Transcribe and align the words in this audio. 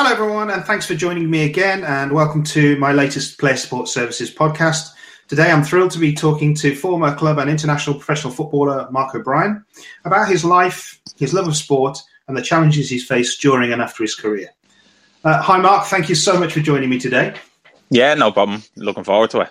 Hello, 0.00 0.12
everyone, 0.12 0.50
and 0.50 0.64
thanks 0.64 0.86
for 0.86 0.94
joining 0.94 1.28
me 1.28 1.44
again. 1.44 1.82
And 1.82 2.12
welcome 2.12 2.44
to 2.44 2.76
my 2.76 2.92
latest 2.92 3.36
Player 3.36 3.56
Support 3.56 3.88
Services 3.88 4.32
podcast. 4.32 4.92
Today, 5.26 5.50
I'm 5.50 5.64
thrilled 5.64 5.90
to 5.90 5.98
be 5.98 6.14
talking 6.14 6.54
to 6.54 6.76
former 6.76 7.12
club 7.16 7.38
and 7.38 7.50
international 7.50 7.96
professional 7.96 8.32
footballer 8.32 8.88
Mark 8.92 9.16
O'Brien 9.16 9.64
about 10.04 10.28
his 10.28 10.44
life, 10.44 11.00
his 11.16 11.34
love 11.34 11.48
of 11.48 11.56
sport, 11.56 11.98
and 12.28 12.36
the 12.36 12.42
challenges 12.42 12.88
he's 12.88 13.04
faced 13.04 13.42
during 13.42 13.72
and 13.72 13.82
after 13.82 14.04
his 14.04 14.14
career. 14.14 14.50
Uh, 15.24 15.42
hi, 15.42 15.58
Mark. 15.58 15.88
Thank 15.88 16.08
you 16.08 16.14
so 16.14 16.38
much 16.38 16.52
for 16.52 16.60
joining 16.60 16.90
me 16.90 17.00
today. 17.00 17.34
Yeah, 17.90 18.14
no 18.14 18.30
problem. 18.30 18.62
Looking 18.76 19.02
forward 19.02 19.30
to 19.30 19.40
it. 19.40 19.50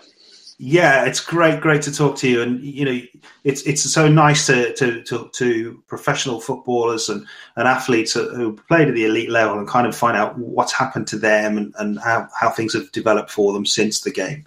Yeah, 0.59 1.05
it's 1.05 1.19
great, 1.19 1.61
great 1.61 1.83
to 1.83 1.93
talk 1.93 2.17
to 2.17 2.27
you, 2.27 2.41
and 2.41 2.59
you 2.63 2.83
know, 2.83 2.99
it's 3.43 3.61
it's 3.63 3.83
so 3.83 4.07
nice 4.07 4.47
to 4.47 4.73
to 4.73 5.03
to, 5.03 5.29
to 5.33 5.83
professional 5.85 6.41
footballers 6.41 7.09
and, 7.09 7.27
and 7.55 7.67
athletes 7.67 8.13
who 8.13 8.57
played 8.67 8.87
at 8.87 8.95
the 8.95 9.05
elite 9.05 9.29
level 9.29 9.59
and 9.59 9.67
kind 9.67 9.85
of 9.85 9.95
find 9.95 10.17
out 10.17 10.35
what's 10.39 10.73
happened 10.73 11.05
to 11.09 11.19
them 11.19 11.59
and, 11.59 11.75
and 11.77 11.99
how, 11.99 12.27
how 12.35 12.49
things 12.49 12.73
have 12.73 12.91
developed 12.91 13.29
for 13.29 13.53
them 13.53 13.67
since 13.67 14.01
the 14.01 14.09
game. 14.09 14.45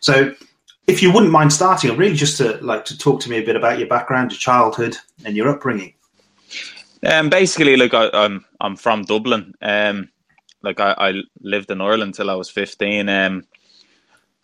So, 0.00 0.34
if 0.86 1.02
you 1.02 1.12
wouldn't 1.12 1.32
mind 1.32 1.52
starting, 1.52 1.94
really 1.94 2.14
just 2.14 2.38
to 2.38 2.56
like 2.64 2.86
to 2.86 2.96
talk 2.96 3.20
to 3.20 3.28
me 3.28 3.36
a 3.36 3.44
bit 3.44 3.56
about 3.56 3.78
your 3.78 3.88
background, 3.88 4.32
your 4.32 4.38
childhood, 4.38 4.96
and 5.26 5.36
your 5.36 5.48
upbringing. 5.48 5.92
Um, 7.04 7.28
basically, 7.28 7.76
like 7.76 7.92
I, 7.92 8.06
am 8.06 8.14
I'm, 8.14 8.44
I'm 8.62 8.76
from 8.76 9.04
Dublin. 9.04 9.52
Um, 9.60 10.08
like 10.62 10.80
I, 10.80 10.94
I 10.96 11.12
lived 11.42 11.70
in 11.70 11.82
Ireland 11.82 12.14
till 12.14 12.30
I 12.30 12.34
was 12.34 12.48
fifteen. 12.48 13.10
Um 13.10 13.44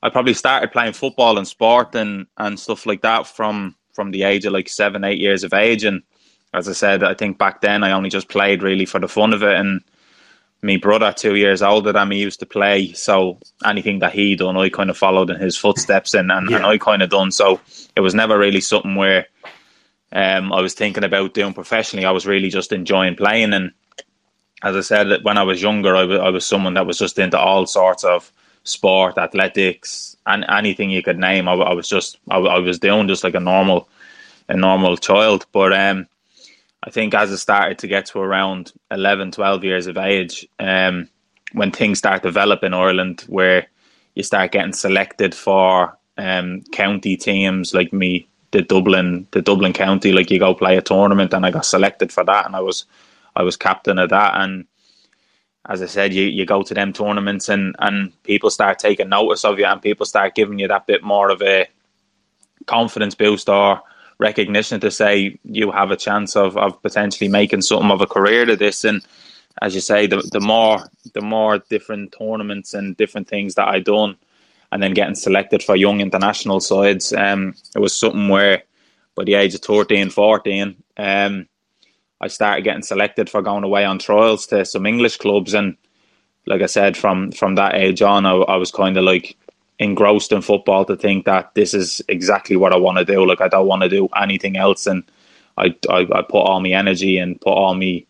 I 0.07 0.09
probably 0.09 0.35
started 0.35 0.71
playing 0.71 0.93
football 0.93 1.37
and 1.37 1.49
sport 1.49 1.97
and, 1.97 2.29
and 2.39 2.61
stuff 2.61 2.87
like 2.87 3.03
that 3.03 3.27
from 3.27 3.75
from 3.93 4.13
the 4.13 4.23
age 4.23 4.45
of 4.45 4.53
like 4.53 4.69
seven, 4.69 5.03
eight 5.03 5.19
years 5.19 5.43
of 5.43 5.53
age. 5.53 5.83
And 5.83 6.03
as 6.55 6.69
I 6.69 6.75
said, 6.75 7.03
I 7.03 7.15
think 7.15 7.39
back 7.39 7.61
then 7.61 7.83
I 7.83 7.91
only 7.91 8.09
just 8.09 8.29
played 8.29 8.63
really 8.63 8.87
for 8.87 9.01
the 9.01 9.09
fun 9.09 9.33
of 9.33 9.43
it. 9.43 9.57
And 9.57 9.81
my 10.63 10.77
brother, 10.77 11.13
two 11.13 11.35
years 11.35 11.61
older 11.61 11.93
than 11.93 12.11
me, 12.11 12.21
used 12.21 12.39
to 12.39 12.47
play. 12.47 12.93
So 12.93 13.41
anything 13.65 13.99
that 13.99 14.13
he 14.13 14.37
done, 14.37 14.57
I 14.57 14.69
kind 14.69 14.91
of 14.91 14.97
followed 14.97 15.31
in 15.31 15.41
his 15.41 15.57
footsteps 15.57 16.15
and, 16.15 16.31
and, 16.31 16.49
yeah. 16.51 16.59
and 16.59 16.67
I 16.67 16.79
kind 16.79 17.03
of 17.03 17.11
done. 17.11 17.33
So 17.33 17.61
it 17.97 18.01
was 18.01 18.15
never 18.15 18.39
really 18.39 18.61
something 18.61 18.95
where 18.95 19.27
um, 20.13 20.53
I 20.53 20.61
was 20.61 20.75
thinking 20.75 21.05
about 21.05 21.35
doing 21.35 21.53
professionally. 21.53 22.07
I 22.07 22.13
was 22.13 22.27
really 22.27 22.51
just 22.51 22.71
enjoying 22.71 23.17
playing. 23.17 23.55
And 23.55 23.73
as 24.63 24.77
I 24.77 24.83
said, 24.83 25.25
when 25.25 25.39
I 25.39 25.43
was 25.43 25.63
younger, 25.63 25.97
I 25.97 26.05
was, 26.05 26.21
I 26.21 26.29
was 26.29 26.47
someone 26.47 26.75
that 26.75 26.87
was 26.87 26.99
just 26.99 27.19
into 27.19 27.39
all 27.39 27.67
sorts 27.67 28.05
of 28.05 28.31
sport, 28.67 29.17
athletics, 29.17 30.17
and 30.27 30.45
anything 30.49 30.91
you 30.91 31.03
could 31.03 31.19
name. 31.19 31.49
I, 31.49 31.55
I 31.55 31.73
was 31.73 31.89
just 31.89 32.19
I, 32.31 32.39
I, 32.39 32.59
was 32.59 32.79
doing 32.79 33.09
just 33.09 33.25
like 33.25 33.35
a 33.35 33.41
normal 33.41 33.89
a 34.49 34.57
normal 34.57 34.97
child. 34.97 35.47
But 35.53 35.73
um, 35.73 36.07
I 36.83 36.91
think 36.91 37.15
as 37.15 37.31
it 37.31 37.39
started 37.39 37.79
to 37.79 37.87
get 37.87 38.07
to 38.07 38.19
around 38.19 38.73
11, 38.91 39.33
12 39.33 39.65
years 39.65 39.87
of 39.87 39.97
age, 39.97 40.47
um, 40.59 41.09
when 41.53 41.71
things 41.71 41.99
start 41.99 42.23
developing 42.23 42.69
in 42.69 42.75
Ireland, 42.75 43.25
where 43.29 43.67
you 44.15 44.23
start 44.23 44.53
getting 44.53 44.73
selected 44.73 45.35
for 45.35 45.97
um, 46.19 46.63
county 46.73 47.17
teams 47.17 47.73
like 47.73 47.93
me, 47.93 48.29
the 48.51 48.63
Dublin, 48.63 49.27
the 49.31 49.43
Dublin 49.43 49.73
county, 49.73 50.13
like 50.13 50.31
you 50.31 50.39
go 50.39 50.55
play 50.55 50.77
a 50.77 50.83
tournament, 50.83 51.33
and 51.33 51.47
I 51.47 51.51
got 51.51 51.67
selected 51.67 52.13
for 52.13 52.25
that, 52.25 52.47
and 52.47 52.57
I 52.57 52.61
was, 52.61 52.85
I 53.37 53.43
was 53.43 53.57
captain 53.57 53.99
of 53.99 54.11
that, 54.11 54.41
and 54.41 54.67
as 55.69 55.83
I 55.83 55.87
said, 55.87 56.13
you, 56.13 56.25
you 56.25 56.47
go 56.47 56.63
to 56.63 56.75
them 56.75 56.93
tournaments 56.93 57.49
and, 57.49 57.75
and 57.81 58.13
people 58.23 58.51
start 58.51 58.79
taking 58.79 59.09
notice 59.09 59.45
of 59.45 59.59
you 59.59 59.65
and 59.65 59.83
people 59.83 60.07
start 60.07 60.35
giving 60.35 60.59
you 60.59 60.69
that 60.69 60.87
bit 60.87 61.03
more 61.03 61.31
of 61.31 61.43
a 61.43 61.67
confidence 62.67 63.15
boost 63.15 63.49
or 63.49 63.81
recognition 64.19 64.81
to 64.81 64.91
say 64.91 65.39
you 65.45 65.71
have 65.71 65.91
a 65.91 65.97
chance 65.97 66.37
of, 66.37 66.57
of 66.57 66.81
potentially 66.83 67.29
making 67.29 67.63
something 67.63 67.91
of 67.91 68.01
a 68.01 68.07
career 68.07 68.45
to 68.45 68.57
this. 68.57 68.85
And 68.85 69.05
as 69.61 69.75
you 69.75 69.81
say, 69.81 70.07
the, 70.07 70.27
the 70.33 70.41
more 70.41 70.89
the 71.15 71.21
more 71.21 71.59
different 71.59 72.15
tournaments 72.17 72.75
and 72.75 72.97
different 72.97 73.29
things 73.29 73.55
that 73.55 73.69
I 73.69 73.81
done 73.81 74.17
and 74.73 74.83
then 74.83 74.95
getting 74.95 75.15
selected 75.15 75.63
for 75.63 75.77
young 75.77 76.01
international 76.01 76.61
sides, 76.61 77.13
um, 77.13 77.55
it 77.75 77.79
was 77.79 77.97
something 77.97 78.29
where 78.29 78.63
by 79.15 79.25
the 79.25 79.35
age 79.35 79.55
of 79.55 79.63
13, 79.63 80.11
14, 80.11 80.77
um, 80.99 81.49
I 82.21 82.29
started 82.29 82.63
getting 82.65 82.83
selected 82.83 83.31
for 83.31 83.43
going 83.43 83.65
away 83.65 83.85
on 83.85 83.99
trials 83.99 84.47
to 84.49 84.65
some 84.65 84.87
English 84.87 85.19
clubs, 85.19 85.55
and 85.55 85.77
like 86.47 86.63
I 86.63 86.67
said, 86.67 86.97
from 86.97 87.33
from 87.33 87.57
that 87.57 87.75
age 87.75 88.03
on, 88.03 88.27
I, 88.27 88.33
I 88.33 88.57
was 88.57 88.71
kind 88.71 88.97
of 88.97 89.05
like 89.05 89.37
engrossed 89.79 90.33
in 90.33 90.43
football 90.43 90.85
to 90.87 90.97
think 90.97 91.27
that 91.27 91.55
this 91.55 91.75
is 91.75 92.03
exactly 92.09 92.57
what 92.57 92.73
I 92.73 92.77
want 92.79 92.99
to 92.99 93.05
do. 93.05 93.27
Like 93.27 93.41
I 93.41 93.49
don't 93.49 93.67
want 93.67 93.83
to 93.83 93.89
do 93.89 94.09
anything 94.17 94.57
else, 94.57 94.87
and 94.87 95.05
I, 95.57 95.75
I, 95.91 96.07
I 96.13 96.23
put 96.23 96.41
all 96.43 96.61
my 96.61 96.71
energy 96.71 97.19
and 97.19 97.41
put 97.41 97.53
all 97.53 97.75
my 97.75 98.05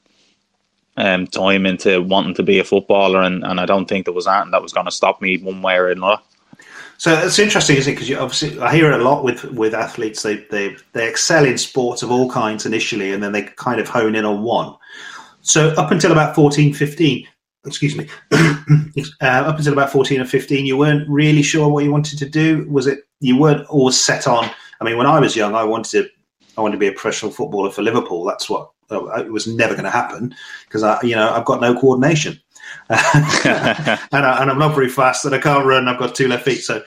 um, 0.96 1.26
time 1.26 1.66
into 1.66 2.02
wanting 2.02 2.34
to 2.34 2.42
be 2.42 2.58
a 2.58 2.64
footballer, 2.64 3.22
and, 3.22 3.44
and 3.44 3.60
I 3.60 3.66
don't 3.66 3.86
think 3.86 4.04
there 4.04 4.14
was 4.14 4.26
anything 4.26 4.52
that 4.52 4.62
was 4.62 4.72
going 4.72 4.86
to 4.86 4.92
stop 4.92 5.20
me 5.20 5.38
one 5.38 5.62
way 5.62 5.76
or 5.76 5.88
another. 5.88 6.22
So 6.98 7.12
it's 7.12 7.38
interesting, 7.38 7.76
isn't 7.76 7.92
it? 7.92 7.96
Because 7.96 8.16
obviously 8.16 8.58
I 8.60 8.74
hear 8.74 8.90
it 8.90 9.00
a 9.00 9.04
lot 9.04 9.22
with 9.22 9.44
with 9.44 9.74
athletes. 9.74 10.22
They 10.22 10.36
they 10.50 10.76
they 10.92 11.08
excel 11.08 11.44
in 11.44 11.58
sports 11.58 12.02
of 12.02 12.10
all 12.10 12.30
kinds 12.30 12.66
initially, 12.66 13.12
and 13.12 13.22
then 13.22 13.32
they 13.32 13.42
kind 13.42 13.80
of 13.80 13.88
hone 13.88 14.14
in 14.14 14.24
on 14.24 14.42
one. 14.42 14.74
So 15.42 15.68
up 15.76 15.92
until 15.92 16.10
about 16.10 16.34
14, 16.34 16.74
15, 16.74 17.28
excuse 17.64 17.96
me, 17.96 18.08
uh, 18.32 19.24
up 19.24 19.58
until 19.58 19.72
about 19.72 19.92
14 19.92 20.20
or 20.20 20.24
15, 20.24 20.66
you 20.66 20.76
weren't 20.76 21.08
really 21.08 21.42
sure 21.42 21.68
what 21.68 21.84
you 21.84 21.92
wanted 21.92 22.18
to 22.18 22.28
do. 22.28 22.66
Was 22.68 22.86
it 22.86 23.00
you 23.20 23.38
weren't 23.38 23.66
always 23.68 24.00
set 24.00 24.26
on? 24.26 24.50
I 24.80 24.84
mean, 24.84 24.96
when 24.96 25.06
I 25.06 25.20
was 25.20 25.36
young, 25.36 25.54
I 25.54 25.64
wanted 25.64 25.90
to 25.90 26.08
I 26.56 26.62
wanted 26.62 26.76
to 26.76 26.80
be 26.80 26.88
a 26.88 26.92
professional 26.92 27.30
footballer 27.30 27.70
for 27.70 27.82
Liverpool. 27.82 28.24
That's 28.24 28.48
what 28.48 28.70
it 28.90 29.32
was 29.32 29.46
never 29.46 29.74
going 29.74 29.84
to 29.84 29.90
happen 29.90 30.34
because 30.66 30.82
I, 30.82 31.00
you 31.02 31.16
know, 31.16 31.30
I've 31.30 31.44
got 31.44 31.60
no 31.60 31.78
coordination. 31.78 32.40
and, 32.88 32.98
I, 34.12 34.48
am 34.48 34.58
not 34.58 34.74
very 34.74 34.88
fast 34.88 35.24
and 35.24 35.34
I 35.34 35.38
can't 35.38 35.66
run. 35.66 35.88
I've 35.88 35.98
got 35.98 36.14
two 36.14 36.28
left 36.28 36.44
feet, 36.44 36.62
so 36.62 36.82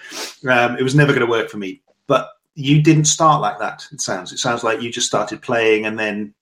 um, 0.49 0.77
it 0.77 0.83
was 0.83 0.95
never 0.95 1.11
going 1.11 1.25
to 1.25 1.31
work 1.31 1.49
for 1.49 1.57
me. 1.57 1.81
But 2.07 2.29
you 2.55 2.81
didn't 2.81 3.05
start 3.05 3.41
like 3.41 3.59
that. 3.59 3.85
It 3.91 4.01
sounds. 4.01 4.31
It 4.31 4.39
sounds 4.39 4.63
like 4.63 4.81
you 4.81 4.91
just 4.91 5.07
started 5.07 5.41
playing 5.41 5.85
and 5.85 5.97
then 5.97 6.33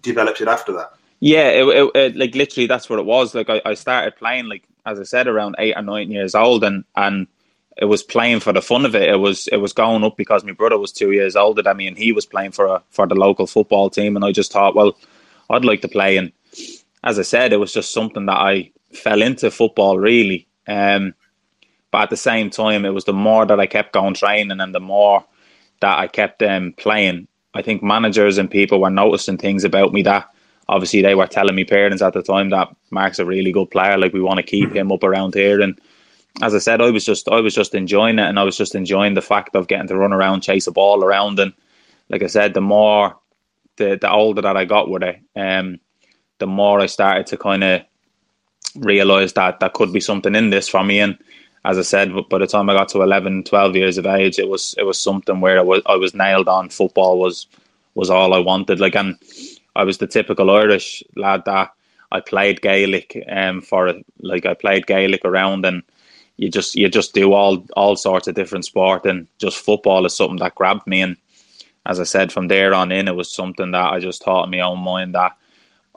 developed 0.00 0.40
it 0.40 0.48
after 0.48 0.72
that. 0.72 0.92
Yeah, 1.20 1.48
it, 1.48 1.64
it, 1.66 1.90
it, 1.94 2.16
like 2.16 2.34
literally 2.34 2.66
that's 2.66 2.88
what 2.88 2.98
it 2.98 3.04
was. 3.04 3.34
Like 3.34 3.50
I, 3.50 3.60
I 3.64 3.74
started 3.74 4.16
playing, 4.16 4.46
like 4.46 4.64
as 4.86 4.98
I 4.98 5.04
said, 5.04 5.28
around 5.28 5.56
eight 5.58 5.76
or 5.76 5.82
nine 5.82 6.10
years 6.10 6.34
old, 6.34 6.64
and 6.64 6.84
and 6.96 7.26
it 7.76 7.86
was 7.86 8.02
playing 8.02 8.40
for 8.40 8.52
the 8.52 8.62
fun 8.62 8.84
of 8.84 8.94
it. 8.94 9.08
It 9.08 9.18
was 9.18 9.46
it 9.48 9.58
was 9.58 9.72
going 9.72 10.04
up 10.04 10.16
because 10.16 10.44
my 10.44 10.52
brother 10.52 10.78
was 10.78 10.92
two 10.92 11.12
years 11.12 11.36
older 11.36 11.62
than 11.62 11.76
me, 11.76 11.86
and 11.86 11.98
he 11.98 12.12
was 12.12 12.26
playing 12.26 12.52
for 12.52 12.66
a, 12.66 12.82
for 12.90 13.06
the 13.06 13.14
local 13.14 13.46
football 13.46 13.90
team, 13.90 14.16
and 14.16 14.24
I 14.24 14.32
just 14.32 14.52
thought, 14.52 14.74
well, 14.74 14.96
I'd 15.50 15.64
like 15.64 15.82
to 15.82 15.88
play, 15.88 16.16
and 16.16 16.32
as 17.02 17.18
I 17.18 17.22
said, 17.22 17.52
it 17.52 17.58
was 17.58 17.72
just 17.72 17.92
something 17.92 18.26
that 18.26 18.36
I 18.36 18.72
fell 18.92 19.22
into 19.22 19.50
football 19.50 19.98
really. 19.98 20.46
Um, 20.66 21.14
but 21.90 22.02
at 22.02 22.10
the 22.10 22.16
same 22.16 22.50
time, 22.50 22.84
it 22.84 22.94
was 22.94 23.04
the 23.04 23.12
more 23.12 23.46
that 23.46 23.58
I 23.58 23.66
kept 23.66 23.92
going 23.92 24.14
training 24.14 24.60
and 24.60 24.74
the 24.74 24.80
more 24.80 25.24
that 25.80 25.98
I 25.98 26.06
kept 26.06 26.42
um, 26.42 26.72
playing, 26.76 27.26
I 27.54 27.62
think 27.62 27.82
managers 27.82 28.38
and 28.38 28.50
people 28.50 28.80
were 28.80 28.90
noticing 28.90 29.38
things 29.38 29.64
about 29.64 29.92
me 29.92 30.02
that 30.02 30.28
obviously 30.68 31.02
they 31.02 31.16
were 31.16 31.26
telling 31.26 31.56
me 31.56 31.64
parents 31.64 32.02
at 32.02 32.12
the 32.12 32.22
time 32.22 32.50
that 32.50 32.68
Mark's 32.90 33.18
a 33.18 33.24
really 33.24 33.50
good 33.50 33.70
player, 33.70 33.98
like 33.98 34.12
we 34.12 34.20
want 34.20 34.38
to 34.38 34.44
keep 34.44 34.74
him 34.74 34.92
up 34.92 35.02
around 35.02 35.34
here. 35.34 35.60
And 35.60 35.80
as 36.42 36.54
I 36.54 36.58
said, 36.58 36.80
I 36.80 36.90
was 36.90 37.04
just 37.04 37.28
I 37.28 37.40
was 37.40 37.54
just 37.54 37.74
enjoying 37.74 38.18
it, 38.18 38.28
and 38.28 38.38
I 38.38 38.44
was 38.44 38.56
just 38.56 38.76
enjoying 38.76 39.14
the 39.14 39.22
fact 39.22 39.56
of 39.56 39.66
getting 39.66 39.88
to 39.88 39.96
run 39.96 40.12
around, 40.12 40.42
chase 40.42 40.68
a 40.68 40.72
ball 40.72 41.02
around, 41.02 41.40
and 41.40 41.52
like 42.08 42.22
I 42.22 42.28
said, 42.28 42.54
the 42.54 42.60
more 42.60 43.18
the 43.76 43.98
the 44.00 44.10
older 44.10 44.42
that 44.42 44.56
I 44.56 44.64
got 44.64 44.88
with 44.88 45.02
it, 45.02 45.20
um, 45.34 45.80
the 46.40 46.46
more 46.46 46.80
I 46.80 46.86
started 46.86 47.26
to 47.28 47.36
kind 47.36 47.62
of 47.62 47.82
realize 48.76 49.32
that 49.34 49.60
there 49.60 49.68
could 49.70 49.92
be 49.92 50.00
something 50.00 50.34
in 50.34 50.50
this 50.50 50.68
for 50.68 50.82
me. 50.82 50.98
And 51.00 51.16
as 51.64 51.78
I 51.78 51.82
said, 51.82 52.12
by 52.28 52.38
the 52.38 52.46
time 52.46 52.68
I 52.68 52.74
got 52.74 52.88
to 52.90 53.02
11, 53.02 53.44
12 53.44 53.76
years 53.76 53.98
of 53.98 54.06
age, 54.06 54.38
it 54.38 54.48
was 54.48 54.74
it 54.78 54.84
was 54.84 54.98
something 54.98 55.40
where 55.40 55.58
I 55.58 55.62
was 55.62 55.82
I 55.86 55.96
was 55.96 56.14
nailed 56.14 56.48
on. 56.48 56.70
Football 56.70 57.18
was 57.18 57.46
was 57.94 58.10
all 58.10 58.34
I 58.34 58.38
wanted. 58.38 58.80
Like, 58.80 58.96
and 58.96 59.16
I 59.76 59.84
was 59.84 59.98
the 59.98 60.06
typical 60.06 60.50
Irish 60.50 61.02
lad 61.16 61.44
that 61.46 61.70
I 62.12 62.20
played 62.20 62.62
Gaelic 62.62 63.22
um 63.28 63.60
for 63.60 63.94
like 64.20 64.46
I 64.46 64.54
played 64.54 64.86
Gaelic 64.86 65.24
around 65.24 65.64
and 65.64 65.82
you 66.36 66.50
just 66.50 66.74
you 66.74 66.88
just 66.88 67.14
do 67.14 67.32
all 67.32 67.64
all 67.76 67.96
sorts 67.96 68.26
of 68.28 68.34
different 68.34 68.64
sport 68.64 69.06
and 69.06 69.26
just 69.38 69.58
football 69.58 70.06
is 70.06 70.16
something 70.16 70.38
that 70.38 70.54
grabbed 70.54 70.86
me 70.86 71.02
and 71.02 71.16
as 71.86 72.00
I 72.00 72.04
said 72.04 72.32
from 72.32 72.48
there 72.48 72.74
on 72.74 72.90
in 72.90 73.08
it 73.08 73.14
was 73.14 73.32
something 73.32 73.70
that 73.72 73.92
I 73.92 74.00
just 74.00 74.24
thought 74.24 74.44
in 74.44 74.50
my 74.50 74.60
own 74.60 74.80
mind 74.80 75.14
that 75.14 75.36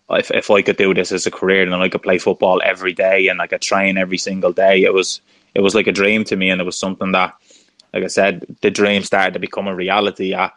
if 0.10 0.32
if 0.32 0.52
I 0.52 0.62
could 0.62 0.78
do 0.78 0.94
this 0.94 1.12
as 1.12 1.26
a 1.26 1.32
career 1.32 1.64
and 1.64 1.76
I 1.76 1.90
could 1.90 2.04
play 2.04 2.18
football 2.18 2.62
every 2.64 2.94
day 2.94 3.28
and 3.28 3.42
I 3.42 3.48
could 3.48 3.62
train 3.62 3.98
every 3.98 4.18
single 4.18 4.52
day, 4.52 4.84
it 4.84 4.94
was 4.94 5.22
it 5.56 5.62
was 5.62 5.76
like 5.76 5.88
a 5.88 5.92
dream 5.92 6.24
to 6.26 6.36
me, 6.36 6.50
and 6.50 6.60
it 6.60 6.66
was 6.66 6.78
something 6.78 7.12
that, 7.12 7.34
like 7.94 8.04
I 8.04 8.08
said, 8.08 8.46
the 8.62 8.72
dream 8.72 9.04
started 9.04 9.34
to 9.34 9.40
become 9.40 9.68
a 9.68 9.76
reality 9.76 10.34
at 10.34 10.54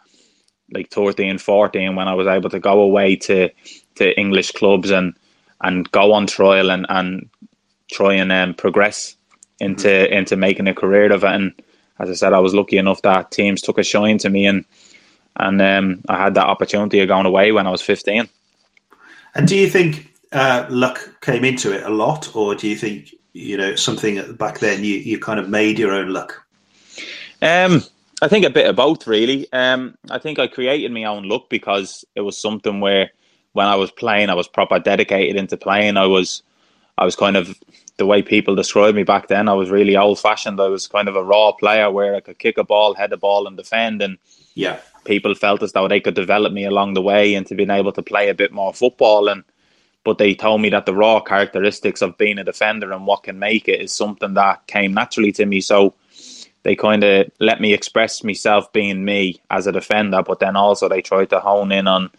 like 0.71 0.89
13, 0.89 1.37
14 1.37 1.95
when 1.95 2.07
I 2.07 2.13
was 2.13 2.27
able 2.27 2.49
to 2.49 2.59
go 2.59 2.81
away 2.81 3.15
to 3.15 3.49
to 3.95 4.19
English 4.19 4.51
clubs 4.51 4.91
and 4.91 5.13
and 5.61 5.89
go 5.91 6.13
on 6.13 6.27
trial 6.27 6.69
and 6.69 6.85
and 6.89 7.29
try 7.91 8.13
and 8.13 8.31
um, 8.31 8.53
progress 8.53 9.15
into 9.59 9.87
mm-hmm. 9.87 10.13
into 10.13 10.35
making 10.35 10.67
a 10.67 10.73
career 10.73 11.11
of 11.11 11.23
it. 11.23 11.31
And 11.31 11.53
as 11.99 12.09
I 12.09 12.13
said, 12.13 12.33
I 12.33 12.39
was 12.39 12.53
lucky 12.53 12.77
enough 12.77 13.01
that 13.03 13.31
teams 13.31 13.61
took 13.61 13.77
a 13.77 13.83
shine 13.83 14.17
to 14.19 14.29
me 14.29 14.45
and 14.45 14.65
and 15.39 15.61
um, 15.61 16.01
I 16.09 16.17
had 16.17 16.33
that 16.33 16.47
opportunity 16.47 16.99
of 16.99 17.07
going 17.07 17.27
away 17.27 17.51
when 17.51 17.67
I 17.67 17.71
was 17.71 17.81
fifteen. 17.81 18.27
And 19.37 19.47
do 19.47 19.55
you 19.55 19.69
think 19.69 20.11
uh, 20.31 20.65
luck 20.69 21.21
came 21.21 21.45
into 21.45 21.71
it 21.71 21.83
a 21.83 21.89
lot, 21.89 22.35
or 22.35 22.55
do 22.55 22.67
you 22.67 22.75
think 22.75 23.13
you 23.33 23.55
know 23.55 23.75
something 23.75 24.33
back 24.35 24.59
then 24.59 24.83
you 24.83 24.95
you 24.95 25.19
kind 25.19 25.39
of 25.39 25.47
made 25.47 25.77
your 25.77 25.93
own 25.93 26.09
luck? 26.09 26.43
Um, 27.41 27.83
I 28.19 28.27
think 28.27 28.45
a 28.45 28.49
bit 28.49 28.67
of 28.67 28.75
both, 28.75 29.05
really. 29.05 29.47
Um, 29.53 29.95
I 30.09 30.17
think 30.17 30.39
I 30.39 30.47
created 30.47 30.91
my 30.91 31.03
own 31.03 31.29
luck 31.29 31.49
because 31.49 32.03
it 32.15 32.21
was 32.21 32.35
something 32.35 32.79
where 32.79 33.11
when 33.53 33.67
I 33.67 33.75
was 33.75 33.91
playing, 33.91 34.29
I 34.29 34.33
was 34.33 34.47
proper 34.47 34.79
dedicated 34.79 35.35
into 35.35 35.55
playing. 35.55 35.97
I 35.97 36.07
was, 36.07 36.41
I 36.97 37.05
was 37.05 37.15
kind 37.15 37.37
of 37.37 37.55
the 37.97 38.07
way 38.07 38.23
people 38.23 38.55
described 38.55 38.95
me 38.95 39.03
back 39.03 39.27
then. 39.27 39.47
I 39.47 39.53
was 39.53 39.69
really 39.69 39.95
old 39.95 40.19
fashioned. 40.19 40.59
I 40.59 40.67
was 40.67 40.87
kind 40.87 41.07
of 41.07 41.15
a 41.15 41.23
raw 41.23 41.51
player 41.51 41.91
where 41.91 42.15
I 42.15 42.21
could 42.21 42.39
kick 42.39 42.57
a 42.57 42.63
ball, 42.63 42.95
head 42.95 43.13
a 43.13 43.17
ball, 43.17 43.45
and 43.45 43.55
defend. 43.55 44.01
And 44.01 44.17
yeah, 44.55 44.79
people 45.07 45.33
felt 45.33 45.63
as 45.63 45.71
though 45.71 45.87
they 45.87 45.99
could 45.99 46.13
develop 46.13 46.53
me 46.53 46.65
along 46.65 46.93
the 46.93 47.01
way 47.01 47.33
into 47.33 47.55
being 47.55 47.71
able 47.71 47.93
to 47.93 48.03
play 48.03 48.29
a 48.29 48.35
bit 48.35 48.51
more 48.51 48.73
football. 48.73 49.29
And 49.29 49.43
but 50.03 50.19
they 50.19 50.35
told 50.35 50.61
me 50.61 50.69
that 50.69 50.85
the 50.85 50.93
raw 50.93 51.19
characteristics 51.19 52.01
of 52.01 52.17
being 52.17 52.37
a 52.37 52.43
defender 52.43 52.93
and 52.93 53.07
what 53.07 53.23
can 53.23 53.39
make 53.39 53.67
it 53.67 53.81
is 53.81 53.91
something 53.91 54.35
that 54.35 54.67
came 54.67 54.93
naturally 54.93 55.31
to 55.33 55.45
me. 55.45 55.59
So 55.61 55.95
they 56.63 56.75
kind 56.75 57.03
of 57.03 57.31
let 57.39 57.59
me 57.59 57.73
express 57.73 58.23
myself 58.23 58.71
being 58.71 59.03
me 59.03 59.41
as 59.49 59.67
a 59.67 59.71
defender, 59.71 60.21
but 60.23 60.39
then 60.39 60.55
also 60.55 60.87
they 60.87 61.01
tried 61.01 61.29
to 61.31 61.39
hone 61.39 61.71
in 61.71 61.87
on 61.87 62.11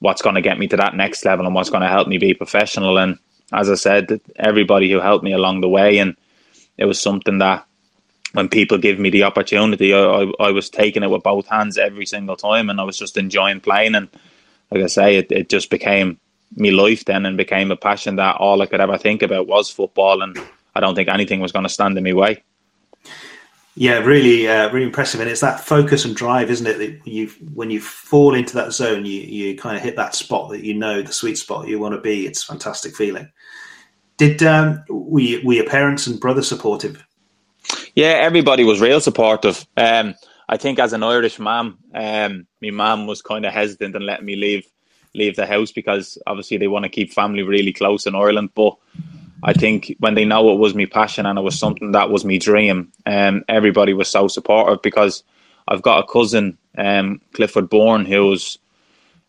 what's 0.00 0.22
going 0.22 0.34
to 0.34 0.42
get 0.42 0.58
me 0.58 0.68
to 0.68 0.76
that 0.76 0.96
next 0.96 1.24
level 1.24 1.46
and 1.46 1.54
what's 1.54 1.70
going 1.70 1.82
to 1.82 1.88
help 1.88 2.08
me 2.08 2.18
be 2.18 2.34
professional. 2.34 2.98
And 2.98 3.18
as 3.52 3.70
I 3.70 3.74
said, 3.74 4.20
everybody 4.36 4.90
who 4.90 5.00
helped 5.00 5.24
me 5.24 5.32
along 5.32 5.60
the 5.60 5.68
way, 5.68 5.98
and 5.98 6.16
it 6.76 6.84
was 6.84 7.00
something 7.00 7.38
that 7.38 7.66
when 8.38 8.48
people 8.48 8.78
give 8.78 9.00
me 9.00 9.10
the 9.10 9.24
opportunity, 9.24 9.92
I, 9.92 9.98
I, 9.98 10.32
I 10.38 10.50
was 10.52 10.70
taking 10.70 11.02
it 11.02 11.10
with 11.10 11.24
both 11.24 11.48
hands 11.48 11.76
every 11.76 12.06
single 12.06 12.36
time, 12.36 12.70
and 12.70 12.80
I 12.80 12.84
was 12.84 12.96
just 12.96 13.16
enjoying 13.16 13.58
playing. 13.58 13.96
And 13.96 14.08
like 14.70 14.84
I 14.84 14.86
say, 14.86 15.16
it, 15.16 15.32
it 15.32 15.48
just 15.48 15.70
became 15.70 16.20
me 16.54 16.70
life 16.70 17.04
then, 17.04 17.26
and 17.26 17.36
became 17.36 17.72
a 17.72 17.76
passion 17.76 18.14
that 18.14 18.36
all 18.36 18.62
I 18.62 18.66
could 18.66 18.80
ever 18.80 18.96
think 18.96 19.22
about 19.22 19.48
was 19.48 19.68
football, 19.70 20.22
and 20.22 20.38
I 20.76 20.78
don't 20.78 20.94
think 20.94 21.08
anything 21.08 21.40
was 21.40 21.50
going 21.50 21.64
to 21.64 21.68
stand 21.68 21.98
in 21.98 22.04
my 22.04 22.12
way. 22.12 22.44
Yeah, 23.74 23.98
really, 23.98 24.46
uh, 24.46 24.70
really 24.70 24.86
impressive, 24.86 25.20
and 25.20 25.28
it's 25.28 25.40
that 25.40 25.58
focus 25.58 26.04
and 26.04 26.14
drive, 26.14 26.48
isn't 26.48 26.66
it? 26.68 26.78
That 26.78 27.10
you, 27.10 27.30
when 27.54 27.72
you 27.72 27.80
fall 27.80 28.36
into 28.36 28.54
that 28.54 28.72
zone, 28.72 29.04
you 29.04 29.20
you 29.20 29.58
kind 29.58 29.76
of 29.76 29.82
hit 29.82 29.96
that 29.96 30.14
spot 30.14 30.50
that 30.50 30.62
you 30.62 30.74
know 30.74 31.02
the 31.02 31.12
sweet 31.12 31.38
spot 31.38 31.66
you 31.66 31.80
want 31.80 31.96
to 31.96 32.00
be. 32.00 32.24
It's 32.24 32.44
a 32.44 32.46
fantastic 32.46 32.94
feeling. 32.94 33.32
Did 34.16 34.44
um, 34.44 34.84
were, 34.88 35.40
were 35.42 35.54
your 35.54 35.66
parents 35.66 36.06
and 36.06 36.20
brother 36.20 36.42
supportive? 36.42 37.04
Yeah, 37.98 38.10
everybody 38.10 38.62
was 38.62 38.80
real 38.80 39.00
supportive. 39.00 39.66
Um, 39.76 40.14
I 40.48 40.56
think 40.56 40.78
as 40.78 40.92
an 40.92 41.02
Irish 41.02 41.40
mom, 41.40 41.78
um, 41.92 42.46
my 42.62 42.70
mom 42.70 43.08
was 43.08 43.22
kind 43.22 43.44
of 43.44 43.52
hesitant 43.52 43.96
in 43.96 44.06
letting 44.06 44.24
me 44.24 44.36
leave 44.36 44.68
leave 45.16 45.34
the 45.34 45.46
house 45.46 45.72
because 45.72 46.16
obviously 46.24 46.58
they 46.58 46.68
want 46.68 46.84
to 46.84 46.90
keep 46.90 47.12
family 47.12 47.42
really 47.42 47.72
close 47.72 48.06
in 48.06 48.14
Ireland, 48.14 48.50
but 48.54 48.76
I 49.42 49.52
think 49.52 49.96
when 49.98 50.14
they 50.14 50.24
know 50.24 50.52
it 50.52 50.60
was 50.60 50.76
my 50.76 50.84
passion 50.84 51.26
and 51.26 51.36
it 51.40 51.42
was 51.42 51.58
something 51.58 51.90
that 51.90 52.08
was 52.08 52.24
my 52.24 52.38
dream, 52.38 52.92
um, 53.04 53.42
everybody 53.48 53.94
was 53.94 54.06
so 54.06 54.28
supportive 54.28 54.80
because 54.80 55.24
I've 55.66 55.82
got 55.82 56.04
a 56.04 56.06
cousin, 56.06 56.56
um, 56.76 57.20
Clifford 57.32 57.68
Byrne, 57.68 58.04
who's 58.04 58.60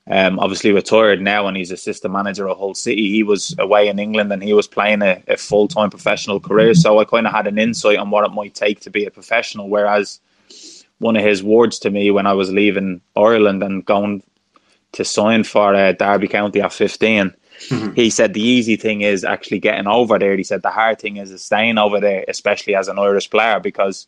um, 0.10 0.40
obviously 0.40 0.72
retired 0.72 1.22
now 1.22 1.48
and 1.48 1.56
he's 1.56 1.72
assistant 1.72 2.14
manager 2.14 2.48
of 2.50 2.58
Hull 2.58 2.74
City. 2.74 3.10
He 3.10 3.24
was 3.24 3.56
away 3.60 3.88
in 3.88 4.00
England 4.00 4.32
and 4.32 4.42
he 4.42 4.54
was 4.54 4.68
playing 4.68 5.02
a, 5.02 5.22
a 5.28 5.38
full 5.38 5.68
time 5.68 5.90
professional 5.90 6.40
career. 6.40 6.74
So 6.74 7.00
I 7.00 7.06
kind 7.06 7.28
of 7.28 7.34
had 7.34 7.48
an 7.48 7.60
insight 7.60 7.98
on 7.98 8.10
what 8.10 8.26
it 8.26 8.34
might 8.34 8.56
take 8.56 8.80
to 8.82 8.90
be 8.90 9.06
a 9.06 9.12
professional. 9.12 9.70
Whereas 9.70 10.20
one 10.98 11.16
of 11.16 11.24
his 11.24 11.44
words 11.44 11.80
to 11.80 11.90
me 11.92 12.12
when 12.12 12.28
I 12.28 12.34
was 12.34 12.52
leaving 12.52 13.02
Ireland 13.16 13.64
and 13.64 13.86
going 13.86 14.24
to 14.94 15.06
sign 15.06 15.44
for 15.44 15.76
uh, 15.76 15.92
Derby 15.92 16.28
County 16.28 16.62
at 16.62 16.74
15 16.74 17.36
Mm-hmm. 17.68 17.94
He 17.94 18.10
said 18.10 18.34
the 18.34 18.42
easy 18.42 18.76
thing 18.76 19.02
is 19.02 19.24
actually 19.24 19.60
getting 19.60 19.88
over 19.88 20.18
there. 20.18 20.36
He 20.36 20.44
said 20.44 20.62
the 20.62 20.70
hard 20.70 21.00
thing 21.00 21.18
is 21.18 21.42
staying 21.42 21.78
over 21.78 22.00
there, 22.00 22.24
especially 22.28 22.76
as 22.76 22.88
an 22.88 22.98
Irish 22.98 23.30
player, 23.30 23.60
because 23.60 24.08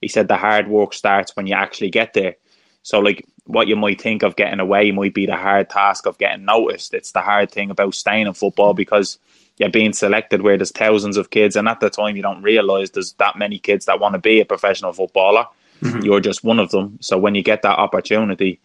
he 0.00 0.08
said 0.08 0.28
the 0.28 0.36
hard 0.36 0.68
work 0.68 0.92
starts 0.92 1.34
when 1.34 1.46
you 1.46 1.54
actually 1.54 1.90
get 1.90 2.12
there. 2.12 2.36
So, 2.82 2.98
like, 2.98 3.24
what 3.44 3.68
you 3.68 3.76
might 3.76 4.00
think 4.00 4.22
of 4.22 4.36
getting 4.36 4.60
away 4.60 4.90
might 4.92 5.14
be 5.14 5.26
the 5.26 5.36
hard 5.36 5.68
task 5.68 6.06
of 6.06 6.18
getting 6.18 6.44
noticed. 6.44 6.94
It's 6.94 7.12
the 7.12 7.20
hard 7.20 7.50
thing 7.50 7.70
about 7.70 7.94
staying 7.94 8.26
in 8.26 8.34
football 8.34 8.74
because 8.74 9.18
you're 9.58 9.68
being 9.68 9.92
selected 9.92 10.42
where 10.42 10.56
there's 10.56 10.70
thousands 10.70 11.16
of 11.16 11.30
kids, 11.30 11.56
and 11.56 11.68
at 11.68 11.80
the 11.80 11.90
time 11.90 12.16
you 12.16 12.22
don't 12.22 12.42
realise 12.42 12.90
there's 12.90 13.12
that 13.14 13.36
many 13.36 13.58
kids 13.58 13.86
that 13.86 14.00
want 14.00 14.14
to 14.14 14.18
be 14.18 14.40
a 14.40 14.44
professional 14.44 14.92
footballer. 14.92 15.46
Mm-hmm. 15.82 16.00
You're 16.00 16.20
just 16.20 16.44
one 16.44 16.60
of 16.60 16.70
them. 16.70 16.98
So 17.00 17.18
when 17.18 17.34
you 17.34 17.42
get 17.42 17.62
that 17.62 17.78
opportunity, 17.78 18.60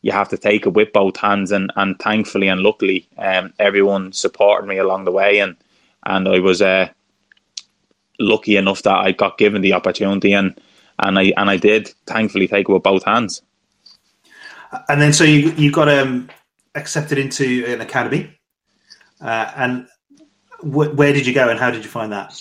you 0.00 0.12
have 0.12 0.30
to 0.30 0.38
take 0.38 0.66
it 0.66 0.70
with 0.70 0.92
both 0.92 1.16
hands. 1.16 1.52
And, 1.52 1.72
and 1.76 1.98
thankfully 1.98 2.48
and 2.48 2.60
luckily, 2.60 3.06
um, 3.18 3.52
everyone 3.58 4.12
supported 4.12 4.66
me 4.66 4.78
along 4.78 5.04
the 5.04 5.12
way, 5.12 5.38
and 5.38 5.56
and 6.04 6.28
I 6.28 6.40
was 6.40 6.60
uh, 6.60 6.88
lucky 8.18 8.56
enough 8.56 8.82
that 8.82 8.96
I 8.96 9.12
got 9.12 9.38
given 9.38 9.62
the 9.62 9.74
opportunity, 9.74 10.32
and 10.32 10.58
and 10.98 11.18
I 11.18 11.32
and 11.36 11.50
I 11.50 11.56
did 11.56 11.88
thankfully 12.06 12.48
take 12.48 12.68
it 12.68 12.72
with 12.72 12.82
both 12.82 13.04
hands. 13.04 13.42
And 14.88 15.00
then, 15.00 15.12
so 15.12 15.24
you 15.24 15.50
you 15.52 15.70
got 15.70 15.88
um, 15.88 16.30
accepted 16.74 17.18
into 17.18 17.64
an 17.66 17.80
academy, 17.80 18.38
uh, 19.20 19.52
and 19.56 19.86
wh- 20.60 20.96
where 20.96 21.12
did 21.12 21.26
you 21.26 21.34
go, 21.34 21.48
and 21.48 21.58
how 21.58 21.70
did 21.70 21.84
you 21.84 21.90
find 21.90 22.12
that? 22.12 22.32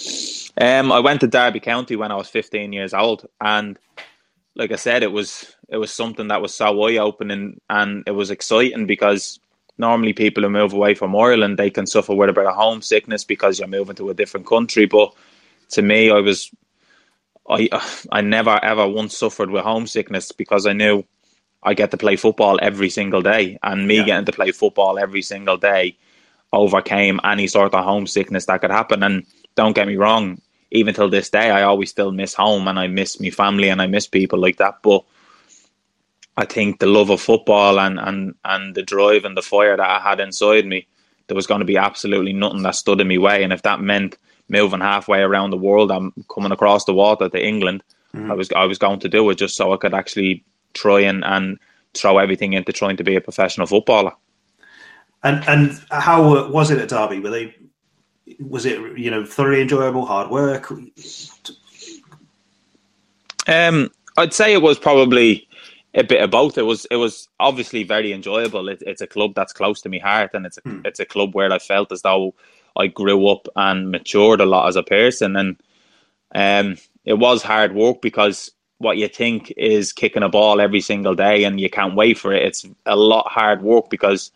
Um, 0.59 0.91
I 0.91 0.99
went 0.99 1.21
to 1.21 1.27
Derby 1.27 1.59
County 1.59 1.95
when 1.95 2.11
I 2.11 2.15
was 2.15 2.29
15 2.29 2.73
years 2.73 2.93
old, 2.93 3.25
and 3.39 3.77
like 4.55 4.71
I 4.71 4.75
said, 4.75 5.03
it 5.03 5.11
was 5.11 5.55
it 5.69 5.77
was 5.77 5.91
something 5.91 6.27
that 6.27 6.41
was 6.41 6.53
so 6.53 6.83
eye 6.83 6.97
opening 6.97 7.59
and 7.69 8.03
it 8.05 8.11
was 8.11 8.29
exciting 8.29 8.85
because 8.85 9.39
normally 9.77 10.13
people 10.13 10.43
who 10.43 10.49
move 10.49 10.73
away 10.73 10.93
from 10.93 11.15
Ireland 11.15 11.57
they 11.57 11.69
can 11.69 11.87
suffer 11.87 12.13
with 12.13 12.29
a 12.29 12.33
bit 12.33 12.45
of 12.45 12.55
homesickness 12.55 13.23
because 13.23 13.57
you're 13.57 13.67
moving 13.69 13.95
to 13.95 14.09
a 14.09 14.13
different 14.13 14.45
country. 14.45 14.85
But 14.85 15.13
to 15.69 15.81
me, 15.81 16.11
I 16.11 16.19
was 16.19 16.51
I 17.49 17.69
I 18.11 18.21
never 18.21 18.59
ever 18.63 18.87
once 18.87 19.17
suffered 19.17 19.49
with 19.49 19.63
homesickness 19.63 20.31
because 20.31 20.65
I 20.67 20.73
knew 20.73 21.03
I 21.63 21.73
get 21.73 21.91
to 21.91 21.97
play 21.97 22.15
football 22.15 22.59
every 22.61 22.89
single 22.89 23.21
day, 23.21 23.57
and 23.63 23.87
me 23.87 23.97
yeah. 23.97 24.05
getting 24.05 24.25
to 24.25 24.31
play 24.31 24.51
football 24.51 24.97
every 24.97 25.21
single 25.21 25.57
day 25.57 25.97
overcame 26.53 27.19
any 27.23 27.47
sort 27.47 27.73
of 27.73 27.83
homesickness 27.83 28.45
that 28.45 28.61
could 28.61 28.71
happen. 28.71 29.03
And 29.03 29.25
don't 29.55 29.75
get 29.75 29.87
me 29.87 29.95
wrong, 29.95 30.41
even 30.71 30.93
till 30.93 31.09
this 31.09 31.29
day, 31.29 31.49
I 31.49 31.63
always 31.63 31.89
still 31.89 32.11
miss 32.11 32.33
home 32.33 32.67
and 32.67 32.79
I 32.79 32.87
miss 32.87 33.19
my 33.19 33.29
family 33.29 33.69
and 33.69 33.81
I 33.81 33.87
miss 33.87 34.07
people 34.07 34.39
like 34.39 34.57
that. 34.57 34.81
But 34.81 35.03
I 36.37 36.45
think 36.45 36.79
the 36.79 36.87
love 36.87 37.09
of 37.09 37.21
football 37.21 37.79
and, 37.79 37.99
and, 37.99 38.35
and 38.43 38.75
the 38.75 38.83
drive 38.83 39.25
and 39.25 39.37
the 39.37 39.41
fire 39.41 39.77
that 39.77 39.89
I 39.89 39.99
had 39.99 40.19
inside 40.19 40.65
me, 40.65 40.87
there 41.27 41.35
was 41.35 41.47
going 41.47 41.59
to 41.59 41.65
be 41.65 41.77
absolutely 41.77 42.33
nothing 42.33 42.63
that 42.63 42.75
stood 42.75 43.01
in 43.01 43.07
my 43.07 43.17
way. 43.17 43.43
And 43.43 43.53
if 43.53 43.61
that 43.63 43.81
meant 43.81 44.17
moving 44.49 44.81
halfway 44.81 45.21
around 45.21 45.51
the 45.51 45.57
world, 45.57 45.91
I'm 45.91 46.13
coming 46.33 46.51
across 46.51 46.85
the 46.85 46.93
water 46.93 47.29
to 47.29 47.45
England, 47.45 47.83
mm. 48.13 48.29
I 48.29 48.33
was 48.33 48.51
I 48.51 48.65
was 48.65 48.77
going 48.77 48.99
to 48.99 49.09
do 49.09 49.29
it 49.29 49.35
just 49.35 49.55
so 49.55 49.73
I 49.73 49.77
could 49.77 49.93
actually 49.93 50.43
try 50.73 51.01
and, 51.01 51.23
and 51.23 51.59
throw 51.93 52.17
everything 52.17 52.53
into 52.53 52.71
trying 52.71 52.97
to 52.97 53.03
be 53.03 53.15
a 53.15 53.21
professional 53.21 53.67
footballer. 53.67 54.13
And 55.23 55.47
and 55.47 55.79
how 55.91 56.49
was 56.49 56.71
it 56.71 56.79
at 56.79 56.89
Derby? 56.89 57.19
Were 57.19 57.29
they 57.29 57.55
was 58.39 58.65
it 58.65 58.97
you 58.97 59.11
know 59.11 59.25
thoroughly 59.25 59.61
enjoyable, 59.61 60.05
hard 60.05 60.29
work? 60.29 60.71
Um, 63.47 63.91
I'd 64.17 64.33
say 64.33 64.53
it 64.53 64.61
was 64.61 64.79
probably 64.79 65.47
a 65.93 66.03
bit 66.03 66.21
of 66.21 66.31
both. 66.31 66.57
It 66.57 66.63
was 66.63 66.85
it 66.89 66.95
was 66.95 67.27
obviously 67.39 67.83
very 67.83 68.13
enjoyable. 68.13 68.69
It, 68.69 68.81
it's 68.85 69.01
a 69.01 69.07
club 69.07 69.35
that's 69.35 69.53
close 69.53 69.81
to 69.81 69.89
my 69.89 69.99
heart, 69.99 70.31
and 70.33 70.45
it's 70.45 70.57
a, 70.57 70.61
hmm. 70.61 70.81
it's 70.85 70.99
a 70.99 71.05
club 71.05 71.35
where 71.35 71.51
I 71.51 71.59
felt 71.59 71.91
as 71.91 72.01
though 72.01 72.33
I 72.75 72.87
grew 72.87 73.27
up 73.27 73.47
and 73.55 73.91
matured 73.91 74.41
a 74.41 74.45
lot 74.45 74.67
as 74.67 74.75
a 74.75 74.83
person. 74.83 75.35
And 75.35 75.61
um, 76.33 76.77
it 77.05 77.15
was 77.15 77.43
hard 77.43 77.75
work 77.75 78.01
because 78.01 78.51
what 78.81 78.97
you 78.97 79.07
think 79.07 79.53
is 79.57 79.93
kicking 79.93 80.23
a 80.23 80.29
ball 80.29 80.59
every 80.59 80.81
single 80.81 81.15
day 81.15 81.43
and 81.43 81.59
you 81.59 81.69
can't 81.69 81.95
wait 81.95 82.17
for 82.17 82.33
it. 82.33 82.43
It's 82.43 82.65
a 82.85 82.95
lot 82.95 83.27
hard 83.27 83.61
work 83.61 83.89
because 83.89 84.31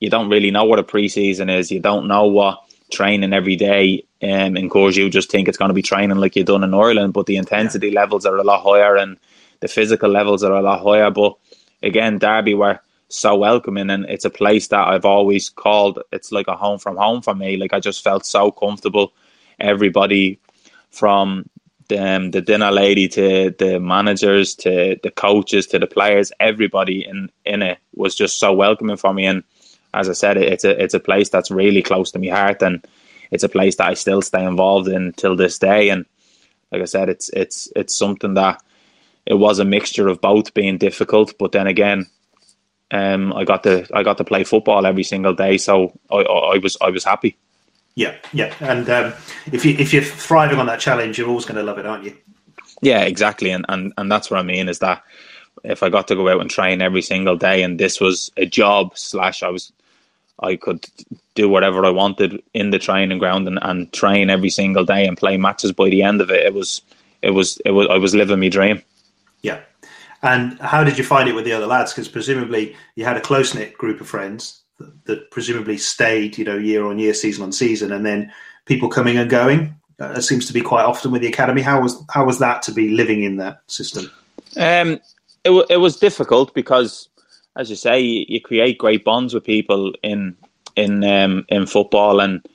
you 0.00 0.08
don't 0.08 0.30
really 0.30 0.50
know 0.50 0.64
what 0.64 0.78
a 0.78 0.84
preseason 0.84 1.50
is. 1.50 1.70
You 1.70 1.80
don't 1.80 2.06
know 2.06 2.26
what 2.26 2.60
training 2.90 3.32
every 3.32 3.56
day 3.56 4.04
um, 4.22 4.56
in 4.56 4.68
course 4.68 4.96
you 4.96 5.10
just 5.10 5.30
think 5.30 5.46
it's 5.46 5.58
going 5.58 5.68
to 5.68 5.74
be 5.74 5.82
training 5.82 6.16
like 6.16 6.34
you've 6.34 6.46
done 6.46 6.64
in 6.64 6.74
Ireland, 6.74 7.12
but 7.12 7.26
the 7.26 7.36
intensity 7.36 7.88
yeah. 7.88 8.00
levels 8.00 8.26
are 8.26 8.36
a 8.36 8.44
lot 8.44 8.62
higher 8.62 8.96
and 8.96 9.16
the 9.60 9.68
physical 9.68 10.10
levels 10.10 10.42
are 10.42 10.54
a 10.54 10.62
lot 10.62 10.82
higher. 10.82 11.10
But 11.10 11.36
again, 11.82 12.18
Derby 12.18 12.54
were 12.54 12.80
so 13.08 13.36
welcoming 13.36 13.90
and 13.90 14.04
it's 14.06 14.24
a 14.24 14.30
place 14.30 14.68
that 14.68 14.88
I've 14.88 15.04
always 15.04 15.48
called 15.48 16.00
it's 16.12 16.30
like 16.30 16.46
a 16.48 16.56
home 16.56 16.78
from 16.78 16.96
home 16.96 17.22
for 17.22 17.34
me. 17.34 17.56
Like 17.56 17.72
I 17.72 17.80
just 17.80 18.02
felt 18.02 18.26
so 18.26 18.50
comfortable. 18.50 19.12
Everybody 19.60 20.38
from 20.90 21.48
um, 21.92 22.30
the 22.30 22.40
dinner 22.40 22.70
lady 22.70 23.08
to 23.08 23.54
the 23.58 23.78
managers 23.80 24.54
to 24.56 24.98
the 25.02 25.10
coaches 25.10 25.66
to 25.68 25.78
the 25.78 25.86
players, 25.86 26.32
everybody 26.40 27.06
in, 27.06 27.30
in 27.44 27.62
it 27.62 27.78
was 27.94 28.14
just 28.14 28.38
so 28.38 28.52
welcoming 28.52 28.96
for 28.96 29.12
me 29.14 29.26
and 29.26 29.44
as 29.94 30.08
I 30.08 30.12
said, 30.12 30.36
it's 30.36 30.64
a 30.64 30.82
it's 30.82 30.94
a 30.94 31.00
place 31.00 31.28
that's 31.28 31.50
really 31.50 31.82
close 31.82 32.10
to 32.12 32.18
my 32.18 32.28
heart, 32.28 32.62
and 32.62 32.86
it's 33.30 33.44
a 33.44 33.48
place 33.48 33.76
that 33.76 33.88
I 33.88 33.94
still 33.94 34.22
stay 34.22 34.44
involved 34.44 34.88
in 34.88 35.12
till 35.14 35.36
this 35.36 35.58
day. 35.58 35.88
And 35.88 36.04
like 36.70 36.82
I 36.82 36.86
said, 36.86 37.08
it's 37.08 37.30
it's 37.30 37.70
it's 37.74 37.94
something 37.94 38.34
that 38.34 38.62
it 39.26 39.34
was 39.34 39.58
a 39.58 39.64
mixture 39.64 40.08
of 40.08 40.20
both 40.20 40.54
being 40.54 40.78
difficult, 40.78 41.34
but 41.38 41.52
then 41.52 41.66
again, 41.66 42.06
um, 42.90 43.32
I 43.32 43.44
got 43.44 43.62
to 43.64 43.86
I 43.94 44.02
got 44.02 44.18
to 44.18 44.24
play 44.24 44.44
football 44.44 44.86
every 44.86 45.04
single 45.04 45.34
day, 45.34 45.56
so 45.58 45.98
I, 46.10 46.16
I 46.16 46.58
was 46.58 46.76
I 46.80 46.90
was 46.90 47.04
happy. 47.04 47.36
Yeah, 47.98 48.14
yeah, 48.32 48.54
and 48.60 48.88
um, 48.88 49.12
if 49.50 49.64
you 49.64 49.74
if 49.76 49.92
you're 49.92 50.04
thriving 50.04 50.60
on 50.60 50.66
that 50.66 50.78
challenge, 50.78 51.18
you're 51.18 51.28
always 51.28 51.44
going 51.44 51.56
to 51.56 51.64
love 51.64 51.78
it, 51.78 51.84
aren't 51.84 52.04
you? 52.04 52.16
Yeah, 52.80 53.00
exactly, 53.00 53.50
and 53.50 53.66
and 53.68 53.92
and 53.98 54.10
that's 54.10 54.30
what 54.30 54.38
I 54.38 54.44
mean 54.44 54.68
is 54.68 54.78
that 54.78 55.02
if 55.64 55.82
I 55.82 55.88
got 55.88 56.06
to 56.06 56.14
go 56.14 56.28
out 56.28 56.40
and 56.40 56.48
train 56.48 56.80
every 56.80 57.02
single 57.02 57.36
day, 57.36 57.60
and 57.64 57.80
this 57.80 58.00
was 58.00 58.30
a 58.36 58.46
job 58.46 58.96
slash 58.96 59.42
I 59.42 59.48
was 59.48 59.72
I 60.40 60.54
could 60.54 60.86
do 61.34 61.48
whatever 61.48 61.84
I 61.84 61.90
wanted 61.90 62.40
in 62.54 62.70
the 62.70 62.78
training 62.78 63.18
ground 63.18 63.48
and, 63.48 63.58
and 63.62 63.92
train 63.92 64.30
every 64.30 64.50
single 64.50 64.84
day 64.84 65.04
and 65.04 65.18
play 65.18 65.36
matches 65.36 65.72
by 65.72 65.88
the 65.88 66.04
end 66.04 66.20
of 66.20 66.30
it. 66.30 66.46
It 66.46 66.54
was 66.54 66.82
it 67.22 67.32
was 67.32 67.60
it 67.64 67.72
was 67.72 67.88
I 67.90 67.98
was 67.98 68.14
living 68.14 68.38
my 68.38 68.48
dream. 68.48 68.80
Yeah. 69.42 69.58
And 70.22 70.56
how 70.60 70.84
did 70.84 70.98
you 70.98 71.04
find 71.04 71.28
it 71.28 71.34
with 71.34 71.46
the 71.46 71.52
other 71.52 71.66
lads? 71.66 71.92
Because 71.92 72.06
presumably 72.06 72.76
you 72.94 73.04
had 73.04 73.16
a 73.16 73.20
close 73.20 73.56
knit 73.56 73.76
group 73.76 74.00
of 74.00 74.06
friends 74.06 74.62
that, 75.04 75.30
presumably 75.30 75.78
stayed, 75.78 76.38
you 76.38 76.44
know, 76.44 76.56
year 76.56 76.86
on 76.86 76.98
year, 76.98 77.14
season 77.14 77.44
on 77.44 77.52
season, 77.52 77.92
and 77.92 78.04
then 78.04 78.32
people 78.66 78.88
coming 78.88 79.16
and 79.16 79.30
going. 79.30 79.74
Uh, 80.00 80.14
it 80.16 80.22
seems 80.22 80.46
to 80.46 80.52
be 80.52 80.60
quite 80.60 80.84
often 80.84 81.10
with 81.10 81.22
the 81.22 81.28
academy. 81.28 81.62
How 81.62 81.80
was 81.80 82.00
how 82.10 82.24
was 82.24 82.38
that 82.38 82.62
to 82.62 82.72
be 82.72 82.90
living 82.90 83.24
in 83.24 83.36
that 83.36 83.62
system? 83.66 84.10
Um, 84.56 85.00
it 85.44 85.50
w- 85.50 85.66
it 85.68 85.78
was 85.78 85.96
difficult 85.96 86.54
because, 86.54 87.08
as 87.56 87.68
you 87.68 87.76
say, 87.76 88.00
you, 88.00 88.24
you 88.28 88.40
create 88.40 88.78
great 88.78 89.04
bonds 89.04 89.34
with 89.34 89.44
people 89.44 89.92
in 90.02 90.36
in 90.76 91.02
um, 91.02 91.44
in 91.48 91.66
football 91.66 92.20
and 92.20 92.46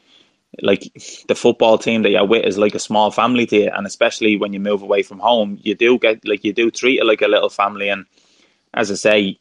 like 0.62 0.92
the 1.28 1.36
football 1.36 1.78
team 1.78 2.04
that 2.04 2.12
you're 2.12 2.26
with 2.26 2.46
is 2.46 2.58
like 2.58 2.76
a 2.76 2.80
small 2.80 3.12
family 3.12 3.46
to 3.48 3.58
you, 3.58 3.72
and 3.74 3.88
especially 3.88 4.38
when 4.38 4.54
you 4.54 4.60
move 4.60 4.82
away 4.82 5.02
from 5.02 5.20
home, 5.20 5.58
you 5.62 5.76
do 5.76 5.98
get 5.98 6.26
like 6.28 6.44
you 6.44 6.54
do 6.54 6.70
treat 6.70 7.00
it 7.00 7.06
like 7.06 7.22
a 7.22 7.28
little 7.28 7.50
family. 7.50 7.90
And 7.90 8.06
as 8.74 8.92
I 8.92 8.96
say, 8.96 9.38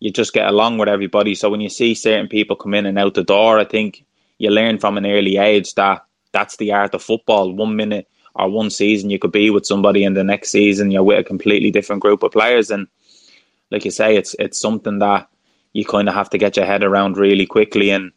you 0.00 0.10
just 0.10 0.32
get 0.32 0.48
along 0.48 0.78
with 0.78 0.88
everybody. 0.88 1.34
So 1.34 1.50
when 1.50 1.60
you 1.60 1.68
see 1.68 1.94
certain 1.94 2.28
people 2.28 2.56
come 2.56 2.74
in 2.74 2.86
and 2.86 2.98
out 2.98 3.14
the 3.14 3.22
door, 3.22 3.58
I 3.58 3.64
think 3.64 4.04
you 4.38 4.50
learn 4.50 4.78
from 4.78 4.96
an 4.96 5.06
early 5.06 5.36
age 5.36 5.74
that 5.74 6.04
that's 6.32 6.56
the 6.56 6.72
art 6.72 6.94
of 6.94 7.02
football. 7.02 7.52
One 7.52 7.76
minute 7.76 8.08
or 8.34 8.48
one 8.48 8.70
season 8.70 9.10
you 9.10 9.18
could 9.18 9.32
be 9.32 9.50
with 9.50 9.66
somebody, 9.66 10.04
and 10.04 10.16
the 10.16 10.24
next 10.24 10.50
season 10.50 10.90
you're 10.90 11.02
with 11.02 11.18
a 11.18 11.24
completely 11.24 11.70
different 11.70 12.02
group 12.02 12.22
of 12.22 12.32
players. 12.32 12.70
And 12.70 12.88
like 13.70 13.84
you 13.84 13.90
say, 13.90 14.16
it's 14.16 14.34
it's 14.38 14.60
something 14.60 14.98
that 15.00 15.28
you 15.72 15.84
kind 15.84 16.08
of 16.08 16.14
have 16.14 16.30
to 16.30 16.38
get 16.38 16.56
your 16.56 16.66
head 16.66 16.82
around 16.82 17.16
really 17.16 17.46
quickly 17.46 17.90
and 17.90 18.10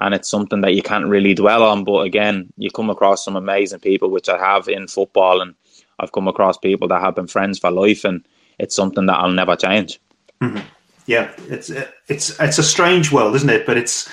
and 0.00 0.14
it's 0.14 0.28
something 0.28 0.62
that 0.62 0.74
you 0.74 0.82
can't 0.82 1.06
really 1.06 1.34
dwell 1.34 1.62
on. 1.62 1.84
But 1.84 2.00
again, 2.00 2.52
you 2.56 2.70
come 2.70 2.90
across 2.90 3.24
some 3.24 3.36
amazing 3.36 3.80
people, 3.80 4.10
which 4.10 4.28
I 4.28 4.38
have 4.38 4.68
in 4.68 4.88
football, 4.88 5.40
and 5.40 5.54
I've 6.00 6.12
come 6.12 6.26
across 6.26 6.58
people 6.58 6.88
that 6.88 7.00
have 7.00 7.14
been 7.14 7.28
friends 7.28 7.58
for 7.58 7.70
life, 7.70 8.04
and 8.04 8.26
it's 8.58 8.74
something 8.74 9.06
that 9.06 9.18
I'll 9.18 9.30
never 9.30 9.54
change. 9.54 10.00
Mm-hmm. 10.40 10.58
Yeah, 11.06 11.32
it's 11.48 11.70
it's 12.08 12.38
it's 12.38 12.58
a 12.58 12.62
strange 12.62 13.10
world, 13.10 13.34
isn't 13.34 13.50
it? 13.50 13.66
But 13.66 13.76
it's 13.76 14.08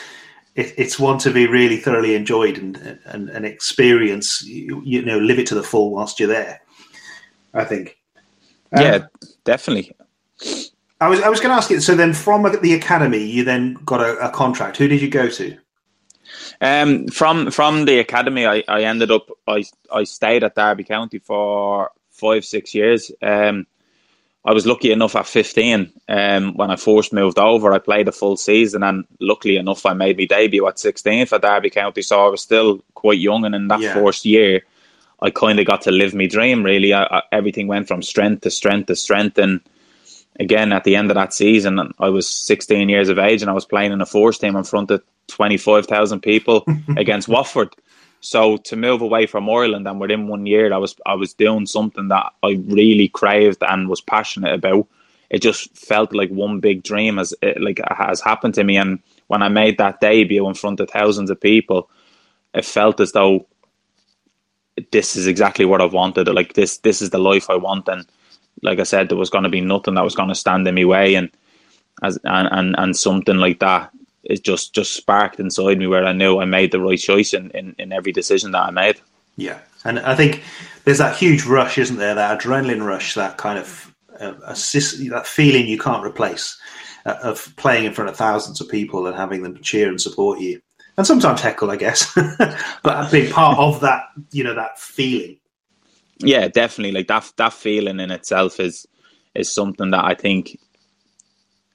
it, 0.56 0.74
it's 0.78 1.00
one 1.00 1.20
to 1.20 1.32
be 1.32 1.48
really 1.48 1.78
thoroughly 1.78 2.16
enjoyed 2.16 2.58
and 2.58 3.00
and, 3.06 3.30
and 3.30 3.46
experience. 3.46 4.44
You, 4.44 4.82
you, 4.84 5.04
know, 5.04 5.20
live 5.20 5.40
it 5.40 5.48
to 5.48 5.56
the 5.56 5.64
full 5.64 5.92
whilst 5.92 6.20
you're 6.20 6.30
there. 6.30 6.62
I 7.54 7.64
think. 7.64 7.98
Um, 8.72 8.84
yeah, 8.84 9.06
definitely. 9.44 9.96
I 11.02 11.08
was 11.08 11.22
I 11.22 11.30
was 11.30 11.40
going 11.40 11.52
to 11.52 11.56
ask 11.56 11.70
you. 11.70 11.80
So 11.80 11.96
then, 11.96 12.14
from 12.14 12.44
the 12.62 12.74
academy, 12.74 13.24
you 13.24 13.44
then 13.44 13.76
got 13.86 14.02
a, 14.02 14.18
a 14.28 14.30
contract. 14.32 14.78
Who 14.78 14.88
did 14.88 15.02
you 15.02 15.10
go 15.10 15.30
to? 15.30 15.58
Um, 16.62 17.08
from 17.08 17.52
from 17.52 17.86
the 17.86 18.00
academy, 18.00 18.46
I, 18.46 18.64
I 18.68 18.84
ended 18.84 19.12
up 19.12 19.30
I 19.48 19.64
I 19.92 20.04
stayed 20.04 20.44
at 20.44 20.56
Derby 20.56 20.84
County 20.84 21.20
for 21.20 21.92
five 22.10 22.44
six 22.44 22.74
years. 22.76 23.12
Um, 23.22 23.66
I 24.46 24.54
was 24.54 24.66
lucky 24.66 24.92
enough 24.92 25.16
at 25.16 25.28
fifteen. 25.28 25.92
Um, 26.08 26.56
when 26.56 26.72
I 26.72 26.76
first 26.76 27.12
moved 27.12 27.40
over, 27.40 27.74
I 27.74 27.80
played 27.80 28.08
a 28.08 28.12
full 28.12 28.38
season, 28.38 28.84
and 28.84 29.06
luckily 29.20 29.58
enough, 29.58 29.86
I 29.86 29.94
made 29.94 30.18
my 30.18 30.26
debut 30.26 30.68
at 30.68 30.80
sixteen 30.80 31.26
for 31.26 31.40
Derby 31.40 31.70
County. 31.70 32.02
So 32.02 32.26
I 32.26 32.30
was 32.30 32.42
still 32.42 32.84
quite 32.94 33.20
young, 33.20 33.46
and 33.46 33.54
in 33.54 33.68
that 33.68 33.82
yeah. 33.82 33.94
first 33.94 34.26
year, 34.26 34.62
I 35.22 35.30
kind 35.30 35.60
of 35.60 35.66
got 35.66 35.82
to 35.82 35.92
live 35.92 36.14
my 36.14 36.26
dream. 36.26 36.64
Really, 36.64 36.94
I, 36.94 37.04
I, 37.04 37.22
everything 37.32 37.68
went 37.68 37.88
from 37.88 38.02
strength 38.02 38.42
to 38.42 38.52
strength 38.52 38.88
to 38.88 38.96
strength, 38.96 39.38
and 39.38 39.60
again 40.40 40.72
at 40.72 40.86
the 40.86 40.96
end 40.96 41.12
of 41.12 41.16
that 41.16 41.34
season, 41.34 41.94
I 42.00 42.10
was 42.10 42.28
16 42.28 42.90
years 42.90 43.10
of 43.10 43.20
age 43.20 43.42
and 43.42 43.52
I 43.52 43.54
was 43.54 43.66
playing 43.66 43.92
in 43.92 44.02
a 44.02 44.06
force 44.06 44.38
team 44.38 44.56
in 44.56 44.64
front 44.64 44.90
of 44.90 45.04
25,000 45.28 46.22
people 46.22 46.66
against 46.98 47.28
Watford. 47.28 47.76
So 48.22 48.58
to 48.58 48.76
move 48.76 49.02
away 49.02 49.26
from 49.26 49.50
Ireland 49.50 49.88
and 49.88 50.00
within 50.00 50.28
one 50.28 50.46
year, 50.46 50.74
I 50.74 50.78
was 50.78 50.96
I 51.06 51.16
was 51.16 51.34
doing 51.34 51.66
something 51.66 52.10
that 52.10 52.34
I 52.44 52.60
really 52.68 53.08
craved 53.08 53.64
and 53.64 53.88
was 53.88 54.02
passionate 54.02 54.54
about. 54.54 54.88
It 55.30 55.42
just 55.42 55.78
felt 55.78 56.14
like 56.14 56.30
one 56.30 56.60
big 56.60 56.84
dream 56.84 57.20
as 57.20 57.34
it, 57.42 57.62
like 57.62 57.80
has 57.90 58.20
happened 58.20 58.56
to 58.56 58.64
me. 58.64 58.78
And 58.78 59.00
when 59.28 59.42
I 59.42 59.48
made 59.50 59.78
that 59.78 60.02
debut 60.02 60.48
in 60.48 60.56
front 60.56 60.80
of 60.80 60.90
thousands 60.90 61.30
of 61.30 61.40
people, 61.40 61.90
it 62.54 62.66
felt 62.66 63.00
as 63.00 63.12
though 63.12 63.46
this 64.92 65.16
is 65.16 65.28
exactly 65.28 65.66
what 65.66 65.82
I've 65.82 65.94
wanted. 65.94 66.28
Like 66.28 66.54
this, 66.54 66.78
this 66.80 67.02
is 67.02 67.12
the 67.12 67.20
life 67.20 67.50
I 67.50 67.56
want. 67.56 67.88
And 67.88 68.06
like 68.64 68.80
I 68.80 68.84
said, 68.84 69.10
there 69.10 69.18
was 69.18 69.30
going 69.30 69.44
to 69.44 69.50
be 69.50 69.62
nothing 69.62 69.94
that 69.94 70.04
was 70.04 70.16
going 70.16 70.30
to 70.30 70.36
stand 70.36 70.68
in 70.68 70.76
my 70.76 70.86
way, 70.86 71.16
and 71.16 71.30
as 72.04 72.20
and, 72.24 72.50
and 72.52 72.76
and 72.78 72.98
something 72.98 73.38
like 73.38 73.60
that 73.60 73.92
it 74.24 74.44
just 74.44 74.74
just 74.74 74.94
sparked 74.94 75.40
inside 75.40 75.78
me 75.78 75.88
where 75.88 76.06
I 76.06 76.14
knew 76.14 76.40
I 76.40 76.46
made 76.46 76.72
the 76.72 76.82
right 76.82 77.00
choice 77.00 77.34
in, 77.34 77.52
in, 77.52 77.76
in 77.78 77.92
every 77.92 78.12
decision 78.12 78.52
that 78.52 78.64
I 78.64 78.72
made. 78.72 79.00
Yeah, 79.38 79.60
and 79.86 80.00
I 80.00 80.16
think 80.16 80.44
there's 80.84 80.98
that 80.98 81.16
huge 81.16 81.46
rush, 81.46 81.78
isn't 81.78 81.98
there? 81.98 82.16
That 82.16 82.40
adrenaline 82.40 82.86
rush, 82.86 83.16
that 83.16 83.38
kind 83.38 83.58
of 83.58 83.94
uh, 84.20 84.34
assist, 84.46 85.08
that 85.10 85.28
feeling 85.28 85.68
you 85.68 85.78
can't 85.78 86.06
replace 86.06 86.60
uh, 87.06 87.18
of 87.24 87.54
playing 87.56 87.86
in 87.86 87.94
front 87.94 88.10
of 88.10 88.18
thousands 88.18 88.60
of 88.60 88.70
people 88.70 89.08
and 89.08 89.16
having 89.16 89.44
them 89.44 89.60
cheer 89.62 89.88
and 89.88 90.02
support 90.02 90.40
you, 90.40 90.62
and 90.98 91.08
sometimes 91.08 91.42
heckle, 91.42 91.72
I 91.72 91.78
guess, 91.78 92.14
but 92.84 93.12
being 93.12 93.32
part 93.32 93.58
of 93.58 93.80
that, 93.82 94.04
you 94.32 94.44
know, 94.44 94.56
that 94.56 94.80
feeling 94.80 95.40
yeah, 96.20 96.48
definitely. 96.48 96.92
Like 96.92 97.08
that 97.08 97.32
that 97.38 97.54
feeling 97.54 98.00
in 98.00 98.12
itself 98.12 98.60
is 98.60 98.86
is 99.36 99.52
something 99.52 99.92
that 99.92 100.04
I 100.04 100.16
think 100.16 100.60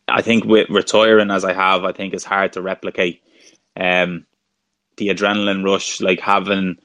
I 0.08 0.22
think 0.22 0.44
with 0.44 0.68
retiring 0.70 1.30
as 1.30 1.44
I 1.44 1.52
have, 1.52 1.84
I 1.84 1.92
think 1.92 2.14
it's 2.14 2.24
hard 2.24 2.52
to 2.54 2.62
replicate. 2.62 3.22
Um, 3.76 4.26
the 4.96 5.08
adrenaline 5.08 5.64
rush, 5.64 6.00
like 6.00 6.20
having 6.20 6.78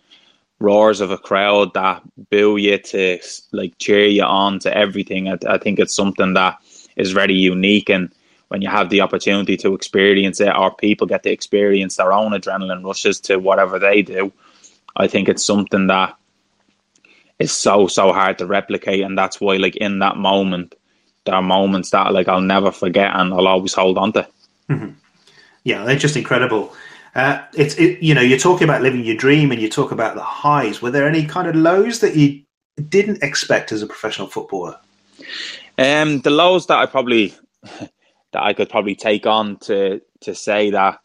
roars 0.60 1.00
of 1.02 1.12
a 1.12 1.18
crowd 1.18 1.74
that 1.74 2.02
boo 2.30 2.58
you 2.58 2.78
to 2.78 3.20
like 3.52 3.78
cheer 3.78 4.08
you 4.08 4.24
on 4.24 4.60
to 4.60 4.76
everything. 4.76 5.30
I, 5.30 5.38
I 5.48 5.58
think 5.58 5.80
it's 5.80 5.96
something 5.96 6.34
that 6.34 6.58
is 6.96 7.12
very 7.12 7.36
unique 7.36 7.90
and 7.90 8.14
when 8.50 8.62
you 8.62 8.70
have 8.70 8.90
the 8.90 9.02
opportunity 9.02 9.56
to 9.58 9.74
experience 9.74 10.42
it 10.42 10.56
or 10.56 10.74
people 10.76 11.08
get 11.08 11.24
to 11.24 11.32
experience 11.32 11.96
their 11.96 12.12
own 12.12 12.32
adrenaline 12.32 12.84
rushes 12.84 13.20
to 13.22 13.38
whatever 13.38 13.80
they 13.80 14.02
do, 14.02 14.34
I 14.96 15.08
think 15.08 15.30
it's 15.30 15.46
something 15.46 15.88
that 15.88 16.16
is 17.38 17.52
so 17.52 17.88
so 17.88 18.12
hard 18.12 18.38
to 18.40 18.48
replicate, 18.48 19.02
and 19.02 19.18
that's 19.18 19.40
why 19.40 19.58
like 19.58 19.78
in 19.78 20.00
that 20.00 20.18
moment, 20.18 20.76
there 21.26 21.36
are 21.36 21.42
moments 21.42 21.92
that 21.92 22.14
like 22.14 22.28
I'll 22.28 22.42
never 22.42 22.72
forget 22.72 23.12
and 23.16 23.34
I'll 23.34 23.48
always 23.48 23.74
hold 23.74 23.98
on 23.98 24.14
to. 24.14 24.28
Mm-hmm. 24.70 24.92
Yeah, 25.64 25.84
they're 25.84 25.98
just 25.98 26.18
incredible. 26.18 26.74
Uh, 27.16 27.44
it's 27.54 27.76
it, 27.76 28.02
you 28.02 28.14
know 28.14 28.22
you're 28.22 28.38
talking 28.38 28.66
about 28.66 28.82
living 28.82 29.04
your 29.04 29.16
dream 29.16 29.52
and 29.52 29.62
you 29.62 29.70
talk 29.70 29.92
about 29.92 30.16
the 30.16 30.24
highs. 30.24 30.82
Were 30.82 30.92
there 30.92 31.08
any 31.08 31.26
kind 31.26 31.48
of 31.48 31.56
lows 31.56 32.00
that 32.00 32.16
you 32.16 32.44
didn't 32.88 33.24
expect 33.24 33.72
as 33.72 33.82
a 33.82 33.88
professional 33.88 34.28
footballer? 34.28 34.78
Um, 35.78 36.22
the 36.22 36.30
lows 36.30 36.68
that 36.68 36.78
I 36.78 36.86
probably 36.86 37.34
that 37.64 38.44
I 38.44 38.54
could 38.54 38.70
probably 38.70 38.96
take 38.96 39.26
on 39.26 39.58
to 39.58 40.02
to 40.22 40.36
say 40.36 40.70
that 40.72 41.00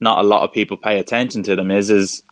not 0.00 0.18
a 0.18 0.28
lot 0.28 0.42
of 0.42 0.52
people 0.52 0.76
pay 0.76 0.98
attention 0.98 1.42
to 1.44 1.56
them 1.56 1.70
is 1.70 1.90
is 1.90 2.22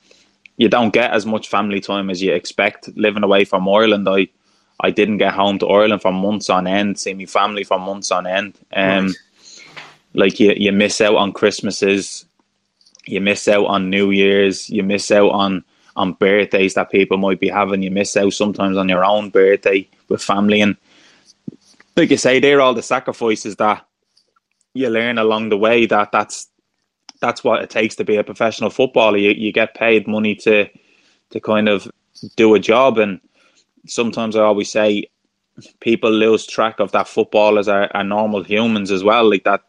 you 0.56 0.68
don't 0.68 0.92
get 0.92 1.12
as 1.12 1.26
much 1.26 1.48
family 1.48 1.80
time 1.80 2.08
as 2.10 2.22
you 2.22 2.32
expect 2.32 2.88
living 2.96 3.22
away 3.22 3.44
from 3.44 3.68
Ireland. 3.68 4.08
I 4.08 4.28
I 4.80 4.90
didn't 4.90 5.18
get 5.18 5.32
home 5.32 5.58
to 5.60 5.66
Ireland 5.66 6.02
for 6.02 6.12
months 6.12 6.50
on 6.50 6.66
end, 6.66 6.98
see 6.98 7.14
my 7.14 7.24
family 7.24 7.64
for 7.64 7.78
months 7.78 8.10
on 8.10 8.26
end. 8.26 8.58
Um, 8.74 9.06
right. 9.06 9.14
Like 10.14 10.40
you, 10.40 10.54
you 10.56 10.72
miss 10.72 11.00
out 11.00 11.16
on 11.16 11.32
Christmases, 11.32 12.26
you 13.06 13.20
miss 13.20 13.48
out 13.48 13.66
on 13.66 13.90
New 13.90 14.10
Year's, 14.10 14.68
you 14.70 14.82
miss 14.82 15.10
out 15.10 15.30
on 15.30 15.64
on 15.96 16.12
birthdays 16.12 16.74
that 16.74 16.90
people 16.90 17.16
might 17.16 17.40
be 17.40 17.48
having. 17.48 17.82
You 17.82 17.90
miss 17.90 18.16
out 18.16 18.34
sometimes 18.34 18.76
on 18.76 18.88
your 18.88 19.04
own 19.04 19.30
birthday 19.30 19.88
with 20.08 20.22
family, 20.22 20.60
and 20.60 20.76
like 21.96 22.10
you 22.10 22.18
say, 22.18 22.38
they're 22.38 22.60
all 22.60 22.74
the 22.74 22.82
sacrifices 22.82 23.56
that 23.56 23.86
you 24.74 24.90
learn 24.90 25.18
along 25.18 25.48
the 25.48 25.56
way. 25.56 25.86
That 25.86 26.12
that's 26.12 26.48
that's 27.20 27.42
what 27.42 27.62
it 27.62 27.70
takes 27.70 27.96
to 27.96 28.04
be 28.04 28.16
a 28.16 28.24
professional 28.24 28.70
footballer. 28.70 29.16
You 29.16 29.30
you 29.30 29.52
get 29.52 29.74
paid 29.74 30.06
money 30.06 30.34
to 30.36 30.68
to 31.30 31.40
kind 31.40 31.68
of 31.68 31.90
do 32.36 32.54
a 32.54 32.60
job, 32.60 32.98
and 32.98 33.20
sometimes 33.86 34.36
I 34.36 34.40
always 34.40 34.70
say 34.70 35.08
people 35.80 36.10
lose 36.10 36.46
track 36.46 36.80
of 36.80 36.92
that 36.92 37.08
footballers 37.08 37.68
are, 37.68 37.90
are 37.94 38.04
normal 38.04 38.42
humans 38.42 38.90
as 38.90 39.02
well. 39.02 39.28
Like 39.28 39.44
that, 39.44 39.62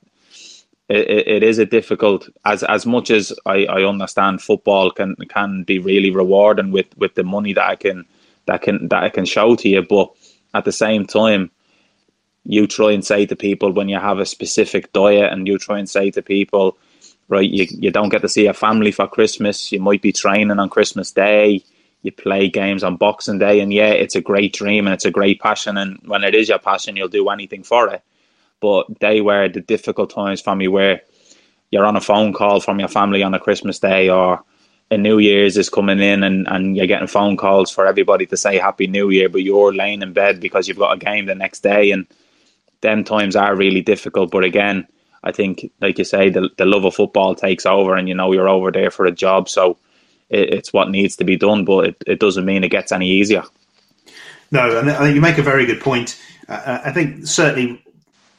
it, 0.89 1.27
it 1.27 1.43
is 1.43 1.59
a 1.59 1.65
difficult 1.65 2.29
as 2.45 2.63
as 2.63 2.85
much 2.85 3.11
as 3.11 3.33
I, 3.45 3.65
I 3.65 3.83
understand 3.83 4.41
football 4.41 4.91
can 4.91 5.15
can 5.29 5.63
be 5.63 5.79
really 5.79 6.11
rewarding 6.11 6.71
with 6.71 6.87
with 6.97 7.15
the 7.15 7.23
money 7.23 7.53
that 7.53 7.65
I 7.65 7.75
can 7.75 8.05
that 8.45 8.61
can 8.61 8.87
that 8.89 9.03
I 9.03 9.09
can 9.09 9.25
show 9.25 9.55
to 9.55 9.69
you, 9.69 9.81
but 9.81 10.11
at 10.53 10.65
the 10.65 10.71
same 10.71 11.05
time 11.05 11.51
you 12.47 12.65
try 12.65 12.91
and 12.93 13.05
say 13.05 13.25
to 13.25 13.35
people 13.35 13.73
when 13.73 13.89
you 13.89 13.99
have 13.99 14.19
a 14.19 14.25
specific 14.25 14.93
diet 14.93 15.33
and 15.33 15.45
you 15.45 15.57
try 15.57 15.79
and 15.79 15.89
say 15.89 16.09
to 16.09 16.21
people, 16.21 16.77
right, 17.27 17.49
you, 17.49 17.67
you 17.69 17.91
don't 17.91 18.07
get 18.07 18.21
to 18.21 18.29
see 18.29 18.45
your 18.45 18.53
family 18.53 18.91
for 18.93 19.05
Christmas, 19.05 19.69
you 19.73 19.81
might 19.81 20.01
be 20.01 20.13
training 20.13 20.57
on 20.57 20.69
Christmas 20.69 21.11
Day, 21.11 21.61
you 22.07 22.11
play 22.13 22.49
games 22.49 22.83
on 22.83 22.95
Boxing 22.95 23.37
Day, 23.37 23.59
and 23.59 23.71
yeah, 23.71 23.89
it's 23.89 24.15
a 24.15 24.21
great 24.21 24.53
dream 24.53 24.87
and 24.87 24.93
it's 24.93 25.05
a 25.05 25.11
great 25.11 25.39
passion. 25.41 25.77
And 25.77 25.99
when 26.05 26.23
it 26.23 26.33
is 26.33 26.49
your 26.49 26.57
passion, 26.57 26.95
you'll 26.95 27.09
do 27.09 27.29
anything 27.29 27.63
for 27.63 27.89
it. 27.89 28.01
But 28.61 28.87
they 29.01 29.21
were 29.21 29.49
the 29.49 29.61
difficult 29.61 30.09
times 30.09 30.41
for 30.41 30.55
me 30.55 30.67
where 30.67 31.01
you're 31.69 31.85
on 31.85 31.97
a 31.97 32.01
phone 32.01 32.33
call 32.33 32.61
from 32.61 32.79
your 32.79 32.87
family 32.87 33.23
on 33.23 33.33
a 33.33 33.39
Christmas 33.39 33.79
Day 33.79 34.09
or 34.09 34.41
a 34.89 34.97
New 34.97 35.19
Year's 35.19 35.57
is 35.57 35.69
coming 35.69 35.99
in 35.99 36.23
and, 36.23 36.47
and 36.47 36.77
you're 36.77 36.87
getting 36.87 37.07
phone 37.07 37.35
calls 37.35 37.69
for 37.69 37.85
everybody 37.85 38.25
to 38.27 38.37
say 38.37 38.57
Happy 38.57 38.87
New 38.87 39.09
Year, 39.09 39.27
but 39.27 39.43
you're 39.43 39.73
laying 39.73 40.01
in 40.01 40.13
bed 40.13 40.39
because 40.39 40.67
you've 40.67 40.79
got 40.79 40.95
a 40.95 40.97
game 40.97 41.25
the 41.25 41.35
next 41.35 41.59
day. 41.59 41.91
And 41.91 42.07
them 42.79 43.03
times 43.03 43.35
are 43.35 43.53
really 43.53 43.81
difficult. 43.81 44.31
But 44.31 44.45
again, 44.45 44.87
I 45.23 45.33
think, 45.33 45.69
like 45.81 45.97
you 45.97 46.05
say, 46.05 46.29
the, 46.29 46.49
the 46.57 46.65
love 46.65 46.85
of 46.85 46.95
football 46.95 47.35
takes 47.35 47.65
over 47.65 47.95
and 47.95 48.07
you 48.07 48.15
know 48.15 48.31
you're 48.31 48.47
over 48.47 48.71
there 48.71 48.91
for 48.91 49.05
a 49.05 49.11
job. 49.11 49.49
So 49.49 49.77
it, 50.29 50.53
it's 50.53 50.73
what 50.73 50.89
needs 50.89 51.15
to 51.17 51.23
be 51.23 51.37
done, 51.37 51.65
but 51.65 51.87
it, 51.87 52.03
it 52.05 52.19
doesn't 52.19 52.45
mean 52.45 52.63
it 52.63 52.69
gets 52.69 52.91
any 52.91 53.09
easier. 53.09 53.43
No, 54.51 54.77
and 54.79 54.89
I 54.89 54.99
think 54.99 55.15
you 55.15 55.21
make 55.21 55.37
a 55.37 55.43
very 55.43 55.65
good 55.65 55.81
point. 55.81 56.21
Uh, 56.47 56.79
I 56.85 56.91
think 56.91 57.27
certainly 57.27 57.83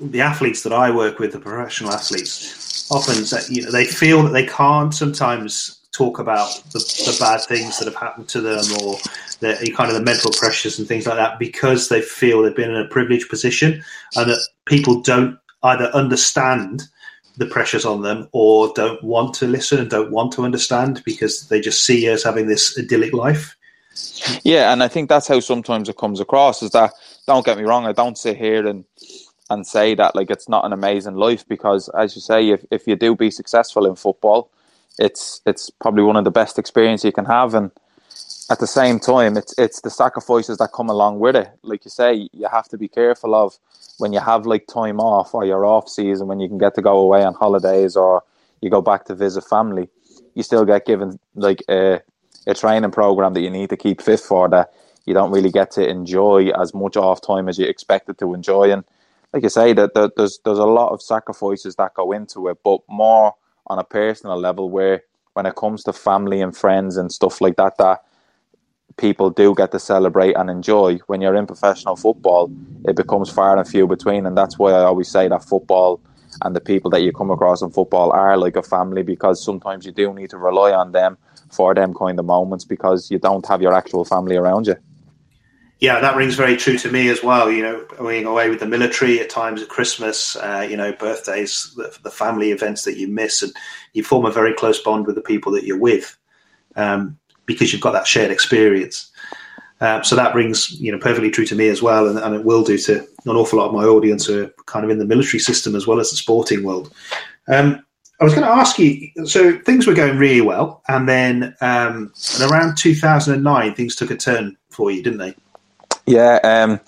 the 0.01 0.21
athletes 0.21 0.63
that 0.63 0.73
I 0.73 0.91
work 0.91 1.19
with, 1.19 1.33
the 1.33 1.39
professional 1.39 1.93
athletes, 1.93 2.91
often 2.91 3.25
you 3.55 3.63
know 3.63 3.71
they 3.71 3.85
feel 3.85 4.23
that 4.23 4.31
they 4.31 4.47
can't 4.47 4.95
sometimes 4.95 5.79
talk 5.93 6.19
about 6.19 6.63
the, 6.73 6.79
the 6.79 7.17
bad 7.19 7.41
things 7.41 7.79
that 7.79 7.87
have 7.87 7.97
happened 7.97 8.29
to 8.29 8.41
them 8.41 8.65
or 8.81 8.97
the 9.41 9.73
kind 9.77 9.91
of 9.91 9.97
the 9.97 10.03
mental 10.03 10.31
pressures 10.33 10.79
and 10.79 10.87
things 10.87 11.07
like 11.07 11.17
that 11.17 11.39
because 11.39 11.89
they 11.89 12.01
feel 12.01 12.43
they've 12.43 12.55
been 12.55 12.71
in 12.71 12.77
a 12.77 12.89
privileged 12.89 13.29
position 13.29 13.83
and 14.15 14.31
that 14.31 14.41
people 14.67 15.01
don't 15.01 15.39
either 15.65 15.87
understand 15.87 16.85
the 17.39 17.47
pressures 17.47 17.85
on 17.85 18.03
them 18.03 18.29
or 18.33 18.73
don't 18.75 19.03
want 19.03 19.33
to 19.35 19.47
listen 19.47 19.79
and 19.79 19.89
don't 19.89 20.11
want 20.11 20.33
to 20.33 20.45
understand 20.45 21.03
because 21.05 21.49
they 21.49 21.61
just 21.61 21.85
see 21.85 22.11
us 22.11 22.25
having 22.25 22.49
this 22.49 22.77
idyllic 22.79 23.13
life. 23.13 23.57
Yeah, 24.43 24.73
and 24.73 24.83
I 24.83 24.89
think 24.89 25.09
that's 25.09 25.29
how 25.29 25.41
sometimes 25.41 25.89
it 25.89 25.97
comes 25.97 26.21
across 26.21 26.63
is 26.63 26.73
that 26.73 26.93
don't 27.27 27.47
get 27.47 27.57
me 27.57 27.65
wrong, 27.65 27.87
I 27.87 27.93
don't 27.93 28.19
sit 28.19 28.37
here 28.37 28.67
and 28.67 28.85
and 29.51 29.67
say 29.67 29.95
that 29.95 30.15
like 30.15 30.31
it's 30.31 30.49
not 30.49 30.67
an 30.67 30.75
amazing 30.75 31.15
life 31.15 31.47
because 31.49 31.89
as 31.91 32.15
you 32.15 32.21
say, 32.21 32.51
if, 32.51 32.65
if 32.71 32.87
you 32.87 32.97
do 32.97 33.15
be 33.17 33.31
successful 33.31 33.87
in 33.87 33.95
football, 33.95 34.51
it's 34.99 35.41
it's 35.47 35.71
probably 35.71 36.03
one 36.03 36.17
of 36.17 36.25
the 36.25 36.31
best 36.31 36.59
experiences 36.59 37.05
you 37.05 37.13
can 37.13 37.25
have 37.25 37.55
and 37.55 37.71
at 38.51 38.61
the 38.61 38.67
same 38.67 38.99
time 39.01 39.37
it's 39.37 39.55
it's 39.59 39.81
the 39.83 39.91
sacrifices 39.91 40.59
that 40.59 40.73
come 40.73 40.91
along 40.91 41.21
with 41.21 41.37
it. 41.37 41.49
Like 41.63 41.85
you 41.85 41.91
say 41.91 42.29
you 42.33 42.49
have 42.51 42.69
to 42.69 42.79
be 42.79 42.89
careful 42.89 43.35
of 43.35 43.59
when 43.99 44.13
you 44.13 44.21
have 44.21 44.47
like 44.47 44.67
time 44.67 45.01
off 45.01 45.35
or 45.35 45.45
your 45.45 45.67
off 45.67 45.89
season 45.89 46.29
when 46.29 46.41
you 46.41 46.49
can 46.49 46.59
get 46.59 46.75
to 46.77 46.83
go 46.83 46.99
away 46.99 47.25
on 47.25 47.35
holidays 47.35 47.97
or 47.97 48.23
you 48.61 48.71
go 48.71 48.83
back 48.83 49.05
to 49.07 49.15
visit 49.15 49.45
family 49.45 49.89
you 50.35 50.43
still 50.43 50.65
get 50.65 50.87
given 50.87 51.19
like 51.35 51.63
a, 51.69 52.01
a 52.47 52.55
training 52.55 52.93
program 52.93 53.35
that 53.35 53.41
you 53.43 53.51
need 53.51 53.71
to 53.71 53.77
keep 53.77 54.01
fit 54.01 54.21
for 54.21 54.49
that 54.49 54.73
you 55.07 55.15
don't 55.15 55.33
really 55.33 55.51
get 55.51 55.71
to 55.73 55.89
enjoy 55.89 56.49
as 56.51 56.75
much 56.75 56.97
off 56.97 57.21
time 57.21 57.49
as 57.49 57.59
you 57.59 57.67
expected 57.67 58.19
to 58.19 58.35
enjoy. 58.35 58.71
And 58.73 58.85
like 59.33 59.43
you 59.43 59.49
say 59.49 59.73
that, 59.75 59.95
there's 60.17 60.41
there's 60.45 60.59
a 60.59 60.67
lot 60.67 60.93
of 60.93 61.03
sacrifices 61.03 61.77
that 61.77 61.95
go 61.95 62.13
into 62.13 62.49
it 62.49 62.59
but 62.65 62.81
more 62.89 63.35
on 63.67 63.79
a 63.79 63.85
personal 63.85 64.39
level 64.39 64.71
where 64.71 65.03
when 65.35 65.47
it 65.47 65.57
comes 65.57 65.85
to 65.85 65.93
family 65.93 66.41
and 66.41 66.57
friends 66.57 66.97
and 66.97 67.13
stuff 67.13 67.41
like 67.41 67.57
that 67.57 67.79
that 67.79 68.03
people 68.99 69.31
do 69.31 69.55
get 69.55 69.71
to 69.73 69.79
celebrate 69.79 70.35
and 70.35 70.51
enjoy 70.51 70.99
when 71.07 71.21
you're 71.21 71.37
in 71.37 71.47
professional 71.47 71.97
football 71.97 72.51
it 72.85 72.97
becomes 72.97 73.31
far 73.31 73.57
and 73.57 73.69
few 73.69 73.87
between 73.87 74.27
and 74.27 74.37
that's 74.37 74.59
why 74.59 74.73
i 74.73 74.83
always 74.83 75.09
say 75.09 75.29
that 75.29 75.45
football 75.45 76.01
and 76.43 76.55
the 76.55 76.61
people 76.61 76.91
that 76.91 77.03
you 77.03 77.13
come 77.13 77.31
across 77.31 77.63
in 77.63 77.71
football 77.71 78.13
are 78.13 78.37
like 78.37 78.57
a 78.57 78.63
family 78.63 79.03
because 79.03 79.43
sometimes 79.43 79.87
you 79.87 79.93
do 79.93 80.13
need 80.13 80.31
to 80.31 80.39
rely 80.39 80.73
on 80.73 80.93
them 80.93 81.17
for 81.51 81.75
them 81.75 81.95
kind 81.95 82.19
of 82.19 82.25
moments 82.25 82.65
because 82.65 83.11
you 83.11 83.19
don't 83.19 83.47
have 83.47 83.63
your 83.63 83.73
actual 83.73 84.05
family 84.05 84.37
around 84.37 84.67
you 84.67 84.77
yeah, 85.81 86.01
that 86.01 86.17
rings 86.17 86.35
very 86.35 86.57
true 86.57 86.77
to 86.79 86.91
me 86.91 87.09
as 87.09 87.23
well. 87.23 87.49
You 87.49 87.63
know, 87.63 87.87
going 87.97 88.27
away 88.27 88.51
with 88.51 88.59
the 88.59 88.67
military 88.67 89.21
at 89.21 89.31
times 89.31 89.63
at 89.63 89.69
Christmas, 89.69 90.35
uh, 90.35 90.67
you 90.69 90.77
know, 90.77 90.91
birthdays, 90.93 91.73
the, 91.77 91.97
the, 92.03 92.11
family 92.11 92.51
events 92.51 92.83
that 92.83 92.97
you 92.97 93.07
miss, 93.07 93.43
and 93.45 93.53
you 93.93 94.03
form 94.03 94.27
a 94.27 94.33
very 94.33 94.53
close 94.53 94.83
bond 94.83 95.07
with 95.07 95.15
the 95.15 95.23
people 95.23 95.53
that 95.53 95.63
you're 95.65 95.79
with 95.79 96.19
um, 96.75 97.17
because 97.49 97.73
you've 97.73 97.83
got 97.83 97.93
that 97.93 98.07
shared 98.07 98.31
experience. 98.31 99.11
Uh, 99.81 100.03
so 100.03 100.15
that 100.15 100.35
rings, 100.35 100.81
you 100.81 100.93
know, 100.93 100.99
perfectly 100.99 101.31
true 101.31 101.47
to 101.47 101.55
me 101.57 101.69
as 101.69 101.83
well, 101.83 102.09
and, 102.09 102.19
and, 102.19 102.35
it 102.35 102.45
will 102.45 102.65
do 102.65 102.77
to 102.77 102.99
an 102.99 103.37
awful 103.37 103.59
lot 103.61 103.69
of 103.69 103.75
my 103.75 103.85
audience 103.85 104.27
who 104.27 104.45
are 104.45 104.53
kind 104.67 104.85
of 104.85 104.91
in 104.91 104.99
the 104.99 105.05
military 105.05 105.39
system 105.39 105.77
as 105.77 105.87
well 105.87 106.01
as 106.01 106.11
the 106.11 106.17
sporting 106.17 106.65
world. 106.65 106.93
Um, 107.47 107.85
I 108.21 108.25
was 108.25 108.35
going 108.35 108.45
to 108.45 108.53
ask 108.53 108.77
you. 108.81 109.09
So 109.27 109.57
things 109.61 109.87
were 109.87 109.95
going 109.95 110.19
really 110.19 110.41
well, 110.41 110.83
and 110.89 111.09
then 111.09 111.55
um, 111.61 112.13
and 112.41 112.51
around 112.51 112.77
2009, 112.77 113.75
things 113.75 113.95
took 113.95 114.11
a 114.11 114.17
turn 114.17 114.57
for 114.71 114.91
you, 114.91 115.03
didn't 115.03 115.21
they? 115.21 115.35
Yeah, 116.07 116.41
um, 116.43 116.81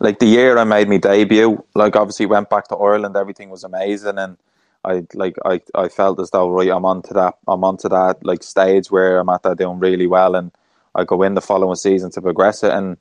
like 0.00 0.18
the 0.18 0.26
year 0.26 0.58
I 0.58 0.64
made 0.64 0.88
my 0.88 0.96
debut, 0.96 1.62
like 1.76 1.94
obviously 1.94 2.26
went 2.26 2.50
back 2.50 2.66
to 2.68 2.76
Ireland, 2.76 3.16
everything 3.16 3.50
was 3.50 3.62
amazing, 3.62 4.18
and 4.18 4.36
I 4.84 5.04
like 5.14 5.36
I, 5.44 5.60
I 5.74 5.88
felt 5.88 6.20
as 6.20 6.30
though 6.30 6.50
right 6.50 6.70
I'm 6.70 6.84
onto 6.84 7.14
that 7.14 7.36
I'm 7.48 7.64
onto 7.64 7.88
that 7.90 8.24
like 8.24 8.42
stage 8.42 8.90
where 8.90 9.18
I'm 9.20 9.28
at 9.30 9.42
that 9.44 9.58
doing 9.58 9.78
really 9.80 10.06
well, 10.08 10.34
and 10.36 10.52
I 10.94 11.04
go 11.04 11.22
in 11.22 11.34
the 11.34 11.40
following 11.40 11.76
season 11.76 12.10
to 12.12 12.22
progress 12.22 12.64
it, 12.64 12.72
and 12.72 12.98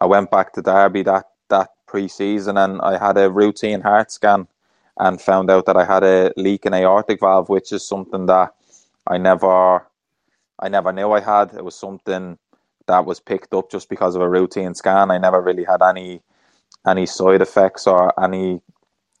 I 0.00 0.06
went 0.06 0.30
back 0.30 0.52
to 0.54 0.62
Derby 0.62 1.02
that 1.04 1.26
that 1.50 1.70
pre-season, 1.86 2.56
and 2.58 2.80
I 2.82 2.98
had 2.98 3.18
a 3.18 3.30
routine 3.30 3.82
heart 3.82 4.12
scan, 4.12 4.48
and 4.98 5.20
found 5.20 5.50
out 5.50 5.66
that 5.66 5.76
I 5.76 5.84
had 5.84 6.04
a 6.04 6.32
leak 6.36 6.66
in 6.66 6.74
aortic 6.74 7.20
valve, 7.20 7.48
which 7.48 7.72
is 7.72 7.86
something 7.86 8.26
that 8.26 8.54
I 9.06 9.18
never 9.18 9.86
I 10.60 10.68
never 10.68 10.92
knew 10.92 11.12
I 11.12 11.20
had. 11.20 11.54
It 11.54 11.64
was 11.64 11.76
something 11.76 12.38
that 12.86 13.06
was 13.06 13.20
picked 13.20 13.54
up 13.54 13.70
just 13.70 13.88
because 13.88 14.16
of 14.16 14.22
a 14.22 14.28
routine 14.28 14.74
scan. 14.74 15.10
I 15.10 15.18
never 15.18 15.40
really 15.40 15.64
had 15.64 15.82
any 15.82 16.22
any 16.86 17.06
side 17.06 17.42
effects 17.42 17.86
or 17.86 18.12
any 18.22 18.62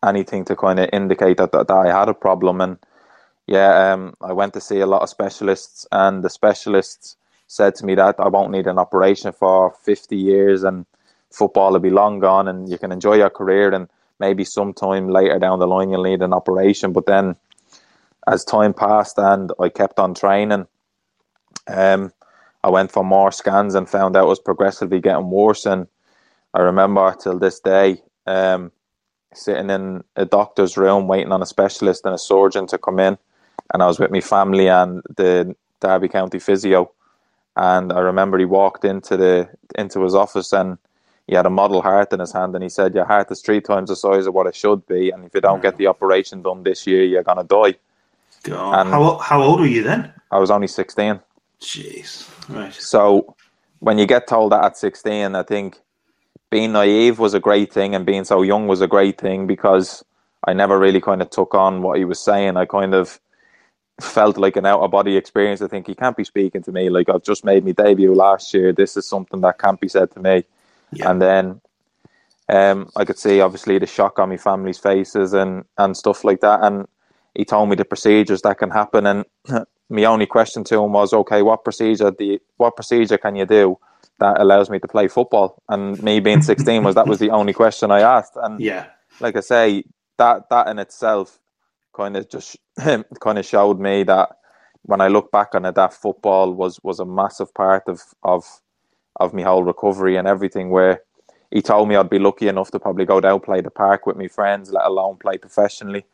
anything 0.06 0.44
to 0.46 0.56
kind 0.56 0.78
of 0.78 0.88
indicate 0.92 1.36
that, 1.38 1.52
that, 1.52 1.68
that 1.68 1.74
I 1.74 1.98
had 1.98 2.08
a 2.08 2.14
problem. 2.14 2.60
And 2.60 2.78
yeah, 3.46 3.92
um, 3.92 4.14
I 4.20 4.32
went 4.32 4.54
to 4.54 4.60
see 4.60 4.80
a 4.80 4.86
lot 4.86 5.02
of 5.02 5.08
specialists, 5.08 5.86
and 5.92 6.22
the 6.22 6.30
specialists 6.30 7.16
said 7.50 7.74
to 7.74 7.84
me 7.84 7.96
that 7.96 8.14
I 8.20 8.28
won't 8.28 8.52
need 8.52 8.68
an 8.68 8.78
operation 8.78 9.32
for 9.32 9.74
50 9.82 10.16
years 10.16 10.62
and 10.62 10.86
football 11.30 11.72
will 11.72 11.80
be 11.80 11.90
long 11.90 12.20
gone 12.20 12.46
and 12.46 12.68
you 12.68 12.78
can 12.78 12.92
enjoy 12.92 13.14
your 13.14 13.30
career 13.30 13.74
and 13.74 13.88
maybe 14.20 14.44
sometime 14.44 15.08
later 15.08 15.36
down 15.40 15.58
the 15.58 15.66
line 15.66 15.90
you'll 15.90 16.04
need 16.04 16.22
an 16.22 16.32
operation. 16.32 16.92
But 16.92 17.06
then 17.06 17.34
as 18.28 18.44
time 18.44 18.72
passed 18.72 19.18
and 19.18 19.50
I 19.58 19.68
kept 19.68 19.98
on 19.98 20.14
training, 20.14 20.68
um, 21.66 22.12
I 22.62 22.70
went 22.70 22.92
for 22.92 23.02
more 23.02 23.32
scans 23.32 23.74
and 23.74 23.88
found 23.88 24.16
out 24.16 24.26
it 24.26 24.28
was 24.28 24.38
progressively 24.38 25.00
getting 25.00 25.30
worse. 25.30 25.66
And 25.66 25.88
I 26.54 26.60
remember 26.60 27.16
till 27.20 27.38
this 27.40 27.58
day 27.58 28.00
um, 28.26 28.70
sitting 29.34 29.70
in 29.70 30.02
a 30.16 30.24
doctor's 30.24 30.76
room 30.76 31.06
waiting 31.06 31.32
on 31.32 31.42
a 31.42 31.46
specialist 31.46 32.04
and 32.04 32.14
a 32.14 32.18
surgeon 32.18 32.66
to 32.68 32.78
come 32.78 32.98
in. 32.98 33.18
And 33.72 33.82
I 33.82 33.86
was 33.86 33.98
with 33.98 34.10
my 34.10 34.20
family 34.20 34.68
and 34.68 35.02
the 35.16 35.54
Derby 35.80 36.08
County 36.08 36.38
physio. 36.38 36.90
And 37.56 37.92
I 37.92 38.00
remember 38.00 38.38
he 38.38 38.44
walked 38.44 38.84
into 38.84 39.16
the 39.16 39.48
into 39.76 40.02
his 40.02 40.14
office 40.14 40.52
and 40.52 40.78
he 41.26 41.36
had 41.36 41.46
a 41.46 41.50
model 41.50 41.82
heart 41.82 42.12
in 42.12 42.20
his 42.20 42.32
hand 42.32 42.54
and 42.54 42.62
he 42.62 42.68
said, 42.68 42.94
Your 42.94 43.04
heart 43.04 43.30
is 43.30 43.40
three 43.40 43.60
times 43.60 43.88
the 43.88 43.96
size 43.96 44.26
of 44.26 44.34
what 44.34 44.46
it 44.46 44.56
should 44.56 44.86
be, 44.86 45.10
and 45.10 45.24
if 45.24 45.34
you 45.34 45.40
don't 45.40 45.62
get 45.62 45.74
mm. 45.74 45.78
the 45.78 45.86
operation 45.86 46.42
done 46.42 46.64
this 46.64 46.86
year, 46.86 47.04
you're 47.04 47.22
gonna 47.22 47.44
die. 47.44 47.76
God. 48.42 48.86
How 48.86 49.18
how 49.18 49.42
old 49.42 49.60
were 49.60 49.66
you 49.66 49.82
then? 49.82 50.12
I 50.30 50.38
was 50.38 50.50
only 50.50 50.66
sixteen. 50.66 51.20
Jeez. 51.60 52.28
Right. 52.48 52.74
So 52.74 53.36
when 53.80 53.98
you 53.98 54.06
get 54.06 54.26
told 54.26 54.52
that 54.52 54.64
at 54.64 54.76
16, 54.76 55.34
I 55.34 55.42
think 55.42 55.78
being 56.50 56.72
naive 56.72 57.18
was 57.18 57.32
a 57.32 57.40
great 57.40 57.72
thing 57.72 57.94
and 57.94 58.04
being 58.04 58.24
so 58.24 58.42
young 58.42 58.66
was 58.66 58.80
a 58.80 58.88
great 58.88 59.18
thing 59.18 59.46
because 59.46 60.04
I 60.46 60.52
never 60.52 60.78
really 60.78 61.00
kind 61.00 61.22
of 61.22 61.30
took 61.30 61.54
on 61.54 61.82
what 61.82 61.98
he 61.98 62.04
was 62.04 62.18
saying. 62.18 62.56
I 62.56 62.64
kind 62.64 62.94
of 62.94 63.20
felt 64.00 64.36
like 64.36 64.56
an 64.56 64.66
out 64.66 64.80
of 64.80 64.90
body 64.90 65.16
experience. 65.16 65.62
I 65.62 65.68
think 65.68 65.86
he 65.86 65.94
can't 65.94 66.16
be 66.16 66.24
speaking 66.24 66.62
to 66.64 66.72
me. 66.72 66.90
Like 66.90 67.08
I've 67.08 67.22
just 67.22 67.44
made 67.44 67.64
my 67.64 67.72
debut 67.72 68.14
last 68.14 68.52
year. 68.52 68.72
This 68.72 68.96
is 68.96 69.06
something 69.06 69.40
that 69.42 69.58
can't 69.58 69.80
be 69.80 69.88
said 69.88 70.10
to 70.12 70.20
me. 70.20 70.44
Yeah. 70.92 71.10
And 71.10 71.22
then 71.22 71.60
um, 72.48 72.90
I 72.96 73.04
could 73.04 73.18
see 73.18 73.40
obviously 73.40 73.78
the 73.78 73.86
shock 73.86 74.18
on 74.18 74.30
my 74.30 74.36
family's 74.36 74.78
faces 74.78 75.32
and, 75.32 75.64
and 75.78 75.96
stuff 75.96 76.24
like 76.24 76.40
that. 76.40 76.64
And 76.64 76.88
he 77.34 77.44
told 77.44 77.68
me 77.68 77.76
the 77.76 77.84
procedures 77.84 78.42
that 78.42 78.58
can 78.58 78.70
happen. 78.70 79.06
And 79.06 79.24
my 79.88 80.04
only 80.04 80.26
question 80.26 80.64
to 80.64 80.82
him 80.82 80.92
was, 80.92 81.12
okay, 81.12 81.42
what 81.42 81.62
procedure 81.62 82.10
do 82.10 82.24
you, 82.24 82.40
what 82.56 82.74
procedure 82.74 83.18
can 83.18 83.36
you 83.36 83.46
do 83.46 83.78
that 84.20 84.40
allows 84.40 84.70
me 84.70 84.78
to 84.78 84.88
play 84.88 85.08
football? 85.08 85.62
And 85.68 86.02
me 86.02 86.20
being 86.20 86.42
16 86.42 86.84
was 86.84 86.94
that 86.94 87.08
was 87.08 87.18
the 87.18 87.30
only 87.30 87.52
question 87.52 87.90
I 87.90 88.00
asked. 88.00 88.36
And 88.36 88.60
yeah, 88.60 88.86
like 89.20 89.36
I 89.36 89.40
say, 89.40 89.84
that 90.18 90.48
that 90.50 90.68
in 90.68 90.78
itself 90.78 91.38
kind 91.94 92.16
of 92.16 92.28
just 92.28 92.56
kind 92.78 93.38
of 93.38 93.44
showed 93.44 93.80
me 93.80 94.04
that 94.04 94.30
when 94.82 95.00
I 95.00 95.08
look 95.08 95.30
back 95.30 95.54
on 95.54 95.64
it, 95.64 95.74
that 95.74 95.92
football 95.94 96.52
was 96.52 96.80
was 96.82 97.00
a 97.00 97.04
massive 97.06 97.52
part 97.54 97.84
of 97.88 98.02
of 98.22 98.44
of 99.16 99.34
my 99.34 99.42
whole 99.42 99.64
recovery 99.64 100.16
and 100.16 100.28
everything. 100.28 100.70
Where 100.70 101.02
he 101.50 101.62
told 101.62 101.88
me 101.88 101.96
I'd 101.96 102.10
be 102.10 102.18
lucky 102.18 102.48
enough 102.48 102.70
to 102.70 102.78
probably 102.78 103.04
go 103.04 103.20
down 103.20 103.40
play 103.40 103.60
the 103.60 103.70
park 103.70 104.06
with 104.06 104.16
my 104.16 104.28
friends, 104.28 104.72
let 104.72 104.86
alone 104.86 105.16
play 105.16 105.38
professionally. 105.38 106.04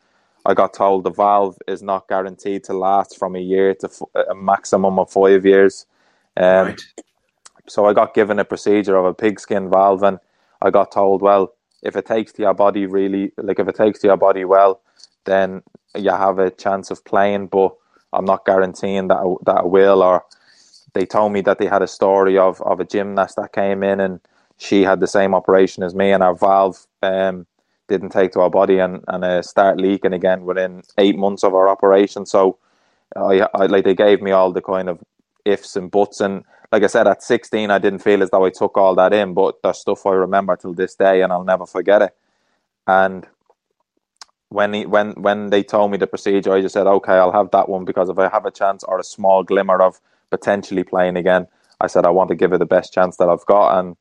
I 0.45 0.53
got 0.53 0.73
told 0.73 1.03
the 1.03 1.11
valve 1.11 1.57
is 1.67 1.83
not 1.83 2.07
guaranteed 2.07 2.63
to 2.65 2.73
last 2.73 3.17
from 3.17 3.35
a 3.35 3.39
year 3.39 3.75
to 3.75 3.89
a 4.29 4.33
maximum 4.35 4.97
of 4.97 5.11
five 5.11 5.45
years. 5.45 5.85
Um, 6.37 6.67
right. 6.67 6.81
So 7.67 7.85
I 7.85 7.93
got 7.93 8.13
given 8.13 8.39
a 8.39 8.45
procedure 8.45 8.95
of 8.95 9.05
a 9.05 9.13
pigskin 9.13 9.69
valve, 9.69 10.03
and 10.03 10.19
I 10.61 10.69
got 10.69 10.91
told, 10.91 11.21
well, 11.21 11.53
if 11.83 11.95
it 11.95 12.05
takes 12.05 12.31
to 12.33 12.41
your 12.43 12.53
body 12.53 12.85
really, 12.85 13.31
like 13.37 13.59
if 13.59 13.67
it 13.67 13.75
takes 13.75 13.99
to 13.99 14.07
your 14.07 14.17
body 14.17 14.45
well, 14.45 14.81
then 15.25 15.61
you 15.95 16.11
have 16.11 16.39
a 16.39 16.49
chance 16.51 16.91
of 16.91 17.03
playing. 17.05 17.47
But 17.47 17.73
I'm 18.13 18.25
not 18.25 18.45
guaranteeing 18.45 19.09
that 19.09 19.37
that 19.45 19.57
I 19.57 19.65
will. 19.65 20.01
Or 20.01 20.25
they 20.93 21.05
told 21.05 21.33
me 21.33 21.41
that 21.41 21.59
they 21.59 21.67
had 21.67 21.81
a 21.81 21.87
story 21.87 22.37
of 22.37 22.61
of 22.61 22.79
a 22.79 22.85
gymnast 22.85 23.35
that 23.35 23.53
came 23.53 23.83
in 23.83 23.99
and 23.99 24.19
she 24.57 24.83
had 24.83 24.99
the 24.99 25.07
same 25.07 25.35
operation 25.35 25.83
as 25.83 25.93
me, 25.93 26.11
and 26.11 26.23
our 26.23 26.35
valve 26.35 26.87
um, 27.03 27.45
didn't 27.87 28.09
take 28.09 28.31
to 28.31 28.41
our 28.41 28.49
body 28.49 28.79
and 28.79 29.03
and 29.07 29.23
uh, 29.23 29.41
start 29.41 29.79
leaking 29.79 30.13
again 30.13 30.45
within 30.45 30.81
eight 30.97 31.17
months 31.17 31.43
of 31.43 31.53
our 31.53 31.69
operation. 31.69 32.25
So, 32.25 32.57
I, 33.15 33.47
I 33.53 33.67
like 33.67 33.83
they 33.83 33.93
gave 33.95 34.21
me 34.21 34.31
all 34.31 34.51
the 34.51 34.61
kind 34.61 34.89
of 34.89 34.99
ifs 35.47 35.75
and 35.75 35.91
buts, 35.91 36.21
and 36.21 36.43
like 36.71 36.83
I 36.83 36.87
said, 36.87 37.07
at 37.07 37.23
16, 37.23 37.71
I 37.71 37.79
didn't 37.79 37.99
feel 37.99 38.21
as 38.21 38.29
though 38.29 38.45
I 38.45 38.49
took 38.49 38.77
all 38.77 38.95
that 38.95 39.13
in, 39.13 39.33
but 39.33 39.55
there's 39.63 39.79
stuff 39.79 40.05
I 40.05 40.11
remember 40.11 40.55
till 40.57 40.73
this 40.73 40.95
day, 40.95 41.21
and 41.21 41.31
I'll 41.31 41.43
never 41.43 41.65
forget 41.65 42.01
it. 42.01 42.15
And 42.87 43.27
when 44.49 44.73
he, 44.73 44.85
when 44.85 45.11
when 45.13 45.49
they 45.49 45.63
told 45.63 45.91
me 45.91 45.97
the 45.97 46.07
procedure, 46.07 46.53
I 46.53 46.61
just 46.61 46.73
said, 46.73 46.87
okay, 46.87 47.13
I'll 47.13 47.31
have 47.33 47.51
that 47.51 47.69
one 47.69 47.85
because 47.85 48.09
if 48.09 48.17
I 48.17 48.29
have 48.29 48.45
a 48.45 48.51
chance 48.51 48.83
or 48.83 48.99
a 48.99 49.03
small 49.03 49.43
glimmer 49.43 49.81
of 49.81 49.99
potentially 50.29 50.83
playing 50.83 51.17
again, 51.17 51.47
I 51.81 51.87
said 51.87 52.05
I 52.05 52.09
want 52.11 52.29
to 52.29 52.35
give 52.35 52.53
it 52.53 52.59
the 52.59 52.65
best 52.65 52.93
chance 52.93 53.17
that 53.17 53.29
I've 53.29 53.45
got, 53.45 53.79
and 53.79 53.97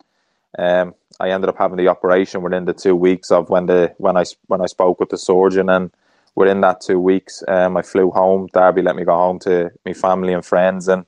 um, 0.59 0.95
I 1.21 1.31
ended 1.31 1.49
up 1.51 1.59
having 1.59 1.77
the 1.79 1.89
operation 1.89 2.43
within 2.43 2.65
the 2.65 2.75
two 2.75 2.95
weeks 2.97 3.31
of 3.31 3.51
when 3.51 3.67
the 3.67 3.95
when 3.99 4.17
I 4.17 4.25
when 4.47 4.61
I 4.61 4.67
spoke 4.67 5.01
with 5.01 5.11
the 5.11 5.19
surgeon, 5.19 5.69
and 5.69 5.91
within 6.35 6.61
that 6.63 6.81
two 6.81 7.01
weeks, 7.01 7.43
um, 7.49 7.77
I 7.77 7.83
flew 7.83 8.11
home. 8.11 8.49
Derby 8.53 8.83
let 8.83 8.97
me 8.97 9.05
go 9.05 9.17
home 9.17 9.39
to 9.41 9.71
my 9.85 9.93
family 9.93 10.33
and 10.33 10.45
friends, 10.45 10.89
and 10.89 11.07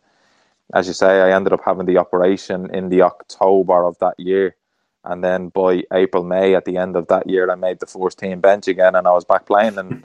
as 0.74 0.86
you 0.86 0.92
say, 0.92 1.20
I 1.20 1.34
ended 1.34 1.52
up 1.52 1.62
having 1.64 1.86
the 1.86 1.98
operation 1.98 2.74
in 2.74 2.88
the 2.88 3.02
October 3.02 3.86
of 3.86 3.98
that 4.00 4.14
year. 4.18 4.56
And 5.04 5.24
then 5.24 5.48
by 5.48 5.84
April, 5.92 6.24
May, 6.24 6.54
at 6.54 6.64
the 6.64 6.76
end 6.76 6.96
of 6.96 7.08
that 7.08 7.28
year, 7.28 7.50
I 7.50 7.54
made 7.54 7.80
the 7.80 7.86
first 7.86 8.18
team 8.18 8.40
bench 8.40 8.68
again, 8.68 8.94
and 8.94 9.06
I 9.06 9.12
was 9.12 9.24
back 9.24 9.46
playing. 9.46 9.78
And 9.78 10.04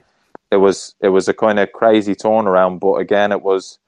it 0.52 0.58
was 0.58 0.96
it 1.02 1.10
was 1.10 1.28
a 1.28 1.34
kind 1.34 1.60
of 1.60 1.74
crazy 1.74 2.16
turnaround. 2.16 2.80
But 2.80 2.96
again, 2.96 3.32
it 3.32 3.42
was 3.42 3.80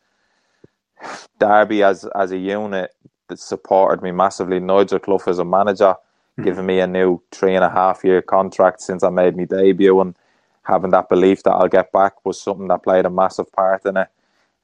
Derby 1.40 1.84
as 1.84 2.06
as 2.16 2.32
a 2.32 2.38
unit 2.38 2.92
that 3.30 3.40
supported 3.40 4.04
me 4.04 4.12
massively. 4.12 4.60
Nigel 4.60 5.00
Clough 5.00 5.22
as 5.28 5.40
a 5.40 5.46
manager, 5.46 5.96
mm. 6.38 6.44
giving 6.44 6.66
me 6.66 6.80
a 6.80 6.88
new 6.88 7.22
three 7.32 7.56
and 7.56 7.64
a 7.64 7.70
half 7.70 8.04
year 8.04 8.22
contract 8.22 8.82
since 8.82 9.02
I 9.02 9.10
made 9.10 9.38
my 9.38 9.46
debut, 9.46 10.02
and 10.02 10.16
having 10.64 10.92
that 10.92 11.08
belief 11.08 11.44
that 11.44 11.52
I'll 11.52 11.70
get 11.70 11.94
back 11.94 12.26
was 12.26 12.42
something 12.42 12.68
that 12.68 12.84
played 12.84 13.06
a 13.06 13.10
massive 13.10 13.50
part 13.54 13.86
in 13.86 13.96
it 13.96 14.10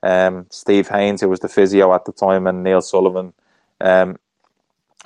um, 0.03 0.47
Steve 0.49 0.87
Haynes, 0.89 1.21
who 1.21 1.29
was 1.29 1.39
the 1.39 1.49
physio 1.49 1.93
at 1.93 2.05
the 2.05 2.11
time, 2.11 2.47
and 2.47 2.63
Neil 2.63 2.81
Sullivan, 2.81 3.33
um, 3.79 4.17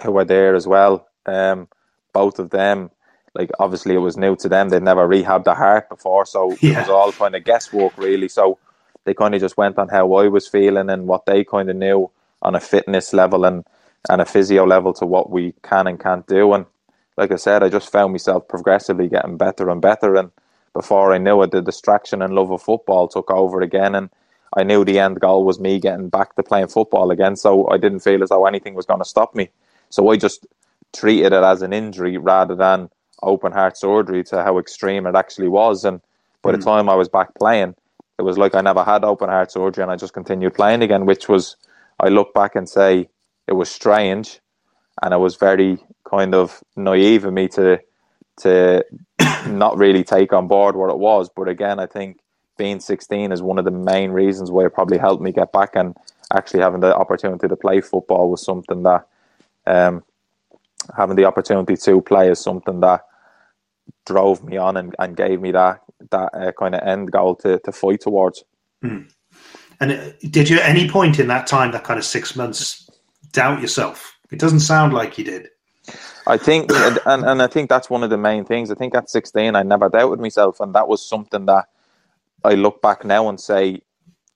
who 0.04 0.12
were 0.12 0.26
there 0.26 0.56
as 0.56 0.68
well. 0.68 1.08
Um, 1.26 1.68
both 2.14 2.40
of 2.40 2.50
them, 2.52 2.92
like 3.34 3.52
obviously 3.60 3.96
it 3.96 4.00
was 4.00 4.18
new 4.18 4.36
to 4.38 4.50
them; 4.50 4.70
they'd 4.70 4.84
never 4.84 5.08
rehabbed 5.08 5.48
a 5.48 5.56
heart 5.56 5.90
before, 5.90 6.26
so 6.26 6.56
yeah. 6.62 6.74
it 6.74 6.78
was 6.82 6.90
all 6.90 7.12
kind 7.12 7.36
of 7.36 7.44
guesswork, 7.44 7.98
really. 7.98 8.30
So 8.30 8.58
they 9.04 9.14
kind 9.14 9.36
of 9.36 9.42
just 9.42 9.58
went 9.58 9.78
on 9.78 9.90
how 9.90 10.14
I 10.14 10.28
was 10.28 10.48
feeling 10.48 10.90
and 10.90 11.08
what 11.08 11.26
they 11.26 11.44
kind 11.44 11.70
of 11.70 11.76
knew 11.76 12.10
on 12.42 12.56
a 12.56 12.60
fitness 12.60 13.14
level 13.14 13.46
and 13.46 13.64
and 14.10 14.22
a 14.22 14.26
physio 14.26 14.66
level 14.66 14.94
to 14.94 15.06
what 15.06 15.30
we 15.30 15.54
can 15.64 15.88
and 15.88 16.00
can't 16.00 16.28
do. 16.28 16.54
And 16.54 16.66
like 17.18 17.32
I 17.32 17.38
said, 17.38 17.64
I 17.64 17.70
just 17.70 17.92
found 17.92 18.12
myself 18.12 18.48
progressively 18.48 19.08
getting 19.08 19.38
better 19.38 19.70
and 19.70 19.82
better. 19.82 20.16
And 20.16 20.32
before 20.74 21.14
I 21.14 21.18
knew 21.18 21.42
it, 21.42 21.52
the 21.52 21.62
distraction 21.62 22.22
and 22.22 22.34
love 22.34 22.52
of 22.52 22.62
football 22.62 23.08
took 23.08 23.32
over 23.32 23.62
again. 23.62 23.96
And 23.96 24.10
I 24.56 24.64
knew 24.64 24.86
the 24.86 25.00
end 25.00 25.20
goal 25.20 25.44
was 25.44 25.60
me 25.60 25.80
getting 25.80 26.10
back 26.10 26.36
to 26.36 26.44
playing 26.44 26.68
football 26.68 27.12
again. 27.12 27.36
So 27.36 27.68
I 27.70 27.78
didn't 27.78 28.00
feel 28.00 28.24
as 28.24 28.30
though 28.30 28.46
anything 28.46 28.74
was 28.74 28.86
going 28.86 29.00
to 29.00 29.06
stop 29.06 29.36
me. 29.36 29.50
So 29.90 30.10
I 30.10 30.18
just 30.18 30.46
treated 30.94 31.34
it 31.34 31.44
as 31.44 31.62
an 31.62 31.74
injury 31.74 32.18
rather 32.18 32.56
than 32.56 32.90
open 33.22 33.52
heart 33.52 33.78
surgery 33.78 34.24
to 34.26 34.44
how 34.44 34.58
extreme 34.58 35.06
it 35.06 35.16
actually 35.16 35.50
was. 35.50 35.84
And 35.84 36.02
by 36.42 36.52
mm. 36.52 36.54
the 36.54 36.58
hmm. 36.60 36.70
time 36.70 36.90
I 36.90 36.96
was 36.96 37.10
back 37.10 37.36
playing, 37.36 37.76
it 38.18 38.22
was 38.22 38.38
like 38.38 38.56
I 38.56 38.62
never 38.62 38.84
had 38.84 39.04
open 39.04 39.30
heart 39.30 39.52
surgery 39.52 39.84
and 39.84 39.92
I 39.92 39.98
just 39.98 40.14
continued 40.14 40.54
playing 40.54 40.82
again, 40.82 41.06
which 41.06 41.28
was, 41.28 41.58
I 42.00 42.08
look 42.08 42.34
back 42.34 42.56
and 42.56 42.68
say 42.68 43.10
it 43.48 43.54
was 43.54 43.70
strange 43.70 44.40
and 45.02 45.14
it 45.14 45.18
was 45.18 45.36
very 45.36 45.78
kind 46.10 46.34
of 46.34 46.64
naive 46.76 47.26
of 47.26 47.34
me 47.34 47.48
to 47.50 47.82
to 48.38 48.84
not 49.48 49.78
really 49.78 50.04
take 50.04 50.34
on 50.34 50.48
board 50.48 50.76
what 50.76 50.90
it 50.90 51.00
was. 51.00 51.30
But 51.30 51.48
again, 51.48 51.80
I 51.80 51.86
think 51.86 52.20
being 52.58 52.80
16 52.80 53.32
is 53.32 53.42
one 53.42 53.58
of 53.58 53.66
the 53.66 53.72
main 53.72 54.12
reasons 54.12 54.52
why 54.52 54.66
it 54.66 54.74
probably 54.74 54.98
helped 54.98 55.22
me 55.22 55.32
get 55.32 55.52
back 55.52 55.76
and 55.76 55.96
actually 56.34 56.62
having 56.62 56.82
the 56.82 56.96
opportunity 56.96 57.48
to 57.48 57.56
play 57.56 57.82
football 57.82 58.30
was 58.30 58.44
something 58.44 58.84
that 58.84 59.08
um, 59.68 60.04
having 60.96 61.16
the 61.16 61.26
opportunity 61.26 61.76
to 61.76 62.02
play 62.02 62.30
is 62.30 62.40
something 62.40 62.80
that 62.80 63.06
drove 64.06 64.44
me 64.44 64.58
on 64.58 64.78
and, 64.78 64.96
and 65.00 65.18
gave 65.18 65.42
me 65.42 65.52
that 65.52 65.82
that 66.12 66.30
uh, 66.34 66.52
kind 66.60 66.76
of 66.76 66.82
end 66.82 67.12
goal 67.12 67.36
to, 67.36 67.60
to 67.60 67.72
fight 67.72 68.02
towards. 68.02 68.44
Mm. 68.84 69.12
And 69.80 69.92
uh, 69.92 70.12
did 70.30 70.50
you 70.50 70.58
at 70.58 70.70
any 70.70 70.90
point 70.90 71.20
in 71.20 71.28
that 71.28 71.48
time, 71.48 71.72
that 71.72 71.84
kind 71.84 71.98
of 71.98 72.06
six 72.06 72.36
months, 72.36 72.90
doubt 73.32 73.62
yourself? 73.62 74.18
It 74.32 74.40
doesn't 74.40 74.60
sound 74.60 74.94
like 74.94 75.18
you 75.18 75.24
did. 75.24 75.50
I 76.28 76.38
think, 76.38 76.72
and, 76.72 77.24
and 77.24 77.42
I 77.42 77.48
think 77.48 77.70
that's 77.70 77.90
one 77.90 78.04
of 78.04 78.10
the 78.10 78.18
main 78.18 78.46
things. 78.46 78.72
I 78.72 78.76
think 78.76 78.96
at 78.96 79.10
16, 79.10 79.56
I 79.56 79.64
never 79.64 79.90
doubted 79.90 80.20
myself, 80.20 80.60
and 80.60 80.74
that 80.74 80.88
was 80.88 81.06
something 81.06 81.46
that 81.46 81.66
I 82.46 82.56
look 82.56 82.82
back 82.82 83.04
now 83.04 83.30
and 83.30 83.40
say, 83.40 83.82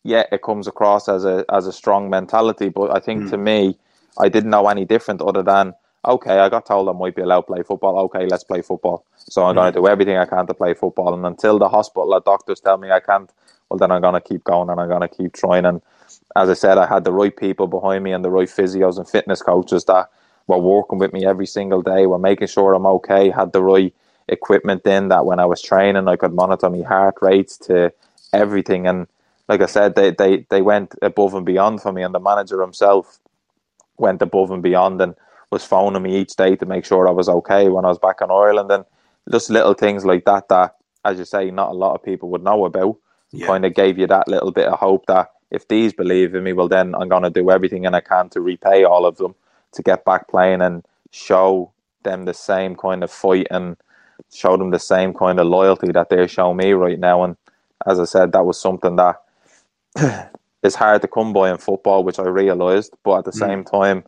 yeah, 0.03 0.23
it 0.31 0.41
comes 0.41 0.67
across 0.67 1.07
as 1.09 1.25
a 1.25 1.45
as 1.51 1.67
a 1.67 1.73
strong 1.73 2.09
mentality. 2.09 2.69
But 2.69 2.95
I 2.95 2.99
think 2.99 3.23
mm. 3.23 3.29
to 3.31 3.37
me, 3.37 3.77
I 4.17 4.29
didn't 4.29 4.49
know 4.49 4.67
any 4.67 4.85
different 4.85 5.21
other 5.21 5.43
than 5.43 5.73
okay, 6.05 6.39
I 6.39 6.49
got 6.49 6.65
told 6.65 6.87
I 6.87 6.93
might 6.93 7.15
be 7.15 7.21
allowed 7.21 7.41
to 7.41 7.47
play 7.47 7.63
football. 7.63 7.99
Okay, 8.05 8.25
let's 8.25 8.43
play 8.43 8.61
football. 8.61 9.05
So 9.17 9.43
I'm 9.43 9.53
mm. 9.53 9.59
going 9.59 9.73
to 9.73 9.79
do 9.79 9.87
everything 9.87 10.17
I 10.17 10.25
can 10.25 10.47
to 10.47 10.53
play 10.53 10.73
football. 10.73 11.13
And 11.13 11.25
until 11.25 11.59
the 11.59 11.69
hospital, 11.69 12.09
the 12.09 12.21
doctors 12.21 12.59
tell 12.59 12.77
me 12.77 12.89
I 12.91 12.99
can't, 12.99 13.29
well, 13.69 13.77
then 13.77 13.91
I'm 13.91 14.01
going 14.01 14.13
to 14.13 14.21
keep 14.21 14.43
going 14.43 14.69
and 14.69 14.79
I'm 14.79 14.87
going 14.87 15.01
to 15.01 15.07
keep 15.07 15.33
trying. 15.33 15.65
And 15.65 15.81
as 16.35 16.49
I 16.49 16.53
said, 16.53 16.77
I 16.77 16.87
had 16.87 17.03
the 17.03 17.11
right 17.11 17.35
people 17.35 17.67
behind 17.67 18.03
me 18.03 18.13
and 18.13 18.23
the 18.23 18.31
right 18.31 18.47
physios 18.47 18.97
and 18.97 19.07
fitness 19.07 19.41
coaches 19.41 19.85
that 19.85 20.09
were 20.47 20.57
working 20.57 20.99
with 20.99 21.13
me 21.13 21.25
every 21.25 21.45
single 21.45 21.81
day, 21.81 22.05
were 22.05 22.17
making 22.17 22.47
sure 22.47 22.73
I'm 22.73 22.85
okay, 22.85 23.29
had 23.29 23.51
the 23.51 23.61
right 23.61 23.93
equipment 24.29 24.85
in 24.85 25.09
that 25.09 25.25
when 25.25 25.39
I 25.39 25.45
was 25.45 25.61
training, 25.61 26.07
I 26.07 26.15
could 26.15 26.33
monitor 26.33 26.69
my 26.69 26.83
heart 26.83 27.15
rates 27.21 27.57
to 27.59 27.91
everything. 28.33 28.87
And 28.87 29.07
like 29.47 29.61
I 29.61 29.65
said, 29.65 29.95
they, 29.95 30.11
they, 30.11 30.45
they 30.49 30.61
went 30.61 30.95
above 31.01 31.33
and 31.33 31.45
beyond 31.45 31.81
for 31.81 31.91
me. 31.91 32.03
And 32.03 32.13
the 32.13 32.19
manager 32.19 32.61
himself 32.61 33.19
went 33.97 34.21
above 34.21 34.51
and 34.51 34.63
beyond 34.63 35.01
and 35.01 35.15
was 35.51 35.65
phoning 35.65 36.03
me 36.03 36.17
each 36.17 36.35
day 36.35 36.55
to 36.55 36.65
make 36.65 36.85
sure 36.85 37.07
I 37.07 37.11
was 37.11 37.29
okay 37.29 37.69
when 37.69 37.85
I 37.85 37.89
was 37.89 37.99
back 37.99 38.21
in 38.21 38.31
Ireland. 38.31 38.71
And 38.71 38.85
just 39.31 39.49
little 39.49 39.73
things 39.73 40.05
like 40.05 40.25
that, 40.25 40.47
that, 40.49 40.75
as 41.03 41.17
you 41.17 41.25
say, 41.25 41.51
not 41.51 41.71
a 41.71 41.73
lot 41.73 41.95
of 41.95 42.03
people 42.03 42.29
would 42.29 42.43
know 42.43 42.65
about, 42.65 42.97
yeah. 43.31 43.47
kind 43.47 43.65
of 43.65 43.73
gave 43.73 43.97
you 43.97 44.07
that 44.07 44.27
little 44.27 44.51
bit 44.51 44.67
of 44.67 44.79
hope 44.79 45.05
that 45.07 45.31
if 45.51 45.67
these 45.67 45.93
believe 45.93 46.35
in 46.35 46.43
me, 46.43 46.53
well, 46.53 46.67
then 46.67 46.93
I'm 46.93 47.09
going 47.09 47.23
to 47.23 47.29
do 47.29 47.49
everything 47.49 47.85
and 47.85 47.95
I 47.95 48.01
can 48.01 48.29
to 48.29 48.41
repay 48.41 48.83
all 48.83 49.05
of 49.05 49.17
them 49.17 49.35
to 49.71 49.81
get 49.81 50.05
back 50.05 50.27
playing 50.27 50.61
and 50.61 50.85
show 51.11 51.71
them 52.03 52.25
the 52.25 52.33
same 52.33 52.75
kind 52.75 53.03
of 53.03 53.11
fight 53.11 53.47
and 53.49 53.77
show 54.33 54.57
them 54.57 54.71
the 54.71 54.79
same 54.79 55.13
kind 55.13 55.39
of 55.39 55.47
loyalty 55.47 55.91
that 55.91 56.09
they're 56.09 56.27
showing 56.27 56.57
me 56.57 56.71
right 56.73 56.99
now. 56.99 57.23
And 57.23 57.35
as 57.85 57.99
I 57.99 58.05
said, 58.05 58.31
that 58.31 58.45
was 58.45 58.59
something 58.59 58.95
that 58.97 59.21
is 60.63 60.75
hard 60.75 61.01
to 61.01 61.07
come 61.07 61.33
by 61.33 61.49
in 61.49 61.57
football, 61.57 62.03
which 62.03 62.19
I 62.19 62.23
realised. 62.23 62.93
But 63.03 63.19
at 63.19 63.25
the 63.25 63.31
mm. 63.31 63.39
same 63.39 63.63
time, 63.63 64.03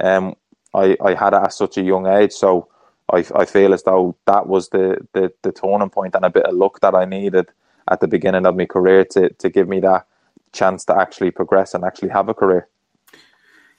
um, 0.00 0.34
I, 0.74 0.96
I 1.02 1.14
had 1.14 1.34
it 1.34 1.42
at 1.42 1.52
such 1.52 1.78
a 1.78 1.82
young 1.82 2.06
age. 2.06 2.32
So 2.32 2.68
I, 3.12 3.24
I 3.34 3.44
feel 3.44 3.74
as 3.74 3.82
though 3.82 4.16
that 4.26 4.46
was 4.46 4.68
the, 4.70 4.98
the, 5.12 5.32
the 5.42 5.52
turning 5.52 5.90
point 5.90 6.14
and 6.14 6.24
a 6.24 6.30
bit 6.30 6.46
of 6.46 6.54
luck 6.54 6.80
that 6.80 6.94
I 6.94 7.04
needed 7.04 7.48
at 7.90 8.00
the 8.00 8.08
beginning 8.08 8.46
of 8.46 8.56
my 8.56 8.66
career 8.66 9.04
to, 9.04 9.30
to 9.30 9.50
give 9.50 9.68
me 9.68 9.80
that 9.80 10.06
chance 10.52 10.84
to 10.86 10.96
actually 10.96 11.30
progress 11.30 11.74
and 11.74 11.84
actually 11.84 12.08
have 12.08 12.28
a 12.28 12.34
career. 12.34 12.68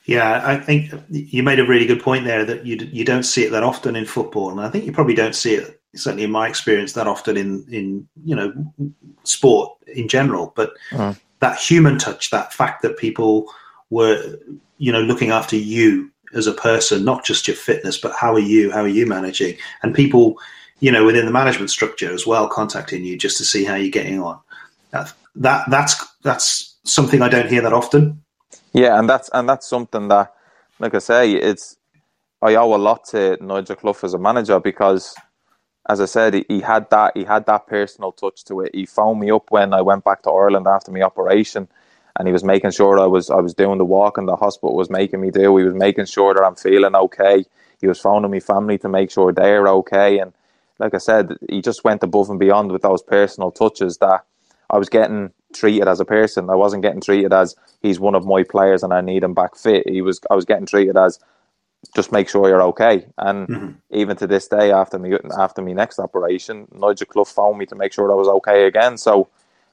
Yeah, 0.05 0.41
I 0.45 0.57
think 0.57 0.91
you 1.09 1.41
made 1.41 1.59
a 1.59 1.65
really 1.65 1.87
good 1.87 2.01
point 2.01 2.25
there 2.25 2.45
that 2.45 2.65
you 2.65 2.77
you 2.91 3.03
don't 3.03 3.23
see 3.23 3.43
it 3.43 3.51
that 3.51 3.63
often 3.63 3.95
in 3.95 4.05
football, 4.05 4.51
and 4.51 4.61
I 4.61 4.69
think 4.69 4.85
you 4.85 4.91
probably 4.91 5.15
don't 5.15 5.35
see 5.35 5.55
it 5.55 5.81
certainly 5.95 6.25
in 6.25 6.31
my 6.31 6.47
experience 6.47 6.93
that 6.93 7.07
often 7.07 7.37
in 7.37 7.65
in 7.71 8.07
you 8.23 8.35
know 8.35 8.53
sport 9.23 9.71
in 9.87 10.07
general. 10.07 10.53
But 10.55 10.73
mm. 10.91 11.19
that 11.39 11.57
human 11.57 11.97
touch, 11.97 12.29
that 12.29 12.53
fact 12.53 12.81
that 12.83 12.97
people 12.97 13.51
were 13.89 14.37
you 14.77 14.91
know 14.91 15.01
looking 15.01 15.31
after 15.31 15.55
you 15.55 16.11
as 16.35 16.47
a 16.47 16.53
person, 16.53 17.05
not 17.05 17.25
just 17.25 17.47
your 17.47 17.55
fitness, 17.55 17.97
but 17.97 18.13
how 18.13 18.33
are 18.33 18.39
you? 18.39 18.71
How 18.71 18.81
are 18.81 18.87
you 18.87 19.07
managing? 19.07 19.57
And 19.81 19.95
people, 19.95 20.37
you 20.79 20.91
know, 20.91 21.05
within 21.05 21.25
the 21.25 21.31
management 21.31 21.71
structure 21.71 22.13
as 22.13 22.27
well, 22.27 22.47
contacting 22.47 23.03
you 23.03 23.17
just 23.17 23.37
to 23.37 23.45
see 23.45 23.63
how 23.63 23.75
you're 23.75 23.89
getting 23.89 24.21
on. 24.21 24.39
That, 24.91 25.13
that 25.35 25.69
that's 25.69 26.05
that's 26.21 26.75
something 26.83 27.21
I 27.21 27.29
don't 27.29 27.49
hear 27.49 27.61
that 27.61 27.73
often. 27.73 28.21
Yeah, 28.75 28.99
and 28.99 29.09
that's 29.09 29.29
and 29.33 29.49
that's 29.49 29.67
something 29.69 30.09
that, 30.09 30.33
like 30.79 30.95
I 30.95 30.99
say, 30.99 31.33
it's. 31.33 31.77
I 32.41 32.55
owe 32.55 32.75
a 32.75 32.77
lot 32.77 33.05
to 33.11 33.38
Nigel 33.41 33.75
Clough 33.75 33.97
as 34.03 34.13
a 34.15 34.19
manager 34.19 34.59
because, 34.61 35.15
as 35.89 36.01
I 36.01 36.05
said, 36.05 36.35
he, 36.35 36.45
he 36.49 36.61
had 36.61 36.89
that 36.91 37.17
he 37.17 37.25
had 37.25 37.45
that 37.47 37.67
personal 37.67 38.11
touch 38.13 38.45
to 38.45 38.61
it. 38.61 38.75
He 38.75 38.85
phoned 38.88 39.19
me 39.21 39.31
up 39.31 39.51
when 39.51 39.73
I 39.73 39.81
went 39.81 40.05
back 40.05 40.23
to 40.23 40.31
Ireland 40.31 40.67
after 40.67 40.91
my 40.91 41.01
operation, 41.01 41.67
and 42.17 42.27
he 42.27 42.33
was 42.33 42.43
making 42.43 42.71
sure 42.71 42.99
I 42.99 43.07
was 43.07 43.29
I 43.29 43.41
was 43.41 43.53
doing 43.55 43.79
the 43.79 43.85
walk 43.85 44.17
and 44.17 44.27
the 44.27 44.38
hospital 44.38 44.75
was 44.75 44.89
making 44.89 45.21
me 45.21 45.31
do. 45.31 45.57
He 45.57 45.65
was 45.65 45.75
making 45.75 46.05
sure 46.07 46.33
that 46.33 46.43
I'm 46.43 46.55
feeling 46.55 46.95
okay. 46.95 47.45
He 47.81 47.88
was 47.88 47.99
phoning 48.01 48.31
me 48.31 48.39
family 48.41 48.77
to 48.79 48.89
make 48.89 49.11
sure 49.11 49.33
they're 49.33 49.67
okay, 49.69 50.19
and 50.19 50.33
like 50.79 50.95
I 50.95 50.99
said, 50.99 51.38
he 51.49 51.61
just 51.61 51.83
went 51.85 52.03
above 52.03 52.29
and 52.31 52.39
beyond 52.39 52.71
with 52.71 52.83
those 52.83 53.03
personal 53.03 53.51
touches 53.51 53.97
that 53.99 54.25
I 54.69 54.77
was 54.79 54.89
getting 54.89 55.33
treated 55.55 55.87
as 55.87 55.99
a 55.99 56.05
person. 56.05 56.49
I 56.49 56.55
wasn't 56.55 56.83
getting 56.83 57.01
treated 57.01 57.33
as 57.33 57.55
he's 57.81 57.99
one 57.99 58.15
of 58.15 58.25
my 58.25 58.43
players 58.43 58.83
and 58.83 58.93
I 58.93 59.01
need 59.01 59.23
him 59.23 59.33
back 59.33 59.55
fit. 59.55 59.89
He 59.89 60.01
was 60.01 60.19
I 60.29 60.35
was 60.35 60.45
getting 60.45 60.65
treated 60.67 60.97
as 60.97 61.19
just 61.93 62.11
make 62.11 62.29
sure 62.29 62.47
you're 62.47 62.63
okay. 62.63 63.05
And 63.17 63.47
mm-hmm. 63.47 63.71
even 63.91 64.17
to 64.17 64.27
this 64.27 64.47
day, 64.47 64.71
after 64.71 64.97
me 64.97 65.17
after 65.37 65.61
me 65.61 65.73
next 65.73 65.99
operation, 65.99 66.67
Nigel 66.71 67.07
Clough 67.07 67.25
phoned 67.25 67.57
me 67.57 67.65
to 67.67 67.75
make 67.75 67.93
sure 67.93 68.11
I 68.11 68.15
was 68.15 68.27
okay 68.27 68.65
again. 68.65 68.97
So, 68.97 69.29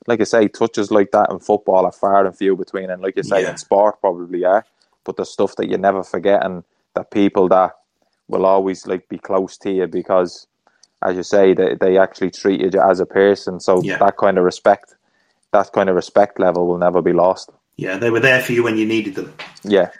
like 0.06 0.20
I 0.20 0.24
say, 0.24 0.48
touches 0.48 0.90
like 0.90 1.12
that 1.12 1.30
in 1.30 1.38
football 1.38 1.86
are 1.86 1.92
far 1.92 2.26
and 2.26 2.36
few 2.36 2.56
between, 2.56 2.90
and 2.90 3.02
like 3.02 3.16
you 3.16 3.22
say, 3.22 3.42
yeah. 3.42 3.50
in 3.50 3.56
sport 3.56 4.00
probably 4.00 4.44
are. 4.44 4.64
But 5.04 5.16
the 5.16 5.24
stuff 5.24 5.56
that 5.56 5.68
you 5.68 5.78
never 5.78 6.02
forget, 6.02 6.44
and 6.44 6.64
that 6.94 7.10
people 7.10 7.48
that 7.48 7.72
will 8.28 8.46
always 8.46 8.86
like 8.86 9.08
be 9.08 9.18
close 9.18 9.56
to 9.58 9.70
you 9.70 9.86
because, 9.86 10.46
as 11.02 11.16
you 11.16 11.22
say, 11.22 11.54
they 11.54 11.74
they 11.74 11.98
actually 11.98 12.30
treated 12.30 12.74
you 12.74 12.80
as 12.80 13.00
a 13.00 13.06
person. 13.06 13.60
So 13.60 13.82
yeah. 13.82 13.98
that 13.98 14.16
kind 14.16 14.38
of 14.38 14.44
respect, 14.44 14.91
that 15.52 15.72
kind 15.72 15.88
of 15.88 15.94
respect 15.94 16.40
level 16.40 16.66
will 16.66 16.78
never 16.78 17.02
be 17.02 17.12
lost. 17.12 17.50
Yeah, 17.76 17.96
they 17.96 18.10
were 18.10 18.20
there 18.20 18.42
for 18.42 18.52
you 18.52 18.62
when 18.62 18.76
you 18.76 18.86
needed 18.86 19.14
them. 19.14 19.32
Yeah. 19.62 19.90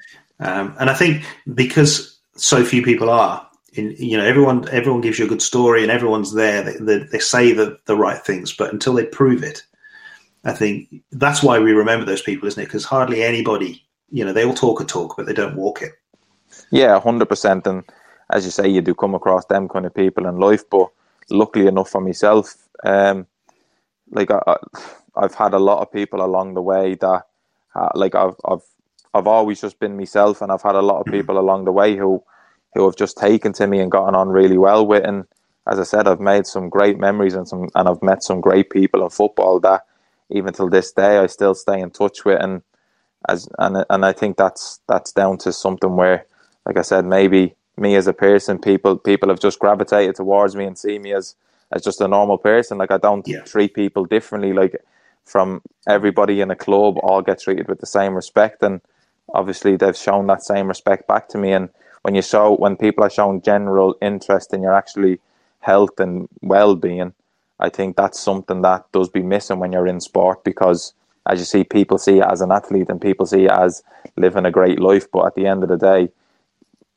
Um, 0.40 0.74
and 0.78 0.90
I 0.90 0.94
think 0.94 1.24
because 1.54 2.18
so 2.36 2.64
few 2.64 2.82
people 2.82 3.10
are, 3.10 3.48
in, 3.74 3.94
you 3.98 4.18
know, 4.18 4.24
everyone 4.24 4.68
everyone 4.68 5.00
gives 5.00 5.18
you 5.18 5.24
a 5.24 5.28
good 5.28 5.42
story 5.42 5.82
and 5.82 5.90
everyone's 5.90 6.34
there. 6.34 6.62
They, 6.62 6.76
they, 6.76 6.98
they 7.04 7.18
say 7.18 7.52
the, 7.52 7.78
the 7.86 7.96
right 7.96 8.22
things, 8.22 8.52
but 8.52 8.72
until 8.72 8.94
they 8.94 9.06
prove 9.06 9.42
it, 9.42 9.62
I 10.44 10.52
think 10.52 11.02
that's 11.12 11.42
why 11.42 11.58
we 11.58 11.72
remember 11.72 12.04
those 12.04 12.22
people, 12.22 12.48
isn't 12.48 12.62
it? 12.62 12.66
Because 12.66 12.84
hardly 12.84 13.22
anybody, 13.22 13.84
you 14.10 14.24
know, 14.24 14.32
they 14.32 14.44
all 14.44 14.54
talk 14.54 14.80
a 14.80 14.84
talk, 14.84 15.16
but 15.16 15.26
they 15.26 15.32
don't 15.32 15.56
walk 15.56 15.82
it. 15.82 15.92
Yeah, 16.70 17.00
hundred 17.00 17.28
percent. 17.28 17.66
And 17.66 17.84
as 18.30 18.44
you 18.44 18.50
say, 18.50 18.68
you 18.68 18.82
do 18.82 18.94
come 18.94 19.14
across 19.14 19.46
them 19.46 19.68
kind 19.68 19.86
of 19.86 19.94
people 19.94 20.26
in 20.26 20.36
life. 20.36 20.68
But 20.68 20.88
luckily 21.30 21.66
enough 21.66 21.90
for 21.90 22.00
myself, 22.00 22.56
um, 22.84 23.26
like 24.10 24.30
I, 24.30 24.56
have 25.20 25.34
had 25.34 25.54
a 25.54 25.58
lot 25.58 25.80
of 25.80 25.92
people 25.92 26.24
along 26.24 26.54
the 26.54 26.62
way 26.62 26.94
that, 26.94 27.22
uh, 27.74 27.88
like 27.94 28.14
I've 28.14 28.36
I've 28.44 28.62
I've 29.14 29.26
always 29.26 29.60
just 29.60 29.78
been 29.78 29.96
myself, 29.96 30.40
and 30.40 30.50
I've 30.50 30.62
had 30.62 30.74
a 30.74 30.82
lot 30.82 31.00
of 31.00 31.06
mm-hmm. 31.06 31.16
people 31.16 31.38
along 31.38 31.64
the 31.64 31.72
way 31.72 31.96
who 31.96 32.22
who 32.74 32.84
have 32.86 32.96
just 32.96 33.18
taken 33.18 33.52
to 33.54 33.66
me 33.66 33.80
and 33.80 33.90
gotten 33.90 34.14
on 34.14 34.28
really 34.28 34.58
well 34.58 34.86
with. 34.86 35.04
And 35.04 35.26
as 35.66 35.78
I 35.78 35.84
said, 35.84 36.08
I've 36.08 36.20
made 36.20 36.46
some 36.46 36.68
great 36.68 36.98
memories 36.98 37.34
and 37.34 37.46
some, 37.46 37.68
and 37.74 37.88
I've 37.88 38.02
met 38.02 38.22
some 38.22 38.40
great 38.40 38.70
people 38.70 39.02
in 39.02 39.10
football 39.10 39.60
that 39.60 39.84
even 40.30 40.54
till 40.54 40.70
this 40.70 40.92
day 40.92 41.18
I 41.18 41.26
still 41.26 41.54
stay 41.54 41.80
in 41.80 41.90
touch 41.90 42.24
with. 42.24 42.40
And 42.40 42.62
as 43.28 43.48
and 43.58 43.84
and 43.90 44.04
I 44.04 44.12
think 44.12 44.36
that's 44.36 44.80
that's 44.88 45.12
down 45.12 45.38
to 45.38 45.52
something 45.52 45.94
where, 45.96 46.26
like 46.66 46.78
I 46.78 46.82
said, 46.82 47.04
maybe 47.04 47.54
me 47.76 47.94
as 47.96 48.06
a 48.06 48.12
person, 48.12 48.58
people 48.58 48.96
people 48.96 49.28
have 49.28 49.40
just 49.40 49.58
gravitated 49.58 50.16
towards 50.16 50.56
me 50.56 50.64
and 50.64 50.76
see 50.76 50.98
me 50.98 51.12
as 51.12 51.36
as 51.70 51.82
just 51.82 52.00
a 52.00 52.08
normal 52.08 52.38
person. 52.38 52.78
Like 52.78 52.90
I 52.90 52.98
don't 52.98 53.26
yeah. 53.26 53.42
treat 53.42 53.74
people 53.74 54.04
differently. 54.04 54.52
Like 54.52 54.82
from 55.24 55.62
everybody 55.88 56.40
in 56.40 56.50
a 56.50 56.56
club, 56.56 56.98
all 57.02 57.22
get 57.22 57.40
treated 57.40 57.68
with 57.68 57.80
the 57.80 57.86
same 57.86 58.14
respect 58.14 58.62
and 58.62 58.80
obviously 59.34 59.76
they've 59.76 59.96
shown 59.96 60.26
that 60.26 60.42
same 60.42 60.68
respect 60.68 61.06
back 61.06 61.28
to 61.28 61.38
me. 61.38 61.52
And 61.52 61.68
when 62.02 62.14
you 62.14 62.22
show 62.22 62.54
when 62.56 62.76
people 62.76 63.04
are 63.04 63.10
showing 63.10 63.42
general 63.42 63.96
interest 64.02 64.52
in 64.52 64.62
your 64.62 64.74
actually 64.74 65.20
health 65.60 65.98
and 65.98 66.28
well 66.40 66.74
being, 66.74 67.14
I 67.60 67.68
think 67.68 67.96
that's 67.96 68.18
something 68.20 68.62
that 68.62 68.90
does 68.92 69.08
be 69.08 69.22
missing 69.22 69.58
when 69.58 69.72
you're 69.72 69.86
in 69.86 70.00
sport 70.00 70.44
because 70.44 70.94
as 71.26 71.38
you 71.38 71.44
see, 71.44 71.62
people 71.62 71.98
see 71.98 72.18
it 72.18 72.26
as 72.28 72.40
an 72.40 72.50
athlete 72.50 72.88
and 72.88 73.00
people 73.00 73.26
see 73.26 73.44
it 73.44 73.50
as 73.50 73.82
living 74.16 74.44
a 74.44 74.50
great 74.50 74.80
life. 74.80 75.08
But 75.10 75.26
at 75.26 75.34
the 75.36 75.46
end 75.46 75.62
of 75.62 75.68
the 75.68 75.76
day, 75.76 76.08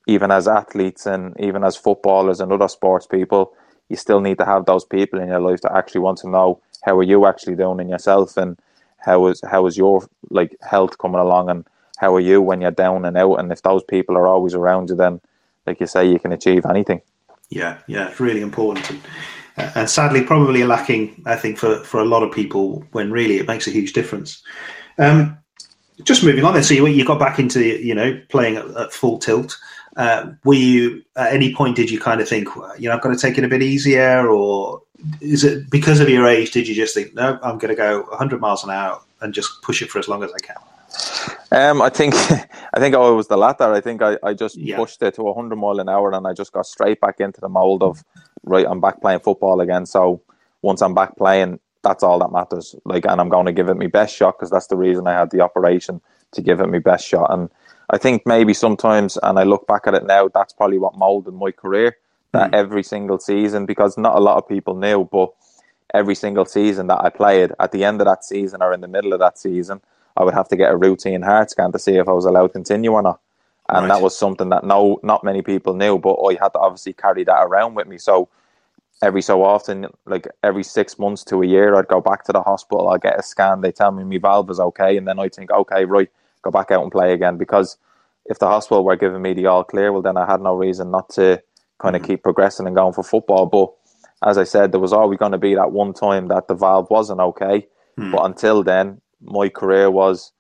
even 0.08 0.32
as 0.32 0.48
athletes 0.48 1.06
and 1.06 1.36
even 1.40 1.64
as 1.64 1.76
footballers 1.76 2.40
and 2.40 2.52
other 2.52 2.68
sports 2.68 3.06
people, 3.06 3.54
you 3.90 3.96
still 3.96 4.22
need 4.22 4.40
to 4.40 4.46
have 4.46 4.66
those 4.66 4.84
people 4.84 5.20
in 5.20 5.28
your 5.28 5.40
life 5.40 5.62
that 5.62 5.76
actually 5.76 6.02
want 6.02 6.18
to 6.20 6.30
know 6.30 6.60
how 6.84 6.98
are 6.98 7.04
you 7.04 7.26
actually 7.26 7.56
doing 7.56 7.80
in 7.80 7.90
yourself 7.90 8.38
and 8.38 8.58
how 8.98 9.28
is 9.28 9.42
how 9.50 9.66
is 9.68 9.78
your 9.78 10.08
like 10.30 10.56
health 10.62 10.98
coming 10.98 11.22
along 11.22 11.50
and 11.50 11.66
how 11.98 12.14
are 12.16 12.20
you 12.20 12.42
when 12.42 12.62
you're 12.62 12.72
down 12.72 13.06
and 13.06 13.18
out? 13.18 13.36
And 13.36 13.52
if 13.52 13.62
those 13.62 13.84
people 13.84 14.18
are 14.18 14.28
always 14.28 14.54
around 14.54 14.90
you, 14.90 14.96
then, 14.96 15.22
like 15.66 15.80
you 15.80 15.88
say, 15.88 16.10
you 16.10 16.20
can 16.20 16.32
achieve 16.32 16.66
anything. 16.66 17.02
Yeah, 17.50 17.78
yeah, 17.88 18.10
it's 18.10 18.20
really 18.20 18.42
important. 18.42 18.90
And, 19.58 19.72
and 19.76 19.90
sadly, 19.90 20.22
probably 20.22 20.64
lacking, 20.64 21.24
I 21.26 21.36
think, 21.36 21.58
for, 21.58 21.78
for 21.84 22.00
a 22.00 22.06
lot 22.06 22.24
of 22.24 22.34
people 22.34 22.84
when 22.92 23.12
really 23.12 23.38
it 23.38 23.48
makes 23.48 23.68
a 23.68 23.72
huge 23.72 23.94
difference. 23.94 24.44
Um, 24.98 25.38
just 26.04 26.24
moving 26.24 26.44
on 26.44 26.54
then, 26.54 26.64
so 26.64 26.74
you, 26.74 26.88
you 26.88 27.06
got 27.06 27.20
back 27.20 27.40
into, 27.40 27.64
you 27.64 27.96
know, 27.96 28.20
playing 28.30 28.58
at, 28.58 28.66
at 28.76 28.92
full 28.92 29.18
tilt. 29.18 29.58
Uh, 29.96 30.32
were 30.44 30.56
you, 30.56 31.04
at 31.16 31.34
any 31.34 31.54
point, 31.54 31.76
did 31.76 31.90
you 31.90 32.00
kind 32.00 32.20
of 32.20 32.28
think, 32.28 32.50
you 32.78 32.90
know, 32.90 32.96
I've 32.96 33.02
got 33.02 33.10
to 33.10 33.18
take 33.18 33.38
it 33.38 33.44
a 33.44 33.48
bit 33.48 33.62
easier? 33.62 34.28
Or 34.28 34.82
is 35.22 35.44
it 35.44 35.70
because 35.70 36.00
of 36.00 36.10
your 36.10 36.28
age, 36.28 36.52
did 36.52 36.68
you 36.68 36.76
just 36.76 36.94
think, 36.94 37.14
no, 37.14 37.40
I'm 37.42 37.58
going 37.58 37.70
to 37.70 37.76
go 37.76 38.04
100 38.04 38.42
miles 38.42 38.64
an 38.64 38.72
hour 38.72 39.02
and 39.22 39.34
just 39.34 39.62
push 39.62 39.82
it 39.82 39.90
for 39.90 40.00
as 40.00 40.08
long 40.08 40.24
as 40.24 40.32
I 40.32 40.46
can? 40.46 40.58
Um, 41.52 41.82
I 41.82 41.90
think 41.90 42.14
I 42.74 42.80
think 42.80 42.96
I 42.96 42.98
was 42.98 43.28
the 43.28 43.38
latter. 43.38 43.72
I 43.72 43.82
think 43.82 44.02
I, 44.02 44.18
I 44.24 44.34
just 44.34 44.58
yeah. 44.58 44.76
pushed 44.76 45.02
it 45.02 45.16
to 45.16 45.24
100 45.24 45.56
mile 45.56 45.80
an 45.80 45.90
hour 45.90 46.12
and 46.14 46.28
I 46.28 46.34
just 46.34 46.52
got 46.52 46.66
straight 46.66 47.00
back 47.00 47.20
into 47.20 47.40
the 47.40 47.50
mold 47.50 47.84
of 47.84 48.04
right. 48.44 48.66
I'm 48.68 48.82
back 48.82 49.02
playing 49.02 49.20
football 49.20 49.62
again. 49.62 49.86
So 49.86 50.22
once 50.62 50.82
I'm 50.82 50.94
back 50.94 51.16
playing, 51.18 51.60
that's 51.84 52.04
all 52.04 52.20
that 52.20 52.32
matters. 52.32 52.76
Like, 52.84 53.06
and 53.06 53.22
I'm 53.22 53.30
going 53.30 53.46
to 53.46 53.52
give 53.54 53.70
it 53.70 53.78
my 53.78 53.88
best 53.88 54.16
shot 54.16 54.38
because 54.38 54.50
that's 54.50 54.68
the 54.68 54.76
reason 54.76 55.08
I 55.08 55.14
had 55.14 55.32
the 55.32 55.42
operation 55.42 56.02
to 56.32 56.42
give 56.42 56.60
it 56.60 56.68
my 56.68 56.80
best 56.80 57.08
shot. 57.08 57.32
And 57.32 57.50
I 57.90 57.98
think 57.98 58.24
maybe 58.26 58.54
sometimes, 58.54 59.18
and 59.22 59.38
I 59.38 59.44
look 59.44 59.68
back 59.68 59.88
at 59.88 59.94
it 59.94 60.06
now, 60.06 60.28
that's 60.28 60.54
probably 60.54 60.78
what 60.78 60.98
molded 60.98 61.34
my 61.34 61.52
career. 61.52 61.98
That 62.32 62.52
mm. 62.52 62.56
every 62.56 62.84
single 62.84 63.20
season, 63.20 63.66
because 63.66 63.98
not 63.98 64.18
a 64.18 64.20
lot 64.20 64.38
of 64.38 64.48
people 64.48 64.76
knew, 64.76 65.08
but 65.10 65.32
every 65.94 66.16
single 66.16 66.46
season 66.46 66.88
that 66.88 67.02
I 67.02 67.10
played, 67.10 67.52
at 67.60 67.72
the 67.72 67.84
end 67.84 68.02
of 68.02 68.06
that 68.08 68.26
season 68.26 68.62
or 68.62 68.74
in 68.74 68.82
the 68.82 68.88
middle 68.88 69.14
of 69.14 69.20
that 69.20 69.38
season, 69.38 69.82
I 70.18 70.24
would 70.24 70.34
have 70.34 70.50
to 70.50 70.56
get 70.56 70.72
a 70.72 70.78
routine 70.78 71.22
heart 71.22 71.52
scan 71.52 71.72
to 71.72 71.80
see 71.80 71.96
if 71.96 72.08
I 72.08 72.12
was 72.12 72.26
allowed 72.26 72.48
to 72.48 72.54
continue 72.54 72.92
or 72.92 73.02
not. 73.02 73.20
And 73.70 73.88
right. 73.88 73.96
that 73.96 74.04
was 74.04 74.18
something 74.18 74.50
that 74.50 74.64
no, 74.64 75.00
not 75.02 75.24
many 75.24 75.42
people 75.42 75.76
knew, 75.76 75.98
but 75.98 76.14
I 76.14 76.34
had 76.34 76.50
to 76.50 76.60
obviously 76.60 76.94
carry 76.94 77.24
that 77.24 77.44
around 77.44 77.76
with 77.76 77.88
me. 77.88 77.98
So 77.98 78.30
every 79.02 79.22
so 79.22 79.44
often, 79.44 79.88
like 80.06 80.28
every 80.44 80.64
six 80.64 81.00
months 81.00 81.24
to 81.26 81.42
a 81.42 81.46
year, 81.46 81.76
I'd 81.76 81.88
go 81.88 82.02
back 82.02 82.24
to 82.26 82.32
the 82.32 82.42
hospital. 82.42 82.90
I'd 82.90 83.02
get 83.02 83.20
a 83.20 83.24
scan. 83.24 83.62
They 83.62 83.72
tell 83.72 83.92
me 83.92 84.04
my 84.04 84.18
valve 84.18 84.50
is 84.50 84.60
okay, 84.60 84.98
and 84.98 85.08
then 85.08 85.20
I 85.20 85.30
think, 85.30 85.52
okay, 85.52 85.86
right, 85.86 86.10
go 86.46 86.52
back 86.52 86.72
out 86.72 86.84
and 86.84 86.92
play 86.92 87.12
again. 87.12 87.38
Because 87.38 87.78
if 88.26 88.40
the 88.40 88.48
hospital 88.48 88.86
were 88.86 88.96
giving 88.96 89.22
me 89.22 89.34
the 89.34 89.48
all 89.48 89.64
clear, 89.64 89.92
well, 89.92 90.02
then 90.02 90.16
I 90.16 90.26
had 90.26 90.42
no 90.42 90.56
reason 90.56 90.92
not 90.92 91.10
to 91.12 91.42
kind 91.80 91.96
of 91.96 92.02
mm-hmm. 92.02 92.12
keep 92.12 92.24
progressing 92.24 92.68
and 92.68 92.76
going 92.76 92.94
for 92.94 93.04
football. 93.04 93.48
But 93.48 93.74
as 94.28 94.38
I 94.38 94.46
said, 94.46 94.72
there 94.72 94.80
was 94.80 94.94
always 94.94 95.20
going 95.20 95.34
to 95.34 95.38
be 95.38 95.56
that 95.56 95.72
one 95.72 95.94
time 95.94 96.28
that 96.30 96.48
the 96.48 96.54
valve 96.54 96.90
wasn't 96.90 97.20
okay. 97.20 97.68
Mm. 98.00 98.12
But 98.12 98.26
until 98.26 98.64
then, 98.64 99.02
my 99.22 99.50
career 99.50 99.92
was 99.92 100.32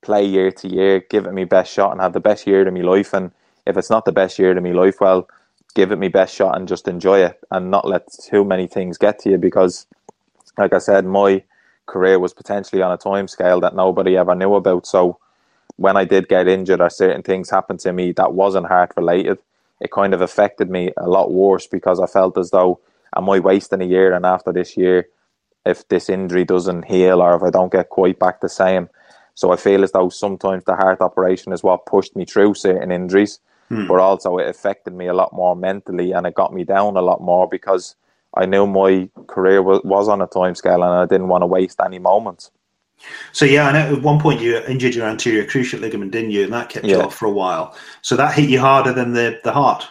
play 0.00 0.24
year 0.24 0.50
to 0.50 0.68
year, 0.68 1.00
give 1.08 1.26
it 1.26 1.32
my 1.32 1.44
best 1.44 1.72
shot, 1.72 1.92
and 1.92 2.00
have 2.00 2.12
the 2.12 2.20
best 2.20 2.46
year 2.46 2.66
of 2.66 2.74
my 2.74 2.80
life. 2.80 3.12
And 3.12 3.30
if 3.66 3.76
it's 3.76 3.90
not 3.90 4.04
the 4.04 4.12
best 4.12 4.38
year 4.38 4.56
of 4.56 4.62
my 4.62 4.72
life, 4.72 5.00
well, 5.00 5.28
give 5.74 5.92
it 5.92 5.98
my 5.98 6.08
best 6.08 6.34
shot 6.34 6.56
and 6.56 6.66
just 6.66 6.88
enjoy 6.88 7.24
it, 7.24 7.38
and 7.50 7.70
not 7.70 7.86
let 7.86 8.08
too 8.12 8.44
many 8.44 8.66
things 8.66 8.98
get 8.98 9.20
to 9.20 9.30
you. 9.30 9.38
Because, 9.38 9.86
like 10.58 10.72
I 10.72 10.78
said, 10.78 11.04
my 11.06 11.44
career 11.86 12.18
was 12.18 12.34
potentially 12.34 12.82
on 12.82 12.92
a 12.92 12.96
time 12.96 13.28
scale 13.28 13.60
that 13.60 13.76
nobody 13.76 14.16
ever 14.16 14.34
knew 14.34 14.54
about. 14.54 14.86
So 14.86 15.18
when 15.76 15.96
I 15.96 16.04
did 16.04 16.28
get 16.28 16.48
injured 16.48 16.80
or 16.80 16.90
certain 16.90 17.22
things 17.22 17.50
happened 17.50 17.80
to 17.80 17.92
me 17.92 18.12
that 18.12 18.34
wasn't 18.34 18.66
heart 18.66 18.92
related, 18.96 19.38
it 19.80 19.90
kind 19.90 20.14
of 20.14 20.20
affected 20.20 20.70
me 20.70 20.92
a 20.96 21.08
lot 21.08 21.32
worse 21.32 21.66
because 21.66 22.00
I 22.00 22.06
felt 22.06 22.38
as 22.38 22.50
though 22.50 22.80
am 23.16 23.28
I 23.28 23.40
wasting 23.40 23.82
a 23.82 23.86
year 23.86 24.12
and 24.12 24.24
after 24.24 24.52
this 24.52 24.76
year 24.76 25.08
if 25.64 25.86
this 25.88 26.08
injury 26.08 26.44
doesn't 26.44 26.84
heal 26.84 27.20
or 27.20 27.36
if 27.36 27.42
I 27.42 27.50
don't 27.50 27.72
get 27.72 27.88
quite 27.88 28.18
back 28.18 28.40
the 28.40 28.48
same. 28.48 28.88
So 29.34 29.52
I 29.52 29.56
feel 29.56 29.82
as 29.82 29.92
though 29.92 30.08
sometimes 30.08 30.64
the 30.64 30.76
heart 30.76 31.00
operation 31.00 31.52
is 31.52 31.62
what 31.62 31.86
pushed 31.86 32.14
me 32.16 32.24
through 32.24 32.54
certain 32.54 32.92
injuries, 32.92 33.40
hmm. 33.68 33.86
but 33.86 33.98
also 33.98 34.38
it 34.38 34.48
affected 34.48 34.94
me 34.94 35.06
a 35.06 35.14
lot 35.14 35.32
more 35.32 35.56
mentally 35.56 36.12
and 36.12 36.26
it 36.26 36.34
got 36.34 36.52
me 36.52 36.64
down 36.64 36.96
a 36.96 37.02
lot 37.02 37.20
more 37.20 37.48
because 37.48 37.96
I 38.34 38.46
knew 38.46 38.66
my 38.66 39.08
career 39.26 39.62
was, 39.62 39.80
was 39.84 40.08
on 40.08 40.22
a 40.22 40.26
time 40.26 40.54
scale 40.54 40.82
and 40.82 40.92
I 40.92 41.06
didn't 41.06 41.28
want 41.28 41.42
to 41.42 41.46
waste 41.46 41.80
any 41.84 41.98
moments. 41.98 42.50
So 43.32 43.44
yeah, 43.44 43.68
I 43.68 43.72
know 43.72 43.96
at 43.96 44.02
one 44.02 44.20
point 44.20 44.40
you 44.40 44.56
injured 44.58 44.94
your 44.94 45.06
anterior 45.06 45.44
cruciate 45.44 45.80
ligament, 45.80 46.12
didn't 46.12 46.30
you? 46.30 46.44
And 46.44 46.52
that 46.52 46.68
kept 46.68 46.86
yeah. 46.86 46.96
you 46.96 47.02
off 47.02 47.14
for 47.14 47.26
a 47.26 47.30
while. 47.30 47.76
So 48.02 48.16
that 48.16 48.34
hit 48.34 48.50
you 48.50 48.60
harder 48.60 48.92
than 48.92 49.12
the, 49.12 49.40
the 49.44 49.52
heart. 49.52 49.86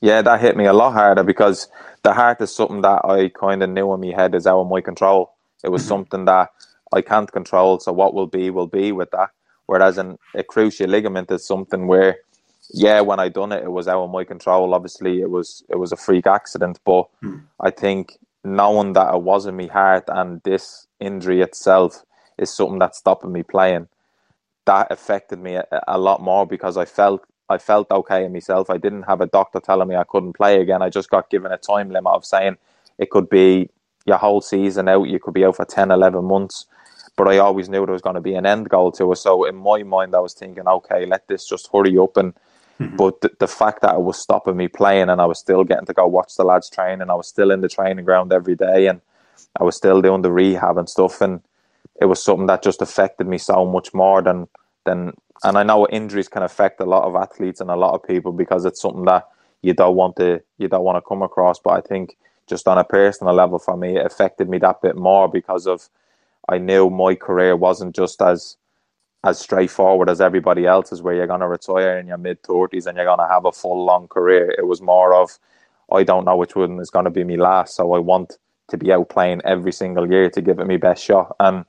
Yeah, 0.00 0.22
that 0.22 0.40
hit 0.40 0.56
me 0.56 0.66
a 0.66 0.72
lot 0.72 0.92
harder 0.92 1.22
because 1.22 1.68
the 2.02 2.12
heart 2.12 2.40
is 2.40 2.54
something 2.54 2.82
that 2.82 3.04
I 3.04 3.28
kind 3.28 3.62
of 3.62 3.70
knew 3.70 3.92
in 3.94 4.00
my 4.00 4.14
head 4.14 4.34
is 4.34 4.46
out 4.46 4.60
of 4.60 4.68
my 4.68 4.80
control. 4.80 5.34
It 5.64 5.70
was 5.70 5.82
mm-hmm. 5.82 5.88
something 5.88 6.24
that 6.26 6.50
I 6.92 7.02
can't 7.02 7.30
control. 7.30 7.80
So 7.80 7.92
what 7.92 8.14
will 8.14 8.26
be 8.26 8.50
will 8.50 8.66
be 8.66 8.92
with 8.92 9.10
that. 9.10 9.30
Whereas 9.66 9.98
an, 9.98 10.18
a 10.34 10.42
cruciate 10.42 10.88
ligament 10.88 11.30
is 11.30 11.46
something 11.46 11.86
where 11.86 12.18
yeah, 12.70 13.00
when 13.00 13.18
I 13.18 13.28
done 13.28 13.52
it, 13.52 13.64
it 13.64 13.72
was 13.72 13.88
out 13.88 14.04
of 14.04 14.10
my 14.10 14.24
control. 14.24 14.74
Obviously, 14.74 15.20
it 15.20 15.30
was 15.30 15.64
it 15.68 15.76
was 15.76 15.92
a 15.92 15.96
freak 15.96 16.26
accident, 16.26 16.78
but 16.84 17.08
Hmm. 17.20 17.38
I 17.60 17.70
think 17.70 18.18
knowing 18.44 18.92
that 18.94 19.14
it 19.14 19.22
wasn't 19.22 19.56
me 19.56 19.66
heart 19.66 20.04
and 20.08 20.40
this 20.42 20.86
injury 21.00 21.40
itself 21.40 22.04
is 22.38 22.54
something 22.54 22.78
that's 22.78 22.98
stopping 22.98 23.32
me 23.32 23.42
playing, 23.42 23.88
that 24.66 24.90
affected 24.90 25.38
me 25.38 25.54
a, 25.54 25.66
a 25.88 25.98
lot 25.98 26.22
more 26.22 26.46
because 26.46 26.76
I 26.76 26.84
felt 26.84 27.24
I 27.48 27.58
felt 27.58 27.90
okay 27.90 28.24
in 28.24 28.32
myself. 28.32 28.68
I 28.68 28.76
didn't 28.76 29.04
have 29.04 29.20
a 29.20 29.26
doctor 29.26 29.60
telling 29.60 29.88
me 29.88 29.96
I 29.96 30.04
couldn't 30.04 30.34
play 30.34 30.60
again. 30.60 30.82
I 30.82 30.90
just 30.90 31.10
got 31.10 31.30
given 31.30 31.50
a 31.50 31.56
time 31.56 31.90
limit 31.90 32.12
of 32.12 32.24
saying 32.24 32.58
it 32.98 33.10
could 33.10 33.30
be 33.30 33.70
your 34.04 34.18
whole 34.18 34.40
season 34.40 34.88
out. 34.88 35.08
You 35.08 35.18
could 35.18 35.34
be 35.34 35.44
out 35.44 35.56
for 35.56 35.64
10, 35.64 35.90
11 35.90 36.24
months. 36.24 36.66
But 37.16 37.28
I 37.28 37.38
always 37.38 37.68
knew 37.68 37.84
there 37.84 37.92
was 37.92 38.02
going 38.02 38.14
to 38.14 38.20
be 38.20 38.34
an 38.34 38.46
end 38.46 38.68
goal 38.68 38.92
to 38.92 39.12
it. 39.12 39.16
So 39.16 39.44
in 39.44 39.56
my 39.56 39.82
mind, 39.82 40.14
I 40.14 40.20
was 40.20 40.34
thinking, 40.34 40.68
okay, 40.68 41.06
let 41.06 41.26
this 41.26 41.48
just 41.48 41.68
hurry 41.72 41.96
up. 41.98 42.16
And 42.16 42.34
mm-hmm. 42.78 42.96
but 42.96 43.20
the, 43.22 43.30
the 43.40 43.48
fact 43.48 43.80
that 43.82 43.94
it 43.94 44.02
was 44.02 44.20
stopping 44.20 44.56
me 44.56 44.68
playing, 44.68 45.08
and 45.08 45.20
I 45.20 45.24
was 45.24 45.38
still 45.38 45.64
getting 45.64 45.86
to 45.86 45.94
go 45.94 46.06
watch 46.06 46.36
the 46.36 46.44
lads 46.44 46.70
train, 46.70 47.00
and 47.00 47.10
I 47.10 47.14
was 47.14 47.26
still 47.26 47.50
in 47.50 47.60
the 47.60 47.68
training 47.68 48.04
ground 48.04 48.32
every 48.32 48.54
day, 48.54 48.86
and 48.86 49.00
I 49.58 49.64
was 49.64 49.74
still 49.74 50.00
doing 50.00 50.22
the 50.22 50.30
rehab 50.30 50.78
and 50.78 50.88
stuff, 50.88 51.20
and 51.20 51.40
it 52.00 52.06
was 52.06 52.22
something 52.22 52.46
that 52.46 52.62
just 52.62 52.82
affected 52.82 53.26
me 53.26 53.38
so 53.38 53.64
much 53.64 53.92
more 53.94 54.22
than 54.22 54.48
than. 54.84 55.12
And 55.44 55.56
I 55.56 55.62
know 55.62 55.86
injuries 55.86 56.28
can 56.28 56.42
affect 56.42 56.80
a 56.80 56.84
lot 56.84 57.04
of 57.04 57.14
athletes 57.14 57.60
and 57.60 57.70
a 57.70 57.76
lot 57.76 57.94
of 57.94 58.02
people 58.02 58.32
because 58.32 58.64
it's 58.64 58.80
something 58.82 59.04
that 59.04 59.28
you 59.62 59.72
don't 59.72 59.94
want 59.96 60.16
to 60.16 60.40
you 60.58 60.68
don't 60.68 60.84
want 60.84 60.96
to 60.96 61.08
come 61.08 61.22
across. 61.22 61.58
But 61.58 61.70
I 61.70 61.80
think 61.80 62.16
just 62.48 62.66
on 62.66 62.78
a 62.78 62.84
personal 62.84 63.34
level 63.34 63.58
for 63.58 63.76
me, 63.76 63.96
it 63.96 64.06
affected 64.06 64.48
me 64.48 64.58
that 64.58 64.82
bit 64.82 64.96
more 64.96 65.28
because 65.28 65.66
of 65.66 65.88
I 66.48 66.58
knew 66.58 66.90
my 66.90 67.14
career 67.14 67.56
wasn't 67.56 67.94
just 67.94 68.22
as 68.22 68.56
as 69.24 69.38
straightforward 69.38 70.08
as 70.08 70.20
everybody 70.20 70.64
else's, 70.64 71.02
where 71.02 71.14
you're 71.14 71.26
going 71.26 71.40
to 71.40 71.48
retire 71.48 71.98
in 71.98 72.06
your 72.06 72.18
mid 72.18 72.42
thirties 72.42 72.86
and 72.86 72.96
you're 72.96 73.06
going 73.06 73.18
to 73.18 73.28
have 73.28 73.44
a 73.44 73.52
full 73.52 73.84
long 73.84 74.08
career. 74.08 74.54
It 74.56 74.66
was 74.66 74.80
more 74.80 75.14
of 75.14 75.38
I 75.92 76.02
don't 76.04 76.24
know 76.24 76.36
which 76.36 76.54
one 76.54 76.80
is 76.80 76.90
going 76.90 77.04
to 77.06 77.10
be 77.10 77.24
me 77.24 77.36
last, 77.36 77.74
so 77.74 77.92
I 77.92 77.98
want 77.98 78.38
to 78.68 78.76
be 78.76 78.92
out 78.92 79.08
playing 79.08 79.40
every 79.44 79.72
single 79.72 80.10
year 80.10 80.30
to 80.30 80.42
give 80.42 80.58
it 80.58 80.66
my 80.66 80.76
best 80.76 81.02
shot. 81.02 81.34
And 81.40 81.64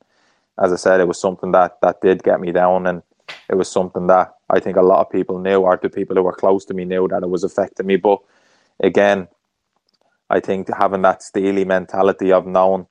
as 0.62 0.74
I 0.74 0.76
said, 0.76 1.00
it 1.00 1.08
was 1.08 1.20
something 1.20 1.52
that 1.54 1.80
that 1.82 2.02
did 2.02 2.24
get 2.24 2.40
me 2.40 2.52
down, 2.52 2.88
and 2.88 3.02
it 3.50 3.56
was 3.56 3.72
something 3.72 4.08
that 4.08 4.36
I 4.50 4.60
think 4.60 4.78
a 4.78 4.82
lot 4.82 5.02
of 5.02 5.12
people 5.12 5.40
knew, 5.40 5.60
or 5.60 5.80
the 5.82 5.90
people 5.90 6.16
who 6.16 6.24
were 6.24 6.34
close 6.34 6.66
to 6.66 6.74
me 6.74 6.86
knew 6.86 7.08
that 7.08 7.24
it 7.24 7.30
was 7.30 7.44
affecting 7.44 7.88
me. 7.88 7.98
But 7.98 8.20
again, 8.80 9.28
I 10.30 10.40
think 10.40 10.70
having 10.74 11.02
that 11.04 11.24
steely 11.24 11.66
mentality 11.66 12.32
of 12.32 12.46
knowing 12.46 12.88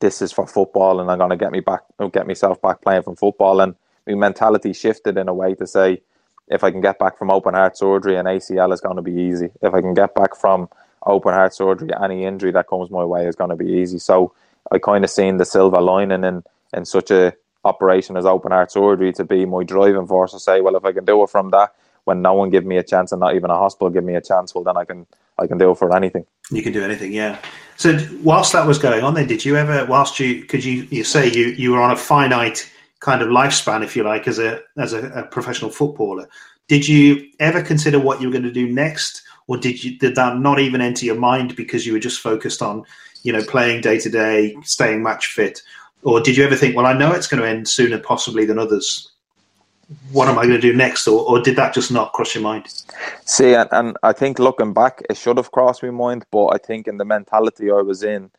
this 0.00 0.20
is 0.20 0.32
for 0.32 0.46
football 0.46 1.00
and 1.00 1.10
I'm 1.10 1.18
going 1.18 1.30
to 1.30 1.36
get 1.36 1.52
me 1.52 1.60
back, 1.60 1.82
get 2.12 2.26
myself 2.26 2.60
back 2.60 2.80
playing 2.82 3.02
from 3.02 3.16
football, 3.16 3.60
and 3.60 3.74
my 4.06 4.14
mentality 4.14 4.72
shifted 4.72 5.16
in 5.16 5.28
a 5.28 5.34
way 5.34 5.54
to 5.54 5.66
say, 5.66 6.02
if 6.48 6.64
I 6.64 6.70
can 6.70 6.80
get 6.80 6.98
back 6.98 7.16
from 7.16 7.30
open 7.30 7.54
heart 7.54 7.76
surgery 7.78 8.16
and 8.16 8.26
ACL 8.26 8.72
is 8.72 8.80
going 8.80 8.96
to 8.96 9.02
be 9.02 9.12
easy. 9.12 9.50
If 9.62 9.74
I 9.74 9.80
can 9.80 9.94
get 9.94 10.14
back 10.14 10.34
from 10.34 10.68
open 11.06 11.32
heart 11.32 11.54
surgery, 11.54 11.90
any 12.02 12.24
injury 12.24 12.50
that 12.52 12.66
comes 12.66 12.90
my 12.90 13.04
way 13.04 13.26
is 13.26 13.36
going 13.36 13.50
to 13.50 13.56
be 13.56 13.70
easy. 13.70 13.98
So 13.98 14.34
I 14.70 14.78
kind 14.78 15.04
of 15.04 15.10
seen 15.10 15.36
the 15.36 15.44
silver 15.44 15.80
lining 15.80 16.24
in 16.24 16.42
in 16.72 16.84
such 16.84 17.10
a 17.10 17.34
operation 17.64 18.16
as 18.16 18.26
open 18.26 18.52
heart 18.52 18.72
surgery 18.72 19.12
to 19.12 19.24
be 19.24 19.44
my 19.44 19.62
driving 19.62 20.06
force 20.06 20.32
to 20.32 20.40
say, 20.40 20.60
well, 20.60 20.76
if 20.76 20.84
I 20.84 20.92
can 20.92 21.04
do 21.04 21.22
it 21.22 21.30
from 21.30 21.50
that, 21.50 21.74
when 22.04 22.22
no 22.22 22.32
one 22.34 22.50
give 22.50 22.64
me 22.64 22.76
a 22.76 22.82
chance 22.82 23.12
and 23.12 23.20
not 23.20 23.36
even 23.36 23.50
a 23.50 23.56
hospital 23.56 23.90
give 23.90 24.04
me 24.04 24.16
a 24.16 24.20
chance, 24.20 24.54
well, 24.54 24.64
then 24.64 24.76
I 24.76 24.84
can 24.84 25.06
I 25.38 25.46
can 25.46 25.58
do 25.58 25.70
it 25.70 25.78
for 25.78 25.94
anything. 25.96 26.26
You 26.50 26.62
can 26.62 26.72
do 26.72 26.82
anything, 26.82 27.12
yeah. 27.12 27.38
So 27.76 27.98
whilst 28.22 28.52
that 28.52 28.66
was 28.66 28.78
going 28.78 29.02
on, 29.02 29.14
then 29.14 29.26
did 29.26 29.44
you 29.44 29.56
ever, 29.56 29.86
whilst 29.86 30.20
you 30.20 30.44
could 30.44 30.64
you 30.64 30.86
you 30.90 31.04
say 31.04 31.30
you 31.30 31.46
you 31.48 31.72
were 31.72 31.80
on 31.80 31.90
a 31.90 31.96
finite 31.96 32.70
kind 33.00 33.22
of 33.22 33.28
lifespan, 33.28 33.82
if 33.82 33.96
you 33.96 34.02
like, 34.02 34.28
as 34.28 34.38
a 34.38 34.60
as 34.76 34.92
a, 34.92 35.08
a 35.10 35.22
professional 35.24 35.70
footballer, 35.70 36.28
did 36.68 36.86
you 36.86 37.28
ever 37.40 37.62
consider 37.62 37.98
what 37.98 38.20
you 38.20 38.28
were 38.28 38.32
going 38.32 38.44
to 38.44 38.52
do 38.52 38.70
next, 38.70 39.22
or 39.46 39.56
did 39.56 39.82
you 39.82 39.98
did 39.98 40.16
that 40.16 40.38
not 40.38 40.58
even 40.58 40.80
enter 40.80 41.06
your 41.06 41.18
mind 41.18 41.56
because 41.56 41.86
you 41.86 41.92
were 41.92 41.98
just 41.98 42.20
focused 42.20 42.62
on 42.62 42.84
you 43.22 43.32
know 43.32 43.42
playing 43.44 43.80
day 43.80 43.98
to 43.98 44.10
day, 44.10 44.56
staying 44.62 45.02
match 45.02 45.28
fit, 45.28 45.62
or 46.02 46.20
did 46.20 46.36
you 46.36 46.44
ever 46.44 46.56
think, 46.56 46.76
well, 46.76 46.86
I 46.86 46.92
know 46.92 47.12
it's 47.12 47.26
going 47.26 47.42
to 47.42 47.48
end 47.48 47.68
sooner 47.68 47.98
possibly 47.98 48.44
than 48.44 48.58
others? 48.58 49.10
What 50.10 50.28
am 50.28 50.38
I 50.38 50.46
going 50.46 50.60
to 50.60 50.60
do 50.60 50.72
next, 50.72 51.06
or, 51.06 51.20
or 51.28 51.40
did 51.40 51.56
that 51.56 51.74
just 51.74 51.92
not 51.92 52.12
cross 52.12 52.34
your 52.34 52.42
mind? 52.42 52.66
See, 53.24 53.54
and, 53.54 53.68
and 53.72 53.96
I 54.02 54.12
think 54.12 54.38
looking 54.38 54.72
back, 54.72 55.02
it 55.10 55.16
should 55.16 55.36
have 55.36 55.50
crossed 55.50 55.82
my 55.82 55.90
mind, 55.90 56.24
but 56.30 56.48
I 56.48 56.58
think 56.58 56.88
in 56.88 56.96
the 56.96 57.04
mentality 57.04 57.70
I 57.70 57.82
was 57.82 58.02
in, 58.02 58.30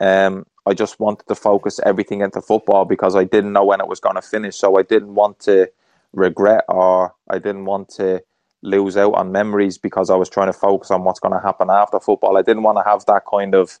um, 0.00 0.46
I 0.66 0.74
just 0.74 0.98
wanted 0.98 1.26
to 1.28 1.34
focus 1.34 1.80
everything 1.84 2.20
into 2.20 2.40
football 2.40 2.84
because 2.84 3.16
I 3.16 3.24
didn't 3.24 3.52
know 3.52 3.64
when 3.64 3.80
it 3.80 3.88
was 3.88 4.00
going 4.00 4.14
to 4.14 4.22
finish. 4.22 4.56
So 4.56 4.78
I 4.78 4.82
didn't 4.82 5.14
want 5.14 5.40
to 5.40 5.70
regret 6.12 6.64
or 6.68 7.14
I 7.28 7.38
didn't 7.38 7.66
want 7.66 7.90
to 7.90 8.22
lose 8.62 8.96
out 8.96 9.14
on 9.14 9.30
memories 9.30 9.76
because 9.76 10.08
I 10.08 10.16
was 10.16 10.30
trying 10.30 10.46
to 10.46 10.58
focus 10.58 10.90
on 10.90 11.04
what's 11.04 11.20
going 11.20 11.34
to 11.34 11.40
happen 11.40 11.68
after 11.68 12.00
football. 12.00 12.38
I 12.38 12.42
didn't 12.42 12.62
want 12.62 12.78
to 12.78 12.84
have 12.84 13.04
that 13.06 13.24
kind 13.30 13.54
of 13.54 13.78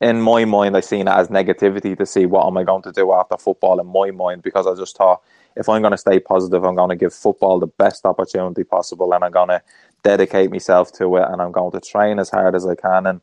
in 0.00 0.20
my 0.20 0.44
mind, 0.44 0.76
I 0.76 0.80
seen 0.80 1.08
it 1.08 1.12
as 1.12 1.28
negativity 1.28 1.96
to 1.96 2.06
see 2.06 2.26
what 2.26 2.46
am 2.46 2.56
I 2.56 2.64
going 2.64 2.82
to 2.82 2.92
do 2.92 3.12
after 3.12 3.36
football 3.38 3.80
in 3.80 3.86
my 3.86 4.10
mind 4.10 4.42
because 4.42 4.66
I 4.66 4.74
just 4.74 4.96
thought 4.96 5.22
if 5.56 5.68
I'm 5.68 5.80
going 5.82 5.92
to 5.92 5.98
stay 5.98 6.20
positive, 6.20 6.64
I'm 6.64 6.76
going 6.76 6.90
to 6.90 6.96
give 6.96 7.14
football 7.14 7.58
the 7.58 7.66
best 7.66 8.04
opportunity 8.04 8.62
possible 8.64 9.12
and 9.14 9.24
I'm 9.24 9.32
going 9.32 9.48
to 9.48 9.62
dedicate 10.02 10.50
myself 10.50 10.92
to 10.94 11.16
it 11.16 11.24
and 11.28 11.40
I'm 11.40 11.52
going 11.52 11.72
to 11.72 11.80
train 11.80 12.18
as 12.18 12.28
hard 12.30 12.54
as 12.54 12.66
I 12.66 12.74
can. 12.74 13.06
And 13.06 13.20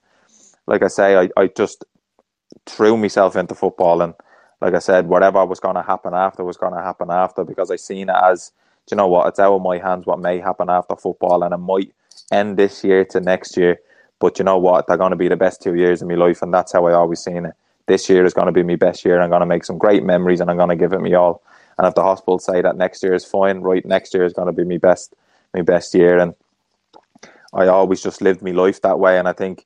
like 0.68 0.82
I 0.84 0.88
say, 0.88 1.16
I, 1.16 1.30
I 1.38 1.48
just 1.48 1.86
threw 2.66 2.98
myself 2.98 3.36
into 3.36 3.56
football 3.56 4.02
and 4.02 4.14
like 4.62 4.74
I 4.74 4.80
said, 4.80 5.08
whatever 5.08 5.46
was 5.46 5.60
going 5.60 5.76
to 5.76 5.84
happen 5.84 6.14
after 6.14 6.44
was 6.44 6.58
going 6.58 6.74
to 6.74 6.82
happen 6.82 7.12
after 7.12 7.44
because 7.44 7.70
I 7.70 7.76
seen 7.76 8.10
it 8.10 8.16
as, 8.24 8.52
do 8.88 8.96
you 8.96 8.98
know 8.98 9.08
what, 9.08 9.28
it's 9.28 9.40
out 9.40 9.56
of 9.56 9.62
my 9.62 9.78
hands 9.78 10.06
what 10.06 10.20
may 10.20 10.40
happen 10.40 10.70
after 10.70 10.96
football 10.96 11.44
and 11.44 11.54
it 11.54 11.58
might 11.58 11.94
end 12.32 12.58
this 12.58 12.84
year 12.84 13.06
to 13.06 13.20
next 13.20 13.58
year. 13.58 13.80
But 14.24 14.40
you 14.40 14.46
know 14.46 14.58
what? 14.58 14.88
They're 14.88 14.96
going 14.96 15.12
to 15.12 15.18
be 15.18 15.28
the 15.28 15.36
best 15.36 15.62
two 15.62 15.76
years 15.76 16.02
of 16.02 16.08
my 16.08 16.16
life, 16.16 16.42
and 16.42 16.54
that's 16.54 16.72
how 16.72 16.86
I 16.86 16.94
always 16.94 17.20
seen 17.20 17.46
it. 17.46 17.56
This 17.88 18.08
year 18.08 18.24
is 18.24 18.34
going 18.34 18.46
to 18.46 18.54
be 18.54 18.64
my 18.64 18.78
best 18.78 19.04
year. 19.04 19.20
I'm 19.20 19.30
going 19.30 19.42
to 19.42 19.46
make 19.46 19.66
some 19.66 19.78
great 19.78 20.02
memories, 20.02 20.40
and 20.40 20.50
I'm 20.50 20.56
going 20.56 20.70
to 20.70 20.78
give 20.78 20.94
it 20.94 21.02
me 21.02 21.14
all. 21.14 21.42
And 21.78 21.86
if 21.86 21.94
the 21.94 22.04
hospital 22.04 22.40
say 22.40 22.62
that 22.62 22.78
next 22.78 23.04
year 23.04 23.14
is 23.14 23.26
fine, 23.26 23.60
right? 23.60 23.86
Next 23.86 24.14
year 24.14 24.24
is 24.24 24.32
going 24.32 24.46
to 24.46 24.54
be 24.54 24.64
my 24.64 24.78
best, 24.78 25.14
my 25.54 25.62
best 25.62 25.94
year. 25.94 26.20
And 26.20 26.36
I 27.54 27.68
always 27.68 28.02
just 28.02 28.22
lived 28.22 28.42
my 28.42 28.52
life 28.52 28.82
that 28.84 28.98
way. 28.98 29.20
And 29.20 29.28
I 29.28 29.34
think 29.34 29.66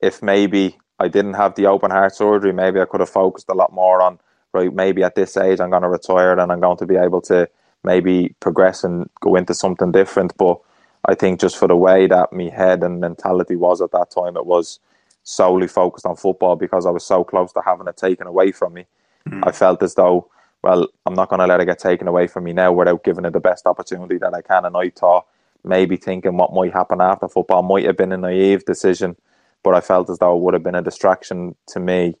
if 0.00 0.22
maybe 0.22 0.78
I 1.00 1.08
didn't 1.08 1.34
have 1.34 1.56
the 1.56 1.66
open 1.66 1.90
heart 1.90 2.14
surgery, 2.14 2.52
maybe 2.52 2.80
I 2.80 2.84
could 2.84 3.00
have 3.00 3.10
focused 3.10 3.48
a 3.48 3.54
lot 3.54 3.72
more 3.72 4.00
on 4.00 4.20
right. 4.52 4.72
Maybe 4.72 5.02
at 5.02 5.16
this 5.16 5.36
age, 5.36 5.58
I'm 5.58 5.70
going 5.70 5.82
to 5.82 5.88
retire, 5.88 6.38
and 6.38 6.52
I'm 6.52 6.60
going 6.60 6.78
to 6.78 6.86
be 6.86 6.94
able 6.94 7.22
to 7.22 7.48
maybe 7.82 8.36
progress 8.38 8.84
and 8.84 9.10
go 9.20 9.34
into 9.34 9.54
something 9.54 9.90
different. 9.90 10.36
But 10.36 10.60
I 11.04 11.14
think 11.14 11.40
just 11.40 11.56
for 11.56 11.68
the 11.68 11.76
way 11.76 12.06
that 12.06 12.32
my 12.32 12.48
head 12.48 12.82
and 12.82 13.00
mentality 13.00 13.56
was 13.56 13.80
at 13.80 13.92
that 13.92 14.10
time, 14.10 14.36
it 14.36 14.46
was 14.46 14.80
solely 15.22 15.68
focused 15.68 16.06
on 16.06 16.16
football 16.16 16.56
because 16.56 16.86
I 16.86 16.90
was 16.90 17.04
so 17.04 17.24
close 17.24 17.52
to 17.52 17.62
having 17.64 17.86
it 17.86 17.96
taken 17.96 18.26
away 18.26 18.52
from 18.52 18.74
me. 18.74 18.86
Mm. 19.28 19.46
I 19.46 19.52
felt 19.52 19.82
as 19.82 19.94
though, 19.94 20.28
well, 20.62 20.88
I'm 21.06 21.14
not 21.14 21.28
going 21.28 21.40
to 21.40 21.46
let 21.46 21.60
it 21.60 21.66
get 21.66 21.78
taken 21.78 22.08
away 22.08 22.26
from 22.26 22.44
me 22.44 22.52
now 22.52 22.72
without 22.72 23.04
giving 23.04 23.24
it 23.24 23.32
the 23.32 23.40
best 23.40 23.66
opportunity 23.66 24.18
that 24.18 24.34
I 24.34 24.42
can. 24.42 24.64
And 24.64 24.76
I 24.76 24.90
thought 24.90 25.26
maybe 25.64 25.96
thinking 25.96 26.36
what 26.36 26.54
might 26.54 26.72
happen 26.72 27.00
after 27.00 27.28
football 27.28 27.62
might 27.62 27.84
have 27.84 27.96
been 27.96 28.12
a 28.12 28.16
naive 28.16 28.64
decision, 28.64 29.16
but 29.62 29.74
I 29.74 29.80
felt 29.80 30.10
as 30.10 30.18
though 30.18 30.36
it 30.36 30.42
would 30.42 30.54
have 30.54 30.62
been 30.62 30.74
a 30.74 30.82
distraction 30.82 31.54
to 31.68 31.80
me 31.80 32.14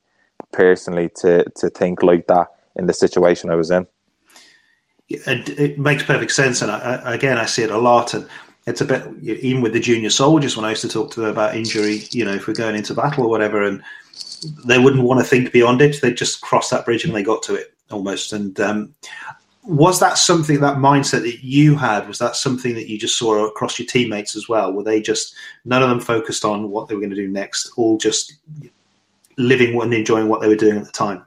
personally 0.52 1.10
to 1.16 1.44
to 1.56 1.68
think 1.68 2.02
like 2.02 2.26
that 2.28 2.48
in 2.76 2.86
the 2.86 2.92
situation 2.92 3.50
I 3.50 3.56
was 3.56 3.70
in. 3.70 3.86
It, 5.08 5.48
it 5.48 5.78
makes 5.78 6.02
perfect 6.02 6.32
sense, 6.32 6.60
and 6.60 6.70
I, 6.70 7.14
again, 7.14 7.38
I 7.38 7.46
see 7.46 7.62
it 7.62 7.70
a 7.70 7.78
lot. 7.78 8.12
And 8.12 8.28
it's 8.68 8.80
a 8.80 8.84
bit 8.84 9.06
even 9.22 9.62
with 9.62 9.72
the 9.72 9.80
junior 9.80 10.10
soldiers 10.10 10.56
when 10.56 10.64
I 10.64 10.70
used 10.70 10.82
to 10.82 10.88
talk 10.88 11.10
to 11.12 11.20
them 11.20 11.30
about 11.30 11.56
injury. 11.56 12.02
You 12.10 12.24
know, 12.24 12.34
if 12.34 12.46
we're 12.46 12.54
going 12.54 12.76
into 12.76 12.94
battle 12.94 13.24
or 13.24 13.30
whatever, 13.30 13.62
and 13.62 13.82
they 14.64 14.78
wouldn't 14.78 15.04
want 15.04 15.20
to 15.20 15.26
think 15.26 15.52
beyond 15.52 15.82
it. 15.82 16.00
They'd 16.00 16.16
just 16.16 16.40
cross 16.40 16.70
that 16.70 16.84
bridge 16.84 17.04
and 17.04 17.14
they 17.14 17.22
got 17.22 17.42
to 17.44 17.54
it 17.54 17.74
almost. 17.90 18.32
And 18.32 18.58
um, 18.60 18.94
was 19.64 20.00
that 20.00 20.18
something 20.18 20.60
that 20.60 20.78
mindset 20.78 21.22
that 21.22 21.44
you 21.44 21.76
had? 21.76 22.06
Was 22.06 22.18
that 22.18 22.36
something 22.36 22.74
that 22.74 22.88
you 22.88 22.98
just 22.98 23.18
saw 23.18 23.46
across 23.46 23.78
your 23.78 23.86
teammates 23.86 24.36
as 24.36 24.48
well? 24.48 24.72
Were 24.72 24.84
they 24.84 25.00
just 25.00 25.34
none 25.64 25.82
of 25.82 25.88
them 25.88 26.00
focused 26.00 26.44
on 26.44 26.70
what 26.70 26.88
they 26.88 26.94
were 26.94 27.00
going 27.00 27.10
to 27.10 27.16
do 27.16 27.28
next, 27.28 27.72
all 27.76 27.98
just 27.98 28.34
living 29.36 29.80
and 29.80 29.94
enjoying 29.94 30.28
what 30.28 30.40
they 30.40 30.48
were 30.48 30.56
doing 30.56 30.78
at 30.78 30.84
the 30.84 30.92
time? 30.92 31.24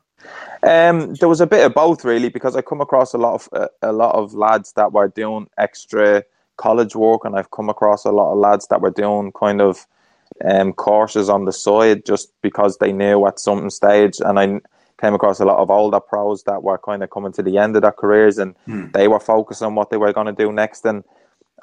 Um, 0.63 1.15
there 1.15 1.29
was 1.29 1.41
a 1.41 1.47
bit 1.47 1.65
of 1.65 1.73
both, 1.73 2.05
really, 2.05 2.29
because 2.29 2.55
I 2.55 2.61
come 2.61 2.81
across 2.81 3.13
a 3.13 3.17
lot 3.17 3.33
of 3.33 3.49
uh, 3.51 3.67
a 3.81 3.91
lot 3.91 4.13
of 4.15 4.35
lads 4.35 4.73
that 4.73 4.91
were 4.91 5.07
doing 5.07 5.47
extra 5.57 6.23
college 6.57 6.95
work, 6.95 7.25
and 7.25 7.35
I've 7.35 7.51
come 7.51 7.69
across 7.69 8.05
a 8.05 8.11
lot 8.11 8.31
of 8.31 8.37
lads 8.37 8.67
that 8.67 8.81
were 8.81 8.91
doing 8.91 9.31
kind 9.31 9.61
of 9.61 9.87
um, 10.45 10.73
courses 10.73 11.29
on 11.29 11.45
the 11.45 11.51
side 11.51 12.05
just 12.05 12.31
because 12.41 12.77
they 12.77 12.91
knew 12.93 13.25
at 13.27 13.39
some 13.39 13.69
stage. 13.69 14.19
And 14.19 14.39
I 14.39 14.61
came 14.99 15.13
across 15.13 15.39
a 15.39 15.45
lot 15.45 15.57
of 15.57 15.69
older 15.69 15.99
pros 15.99 16.43
that 16.43 16.63
were 16.63 16.77
kind 16.77 17.03
of 17.03 17.09
coming 17.09 17.31
to 17.33 17.43
the 17.43 17.57
end 17.57 17.75
of 17.75 17.81
their 17.81 17.91
careers, 17.91 18.37
and 18.37 18.55
Hmm. 18.65 18.91
they 18.93 19.07
were 19.07 19.19
focused 19.19 19.63
on 19.63 19.75
what 19.75 19.89
they 19.89 19.97
were 19.97 20.13
going 20.13 20.27
to 20.27 20.33
do 20.33 20.51
next. 20.51 20.85
And 20.85 21.03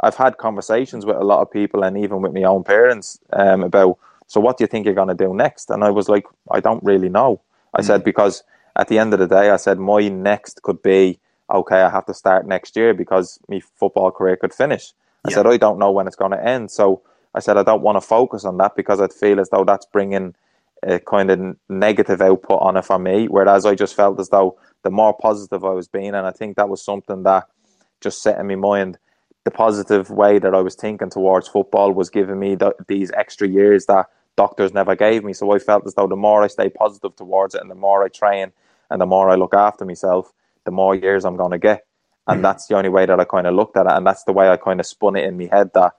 I've 0.01 0.17
had 0.17 0.39
conversations 0.39 1.05
with 1.07 1.17
a 1.17 1.25
lot 1.25 1.43
of 1.43 1.51
people, 1.51 1.83
and 1.83 1.97
even 1.99 2.23
with 2.23 2.33
my 2.33 2.43
own 2.45 2.65
parents, 2.65 3.19
um, 3.33 3.63
about 3.65 3.99
so 4.27 4.41
what 4.41 4.59
do 4.59 4.65
you 4.65 4.69
think 4.69 4.85
you're 4.85 4.95
going 4.95 5.09
to 5.09 5.15
do 5.15 5.35
next? 5.35 5.71
And 5.71 5.83
I 5.83 5.91
was 5.91 6.09
like, 6.09 6.25
I 6.51 6.61
don't 6.61 6.85
really 6.85 7.09
know. 7.09 7.41
I 7.75 7.81
said 7.83 8.05
because 8.05 8.43
at 8.77 8.89
the 8.89 8.99
end 8.99 9.15
of 9.15 9.21
the 9.21 9.27
day, 9.27 9.51
I 9.51 9.57
said 9.57 9.79
my 9.79 10.09
next 10.09 10.63
could 10.63 10.83
be 10.83 11.19
okay, 11.51 11.83
I 11.83 11.91
have 11.91 12.07
to 12.07 12.15
start 12.15 12.47
next 12.47 12.77
year 12.77 12.95
because 12.95 13.39
my 13.49 13.61
football 13.61 14.11
career 14.11 14.37
could 14.37 14.55
finish. 14.55 14.93
I 15.25 15.31
Yeah. 15.31 15.37
said, 15.37 15.47
I 15.47 15.57
don't 15.57 15.79
know 15.79 15.93
when 15.93 16.07
it's 16.07 16.17
going 16.17 16.33
to 16.33 16.45
end. 16.45 16.71
So 16.71 17.03
I 17.35 17.41
said, 17.41 17.57
I 17.57 17.63
don't 17.63 17.83
want 17.83 17.97
to 17.97 18.01
focus 18.01 18.45
on 18.45 18.59
that 18.59 18.77
because 18.77 19.01
I'd 19.01 19.13
feel 19.13 19.41
as 19.41 19.51
though 19.51 19.65
that's 19.65 19.87
bringing 19.87 20.35
a 20.83 20.99
kind 21.01 21.31
of 21.31 21.57
negative 21.69 22.21
output 22.23 22.61
on 22.63 22.77
it 22.77 22.85
for 22.85 22.99
me. 22.99 23.27
Whereas 23.29 23.67
I 23.67 23.75
just 23.75 23.95
felt 23.95 24.21
as 24.21 24.29
though 24.31 24.59
the 24.83 24.91
more 24.91 25.15
positive 25.15 25.65
I 25.65 25.71
was 25.71 25.89
being, 25.89 26.15
and 26.15 26.27
I 26.27 26.31
think 26.31 26.57
that 26.57 26.69
was 26.69 26.83
something 26.83 27.25
that 27.25 27.49
just 28.01 28.23
set 28.23 28.39
in 28.39 28.47
my 28.47 28.55
mind. 28.55 28.99
The 29.45 29.51
positive 29.51 30.11
way 30.11 30.39
that 30.39 30.55
I 30.55 30.61
was 30.61 30.75
thinking 30.75 31.11
towards 31.11 31.49
football 31.49 31.93
was 31.93 32.11
giving 32.11 32.39
me 32.39 32.55
the, 32.55 32.75
these 32.87 33.11
extra 33.13 33.49
years 33.49 33.87
that 33.87 34.07
doctors 34.37 34.73
never 34.75 34.95
gave 34.95 35.25
me. 35.25 35.33
So 35.33 35.53
I 35.53 35.59
felt 35.59 35.87
as 35.87 35.95
though 35.95 36.07
the 36.07 36.17
more 36.17 36.43
I 36.43 36.49
stay 36.49 36.69
positive 36.69 37.17
towards 37.17 37.55
it, 37.55 37.61
and 37.63 37.71
the 37.71 37.75
more 37.75 38.05
I 38.05 38.09
train, 38.09 38.53
and 38.91 39.01
the 39.01 39.07
more 39.07 39.31
I 39.31 39.35
look 39.37 39.55
after 39.55 39.85
myself, 39.85 40.33
the 40.69 40.73
more 40.83 40.95
years 40.97 41.25
I'm 41.27 41.39
going 41.39 41.53
to 41.53 41.59
get. 41.59 41.87
And 42.29 42.45
Mhm. 42.45 42.45
that's 42.45 42.69
the 42.69 42.77
only 42.77 42.91
way 42.91 43.07
that 43.07 43.21
I 43.21 43.25
kind 43.25 43.49
of 43.49 43.55
looked 43.57 43.79
at 43.79 43.87
it, 43.87 43.93
and 43.93 44.07
that's 44.07 44.25
the 44.25 44.35
way 44.35 44.51
I 44.51 44.59
kind 44.59 44.81
of 44.81 44.87
spun 44.87 45.17
it 45.17 45.25
in 45.27 45.39
my 45.39 45.49
head 45.53 45.73
that 45.75 45.95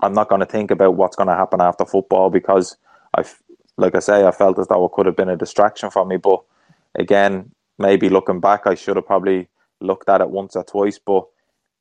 I'm 0.00 0.14
not 0.14 0.28
going 0.30 0.40
to 0.40 0.46
think 0.46 0.70
about 0.70 0.96
what's 0.96 1.16
going 1.16 1.28
to 1.28 1.34
happen 1.36 1.60
after 1.60 1.84
football 1.84 2.30
because 2.30 2.76
I, 3.16 3.24
like 3.76 3.96
I 3.96 4.00
say, 4.00 4.24
I 4.26 4.32
felt 4.32 4.58
as 4.60 4.68
though 4.68 4.84
it 4.86 4.92
could 4.92 5.06
have 5.06 5.16
been 5.16 5.30
a 5.30 5.36
distraction 5.36 5.90
for 5.90 6.06
me. 6.06 6.18
But 6.18 6.42
again, 6.94 7.52
maybe 7.78 8.08
looking 8.10 8.40
back, 8.40 8.66
I 8.66 8.76
should 8.76 8.96
have 8.96 9.06
probably 9.06 9.48
looked 9.80 10.08
at 10.08 10.20
it 10.22 10.30
once 10.30 10.56
or 10.56 10.64
twice. 10.64 11.00
But 11.00 11.26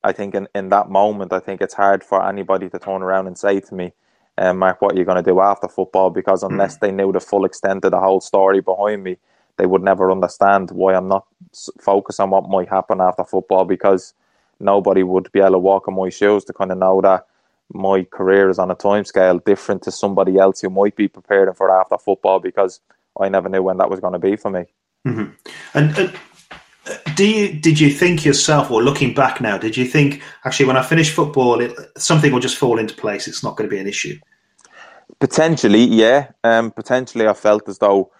I 0.03 0.13
think 0.13 0.35
in, 0.35 0.47
in 0.55 0.69
that 0.69 0.89
moment, 0.89 1.33
I 1.33 1.39
think 1.41 1.61
it's 1.61 1.75
hard 1.75 2.03
for 2.03 2.27
anybody 2.27 2.69
to 2.69 2.79
turn 2.79 3.03
around 3.03 3.27
and 3.27 3.37
say 3.37 3.59
to 3.61 3.75
me, 3.75 3.93
um, 4.37 4.59
Mark, 4.59 4.81
what 4.81 4.93
are 4.95 4.99
you 4.99 5.05
going 5.05 5.23
to 5.23 5.29
do 5.31 5.41
after 5.41 5.67
football? 5.67 6.09
Because 6.11 6.43
unless 6.43 6.77
they 6.77 6.91
knew 6.91 7.11
the 7.11 7.19
full 7.21 7.45
extent 7.45 7.85
of 7.85 7.91
the 7.91 7.99
whole 7.99 8.21
story 8.21 8.61
behind 8.61 9.03
me, 9.03 9.17
they 9.57 9.65
would 9.65 9.83
never 9.83 10.11
understand 10.11 10.71
why 10.71 10.95
I'm 10.95 11.07
not 11.07 11.25
focused 11.79 12.19
on 12.19 12.31
what 12.31 12.49
might 12.49 12.69
happen 12.69 13.01
after 13.01 13.23
football 13.23 13.65
because 13.65 14.13
nobody 14.59 15.03
would 15.03 15.31
be 15.31 15.39
able 15.39 15.51
to 15.51 15.59
walk 15.59 15.87
in 15.87 15.95
my 15.95 16.09
shoes 16.09 16.43
to 16.45 16.53
kind 16.53 16.71
of 16.71 16.77
know 16.77 17.01
that 17.01 17.27
my 17.71 18.03
career 18.03 18.49
is 18.49 18.59
on 18.59 18.71
a 18.71 18.75
time 18.75 19.05
scale 19.05 19.39
different 19.39 19.81
to 19.83 19.91
somebody 19.91 20.37
else 20.37 20.61
who 20.61 20.69
might 20.69 20.95
be 20.95 21.07
preparing 21.07 21.53
for 21.53 21.69
after 21.69 21.97
football 21.97 22.39
because 22.39 22.79
I 23.19 23.29
never 23.29 23.49
knew 23.49 23.63
when 23.63 23.77
that 23.77 23.89
was 23.89 23.99
going 23.99 24.13
to 24.13 24.19
be 24.19 24.35
for 24.35 24.49
me. 24.49 24.65
And, 25.05 25.35
and 25.73 25.97
uh, 25.97 26.97
do 27.15 27.27
you 27.27 27.53
did 27.53 27.79
you 27.79 27.89
think 27.89 28.25
yourself, 28.25 28.71
or 28.71 28.83
looking 28.83 29.13
back 29.13 29.39
now, 29.39 29.57
did 29.57 29.77
you 29.77 29.85
think 29.85 30.21
actually 30.45 30.65
when 30.65 30.77
I 30.77 30.83
finish 30.83 31.11
football, 31.11 31.61
it, 31.61 31.77
something 31.97 32.31
will 32.31 32.39
just 32.39 32.57
fall 32.57 32.79
into 32.79 32.95
place? 32.95 33.27
It's 33.27 33.43
not 33.43 33.55
going 33.55 33.69
to 33.69 33.73
be 33.73 33.79
an 33.79 33.87
issue. 33.87 34.17
Potentially, 35.19 35.83
yeah. 35.83 36.31
Um, 36.43 36.71
potentially, 36.71 37.27
I 37.27 37.33
felt 37.33 37.69
as 37.69 37.77
though 37.77 38.11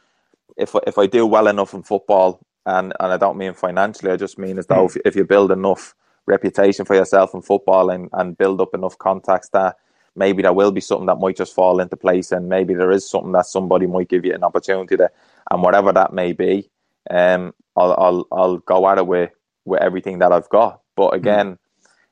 if 0.57 0.75
if 0.87 0.97
I 0.97 1.07
do 1.07 1.25
well 1.25 1.47
enough 1.47 1.73
in 1.73 1.83
football, 1.83 2.39
and 2.65 2.93
and 2.99 3.13
I 3.13 3.17
don't 3.17 3.37
mean 3.37 3.53
financially, 3.53 4.11
I 4.11 4.17
just 4.17 4.37
mean 4.39 4.57
as 4.59 4.67
though 4.67 4.85
if, 4.85 4.97
if 5.05 5.15
you 5.15 5.25
build 5.25 5.51
enough 5.51 5.95
reputation 6.25 6.85
for 6.85 6.95
yourself 6.95 7.33
in 7.33 7.41
football 7.41 7.89
and 7.89 8.09
and 8.13 8.37
build 8.37 8.61
up 8.61 8.73
enough 8.73 8.97
contacts 8.97 9.49
that 9.49 9.77
maybe 10.15 10.41
there 10.43 10.53
will 10.53 10.71
be 10.71 10.81
something 10.81 11.07
that 11.07 11.19
might 11.19 11.37
just 11.37 11.55
fall 11.55 11.79
into 11.79 11.97
place, 11.97 12.31
and 12.31 12.49
maybe 12.49 12.73
there 12.73 12.91
is 12.91 13.09
something 13.09 13.33
that 13.33 13.47
somebody 13.47 13.87
might 13.87 14.09
give 14.09 14.25
you 14.25 14.33
an 14.33 14.43
opportunity 14.43 14.97
to, 14.97 15.09
and 15.51 15.63
whatever 15.63 15.91
that 15.93 16.13
may 16.13 16.33
be, 16.33 16.69
um, 17.11 17.53
I'll 17.75 17.93
I'll 17.97 18.27
I'll 18.31 18.57
go 18.59 18.87
at 18.89 18.99
it 18.99 19.07
with 19.07 19.31
with 19.65 19.81
everything 19.81 20.19
that 20.19 20.31
I've 20.33 20.49
got. 20.49 20.81
But 20.95 21.15
again, 21.15 21.57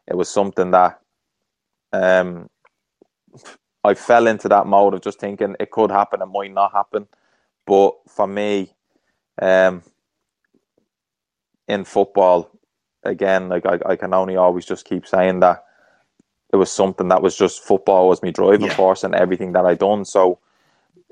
it 0.08 0.16
was 0.18 0.30
something 0.30 0.72
that 0.72 1.00
um 1.94 2.50
I 3.84 3.96
fell 3.96 4.28
into 4.28 4.50
that 4.50 4.68
mode 4.68 4.94
of 4.94 5.02
just 5.02 5.20
thinking 5.20 5.56
it 5.60 5.72
could 5.72 5.92
happen, 5.92 6.22
it 6.22 6.28
might 6.28 6.54
not 6.54 6.74
happen. 6.74 7.08
But 7.66 7.94
for 8.10 8.28
me, 8.28 8.74
um, 9.42 9.84
in 11.68 11.84
football, 11.86 12.52
again, 13.04 13.50
like 13.50 13.66
I, 13.66 13.80
I 13.86 13.96
can 13.96 14.14
only 14.14 14.36
always 14.36 14.66
just 14.66 14.86
keep 14.86 15.08
saying 15.08 15.40
that 15.42 15.64
it 16.54 16.58
was 16.58 16.72
something 16.72 17.08
that 17.10 17.22
was 17.22 17.38
just 17.38 17.64
football 17.64 18.10
was 18.10 18.22
my 18.22 18.32
driving 18.32 18.68
Yeah. 18.68 18.76
force 18.76 19.04
and 19.04 19.16
everything 19.16 19.54
that 19.54 19.66
I 19.66 19.76
done. 19.76 20.06
So 20.06 20.40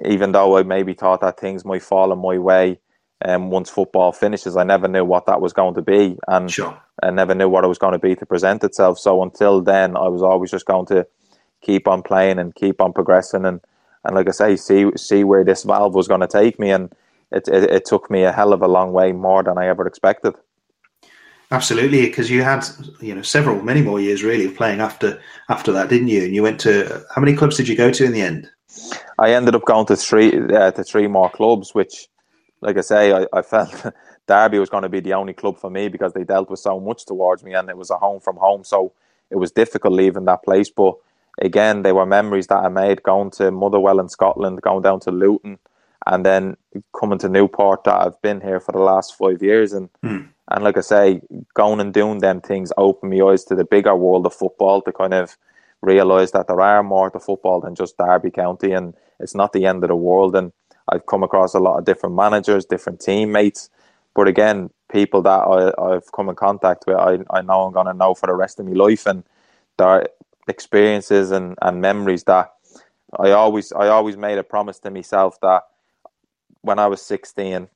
even 0.06 0.32
though 0.32 0.58
I 0.58 0.64
maybe 0.64 0.94
thought 0.94 1.22
that 1.22 1.40
things 1.40 1.66
might 1.66 1.84
fall 1.84 2.12
in 2.12 2.20
my 2.20 2.38
way, 2.38 2.80
um, 3.24 3.50
once 3.50 3.70
football 3.70 4.12
finishes, 4.12 4.56
I 4.56 4.64
never 4.64 4.88
knew 4.88 5.04
what 5.06 5.26
that 5.26 5.42
was 5.42 5.54
going 5.54 5.76
to 5.76 5.82
be, 5.82 6.18
and 6.28 6.50
Sure. 6.52 6.82
I 7.04 7.10
never 7.12 7.36
knew 7.36 7.50
what 7.50 7.64
it 7.64 7.68
was 7.68 7.78
going 7.78 7.94
to 7.94 8.00
be 8.00 8.16
to 8.16 8.26
present 8.26 8.64
itself. 8.64 8.98
So 9.00 9.22
until 9.24 9.62
then, 9.62 9.98
I 9.98 10.08
was 10.08 10.22
always 10.22 10.52
just 10.52 10.66
going 10.66 10.86
to 10.88 11.06
keep 11.62 11.88
on 11.88 12.02
playing 12.02 12.40
and 12.40 12.56
keep 12.56 12.82
on 12.82 12.94
progressing, 12.94 13.46
and 13.46 13.60
and 14.06 14.16
like 14.16 14.28
I 14.28 14.32
say, 14.32 14.56
see 14.56 14.92
see 14.96 15.24
where 15.24 15.44
this 15.44 15.64
valve 15.64 15.96
was 15.96 16.08
going 16.08 16.22
to 16.22 16.28
take 16.28 16.60
me, 16.60 16.72
and 16.72 16.92
it, 17.32 17.48
it 17.48 17.70
it 17.70 17.86
took 17.86 18.10
me 18.10 18.24
a 18.24 18.32
hell 18.32 18.54
of 18.54 18.62
a 18.62 18.68
long 18.68 18.92
way 18.92 19.12
more 19.12 19.44
than 19.44 19.58
I 19.58 19.68
ever 19.68 19.86
expected. 19.86 20.36
Absolutely, 21.52 22.02
because 22.06 22.30
you 22.30 22.44
had 22.44 22.64
you 23.02 23.16
know 23.16 23.24
several, 23.24 23.62
many 23.64 23.82
more 23.82 24.00
years 24.00 24.24
really 24.24 24.46
of 24.46 24.56
playing 24.56 24.82
after 24.82 25.20
after 25.50 25.72
that, 25.72 25.90
didn't 25.90 26.10
you? 26.10 26.24
And 26.24 26.36
you 26.36 26.44
went 26.44 26.60
to 26.62 27.04
how 27.14 27.22
many 27.22 27.36
clubs 27.36 27.58
did 27.58 27.68
you 27.68 27.76
go 27.76 27.92
to 27.92 28.06
in 28.06 28.14
the 28.14 28.22
end? 28.22 28.50
I 29.18 29.34
ended 29.34 29.56
up 29.56 29.66
going 29.66 29.88
to 29.88 29.96
three 29.96 30.38
uh, 30.38 30.72
to 30.72 30.84
three 30.84 31.08
more 31.08 31.30
clubs, 31.30 31.74
which, 31.74 32.08
like 32.62 32.78
I 32.78 32.82
say, 32.82 33.14
I, 33.14 33.26
I 33.34 33.42
felt 33.42 33.94
Derby 34.28 34.60
was 34.60 34.70
going 34.70 34.84
to 34.84 34.90
be 34.90 35.00
the 35.00 35.14
only 35.14 35.34
club 35.34 35.58
for 35.58 35.72
me 35.72 35.88
because 35.88 36.14
they 36.14 36.24
dealt 36.24 36.52
with 36.52 36.60
so 36.60 36.80
much 36.80 37.06
towards 37.06 37.44
me, 37.44 37.54
and 37.54 37.68
it 37.68 37.78
was 37.78 37.90
a 37.90 37.98
home 37.98 38.20
from 38.20 38.38
home, 38.38 38.64
so 38.64 38.94
it 39.32 39.38
was 39.38 39.52
difficult 39.52 39.94
leaving 39.94 40.26
that 40.26 40.44
place. 40.44 40.70
But 40.70 40.96
again, 41.42 41.84
they 41.84 41.92
were 41.92 42.06
memories 42.06 42.48
that 42.48 42.64
I 42.64 42.70
made 42.70 43.04
going 43.04 43.32
to 43.32 43.52
Motherwell 43.52 44.00
in 44.00 44.10
Scotland, 44.10 44.62
going 44.62 44.84
down 44.84 45.00
to 45.02 45.12
Luton, 45.12 45.60
and 46.06 46.26
then 46.26 46.58
coming 47.00 47.20
to 47.20 47.30
Newport. 47.30 47.84
That 47.84 48.02
I've 48.02 48.22
been 48.22 48.42
here 48.42 48.60
for 48.60 48.72
the 48.72 48.80
last 48.80 49.16
five 49.16 49.42
years, 49.42 49.74
and 49.74 49.90
hmm. 50.04 50.22
and 50.50 50.64
like 50.64 50.78
I 50.78 50.82
say, 50.82 51.22
going 51.54 51.80
and 51.80 51.94
doing 51.94 52.20
them 52.20 52.42
things 52.42 52.72
opened 52.78 53.12
my 53.12 53.26
eyes 53.26 53.44
to 53.46 53.56
the 53.56 53.66
bigger 53.66 53.96
world 53.96 54.26
of 54.26 54.34
football 54.34 54.82
to 54.82 54.92
kind 54.92 55.14
of 55.14 55.38
realise 55.82 56.32
that 56.32 56.48
there 56.48 56.62
are 56.62 56.84
more 56.84 57.10
to 57.10 57.20
football 57.20 57.62
than 57.62 57.76
just 57.76 57.98
Derby 57.98 58.32
County, 58.32 58.72
and 58.72 58.94
it's 59.20 59.36
not 59.36 59.54
the 59.54 59.66
end 59.66 59.84
of 59.84 59.90
the 59.90 59.96
world. 59.96 60.36
And 60.36 60.52
I've 60.92 61.06
come 61.06 61.24
across 61.24 61.54
a 61.54 61.60
lot 61.60 61.78
of 61.78 61.86
different 61.86 62.16
managers, 62.16 62.66
different 62.66 63.00
teammates, 63.00 63.70
but 64.16 64.28
again, 64.28 64.70
people 64.92 65.22
that 65.22 65.30
I, 65.30 65.72
I've 65.82 66.12
come 66.12 66.30
in 66.30 66.36
contact 66.36 66.86
with, 66.88 66.98
I, 66.98 67.20
I 67.30 67.42
know 67.42 67.62
I'm 67.62 67.74
going 67.74 67.86
to 67.86 67.94
know 67.94 68.16
for 68.16 68.28
the 68.28 68.34
rest 68.34 68.60
of 68.60 68.66
my 68.66 68.74
life, 68.74 69.06
and 69.06 69.24
there 69.78 70.08
experiences 70.50 71.32
and, 71.32 71.58
and 71.62 71.82
memories 71.82 72.24
that 72.26 72.52
I 73.18 73.32
always 73.32 73.72
I 73.72 73.88
always 73.88 74.18
made 74.18 74.38
a 74.38 74.44
promise 74.44 74.80
to 74.80 74.92
myself 74.92 75.40
that 75.42 75.64
when 76.62 76.80
I 76.80 76.88
was 76.88 77.02
16, 77.02 77.68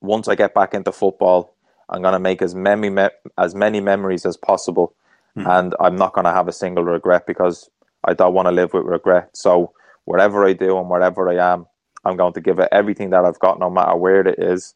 once 0.00 0.28
I 0.28 0.34
get 0.34 0.54
back 0.54 0.74
into 0.74 0.92
football, 0.92 1.54
I'm 1.88 2.02
going 2.02 2.12
to 2.14 2.18
make 2.18 2.40
as 2.42 2.54
many 2.54 2.90
me- 2.90 3.08
as 3.36 3.54
many 3.54 3.80
memories 3.80 4.24
as 4.24 4.36
possible, 4.36 4.94
hmm. 5.34 5.46
and 5.46 5.74
I'm 5.80 5.96
not 5.96 6.14
going 6.14 6.24
to 6.24 6.32
have 6.32 6.48
a 6.48 6.52
single 6.52 6.84
regret 6.84 7.26
because 7.26 7.68
I 8.04 8.14
don't 8.14 8.34
want 8.34 8.46
to 8.46 8.52
live 8.52 8.72
with 8.72 8.84
regret. 8.84 9.36
So 9.36 9.72
wherever 10.04 10.44
I 10.46 10.54
do 10.54 10.78
and 10.78 10.88
wherever 10.88 11.28
I 11.28 11.52
am, 11.52 11.66
I'm 12.04 12.16
going 12.16 12.32
to 12.34 12.40
give 12.40 12.58
it 12.58 12.68
everything 12.72 13.10
that 13.10 13.24
I've 13.24 13.38
got, 13.38 13.58
no 13.60 13.70
matter 13.70 13.96
where 13.96 14.26
it 14.26 14.38
is, 14.38 14.74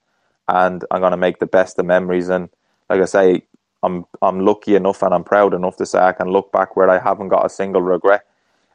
and 0.49 0.85
I'm 0.91 1.01
going 1.01 1.13
to 1.13 1.17
make 1.17 1.39
the 1.39 1.47
best 1.47 1.79
of 1.79 1.87
memories. 1.87 2.29
And 2.29 2.51
like 2.91 3.01
I 3.01 3.07
say, 3.07 3.43
I'm 3.87 4.05
I'm 4.21 4.41
lucky 4.41 4.75
enough 4.75 5.03
and 5.03 5.15
I'm 5.15 5.25
proud 5.25 5.55
enough 5.55 5.77
to 5.77 5.87
say 5.87 5.99
I 6.01 6.13
can 6.13 6.29
look 6.29 6.51
back 6.53 6.77
where 6.77 6.91
I 6.91 6.99
haven't 6.99 7.29
got 7.29 7.47
a 7.47 7.49
single 7.49 7.83
regret, 7.83 8.27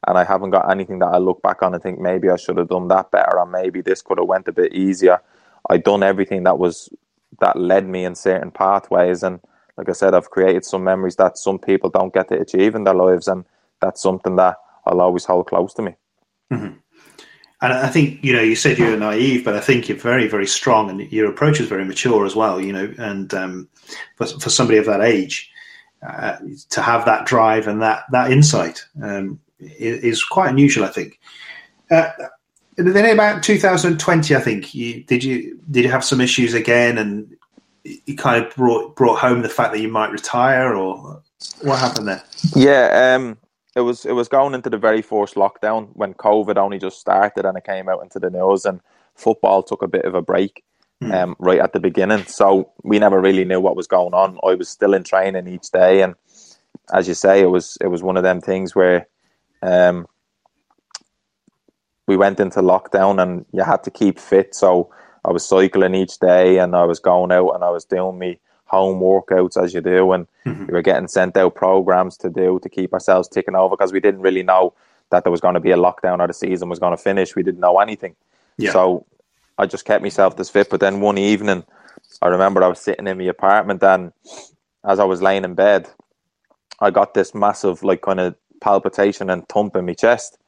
and 0.08 0.18
I 0.18 0.24
haven't 0.24 0.52
got 0.52 0.72
anything 0.72 1.00
that 1.00 1.14
I 1.14 1.18
look 1.18 1.42
back 1.42 1.62
on 1.62 1.74
and 1.74 1.84
think 1.84 2.00
maybe 2.00 2.30
I 2.30 2.38
should 2.38 2.58
have 2.58 2.70
done 2.70 2.88
that 2.88 3.12
better, 3.12 3.38
or 3.38 3.46
maybe 3.46 3.82
this 3.82 4.02
could 4.02 4.18
have 4.18 4.28
went 4.28 4.48
a 4.48 4.54
bit 4.54 4.74
easier. 4.74 5.20
I 5.70 5.78
done 5.78 6.02
everything 6.02 6.44
that 6.44 6.58
was 6.58 6.90
that 7.40 7.58
led 7.58 7.88
me 7.88 8.06
in 8.06 8.16
certain 8.16 8.52
pathways, 8.52 9.22
and 9.22 9.40
like 9.78 9.90
I 9.90 9.94
said, 9.94 10.14
I've 10.14 10.32
created 10.32 10.66
some 10.66 10.84
memories 10.84 11.18
that 11.18 11.38
some 11.38 11.60
people 11.60 11.90
don't 11.90 12.14
get 12.14 12.30
to 12.30 12.40
achieve 12.40 12.74
in 12.76 12.86
their 12.86 12.96
lives, 12.96 13.28
and 13.28 13.46
that's 13.82 14.02
something 14.02 14.38
that 14.38 14.58
I'll 14.86 15.02
always 15.02 15.26
hold 15.26 15.48
close 15.48 15.74
to 15.76 15.82
me. 15.82 15.96
And 17.64 17.74
I 17.74 17.90
think 17.90 18.24
you 18.24 18.34
know 18.34 18.42
you 18.42 18.56
said 18.56 18.80
you're 18.80 18.98
naive, 18.98 19.46
but 19.46 19.56
I 19.56 19.60
think 19.60 19.88
you're 19.88 19.98
very 19.98 20.28
very 20.28 20.48
strong, 20.48 20.90
and 20.90 21.12
your 21.12 21.30
approach 21.30 21.60
is 21.60 21.68
very 21.68 21.86
mature 21.86 22.26
as 22.26 22.36
well. 22.36 22.60
You 22.60 22.74
know, 22.74 22.94
and 22.98 23.32
um, 23.36 23.70
for 24.16 24.28
for 24.28 24.50
somebody 24.50 24.78
of 24.78 24.86
that 24.86 25.02
age, 25.02 25.52
uh, 26.06 26.38
to 26.70 26.82
have 26.82 27.06
that 27.06 27.26
drive 27.26 27.68
and 27.68 27.82
that 27.82 28.04
that 28.12 28.32
insight 28.32 28.84
um, 29.02 29.40
is, 29.60 30.24
quite 30.24 30.50
unusual. 30.50 30.86
I 30.86 30.90
think. 30.90 31.20
Uh, 31.90 32.12
then 32.78 33.14
about 33.14 33.44
2020, 33.44 34.36
I 34.36 34.40
think 34.40 34.74
you 34.74 35.04
did 35.04 35.24
you 35.24 35.60
did 35.70 35.84
you 35.84 35.92
have 35.92 36.04
some 36.04 36.22
issues 36.22 36.54
again, 36.54 36.98
and 36.98 37.36
you 37.84 38.16
kind 38.16 38.44
of 38.44 38.56
brought 38.56 38.96
brought 38.96 39.20
home 39.20 39.42
the 39.42 39.50
fact 39.50 39.74
that 39.74 39.82
you 39.82 39.90
might 39.90 40.12
retire, 40.12 40.74
or 40.74 41.22
what 41.62 41.80
happened 41.80 42.08
there? 42.08 42.24
Yeah, 42.56 43.16
um, 43.16 43.38
it 43.76 43.82
was 43.82 44.06
it 44.06 44.14
was 44.14 44.28
going 44.28 44.54
into 44.54 44.70
the 44.70 44.78
very 44.78 45.02
first 45.02 45.36
lockdown 45.36 45.90
when 45.94 46.14
COVID 46.14 46.58
only 46.58 46.80
just 46.80 47.00
started 47.00 47.46
and 47.46 47.58
it 47.58 47.64
came 47.64 47.88
out 47.90 48.04
into 48.04 48.20
the 48.20 48.30
news 48.30 48.66
and 48.66 48.82
football 49.16 49.64
took 49.64 49.82
a 49.82 49.88
bit 49.88 50.06
of 50.06 50.16
a 50.16 50.22
break 50.22 50.64
um, 51.02 51.36
right 51.40 51.60
at 51.60 51.74
the 51.74 51.80
beginning. 51.80 52.26
So 52.26 52.72
we 52.84 53.00
never 53.00 53.20
really 53.20 53.46
knew 53.46 53.60
what 53.60 53.76
was 53.76 53.88
going 53.88 54.14
on. 54.14 54.40
I 54.48 54.56
was 54.56 54.70
still 54.70 54.94
in 54.94 55.04
training 55.04 55.48
each 55.48 55.72
day, 55.72 56.02
and 56.02 56.16
as 56.94 57.08
you 57.08 57.14
say, 57.14 57.42
it 57.42 57.50
was 57.50 57.78
it 57.82 57.88
was 57.88 58.04
one 58.04 58.18
of 58.18 58.24
them 58.24 58.42
things 58.42 58.76
where 58.76 59.08
um, 59.62 60.08
we 62.08 62.18
went 62.18 62.40
into 62.40 62.62
lockdown 62.62 63.22
and 63.22 63.46
you 63.54 63.64
had 63.64 63.84
to 63.84 63.92
keep 63.92 64.20
fit. 64.20 64.54
So 64.56 64.90
I 65.24 65.32
was 65.32 65.46
cycling 65.48 65.96
each 65.96 66.20
day 66.20 66.58
and 66.58 66.76
I 66.76 66.84
was 66.84 67.00
going 67.00 67.32
out 67.32 67.52
and 67.52 67.64
I 67.64 67.70
was 67.70 67.86
doing 67.86 68.18
me 68.20 68.40
home 68.66 69.00
workouts 69.02 69.62
as 69.62 69.74
you 69.74 69.82
do, 69.82 70.12
and 70.14 70.28
Mhm. 70.46 70.68
we 70.68 70.74
were 70.74 70.82
getting 70.82 71.08
sent 71.08 71.36
out 71.38 71.56
programs 71.56 72.18
to 72.18 72.30
do 72.30 72.60
to 72.64 72.70
keep 72.70 72.94
ourselves 72.94 73.28
ticking 73.28 73.56
over 73.56 73.76
because 73.76 73.92
we 73.92 74.00
didn't 74.00 74.22
really 74.22 74.44
know 74.44 74.74
that 75.10 75.24
there 75.24 75.32
was 75.32 75.42
going 75.42 75.56
to 75.56 75.60
be 75.60 75.72
a 75.72 75.78
lockdown 75.78 76.20
or 76.20 76.28
the 76.28 76.34
season 76.34 76.70
was 76.70 76.80
going 76.80 76.96
to 76.96 77.04
finish. 77.04 77.36
We 77.36 77.44
didn't 77.44 77.60
know 77.60 77.80
anything. 77.80 78.16
Yeah. 78.58 78.72
So 78.72 79.06
I 79.62 79.68
just 79.68 79.86
kept 79.86 80.02
myself 80.02 80.36
this 80.36 80.50
fit. 80.50 80.70
But 80.70 80.80
then 80.80 81.02
one 81.02 81.20
evening, 81.20 81.64
I 82.22 82.28
remember 82.28 82.64
I 82.64 82.68
was 82.68 82.80
sitting 82.80 83.08
in 83.08 83.18
my 83.18 83.26
apartment 83.26 83.84
and 83.84 84.12
as 84.84 85.00
I 85.00 85.04
was 85.04 85.22
laying 85.22 85.44
in 85.44 85.54
bed, 85.54 85.88
I 86.80 86.90
got 86.90 87.14
this 87.14 87.36
massive, 87.36 87.84
like, 87.84 88.02
kind 88.02 88.20
of 88.20 88.36
palpitation 88.60 89.30
and 89.30 89.48
thump 89.48 89.76
in 89.76 89.86
my 89.86 89.94
chest. 89.94 90.40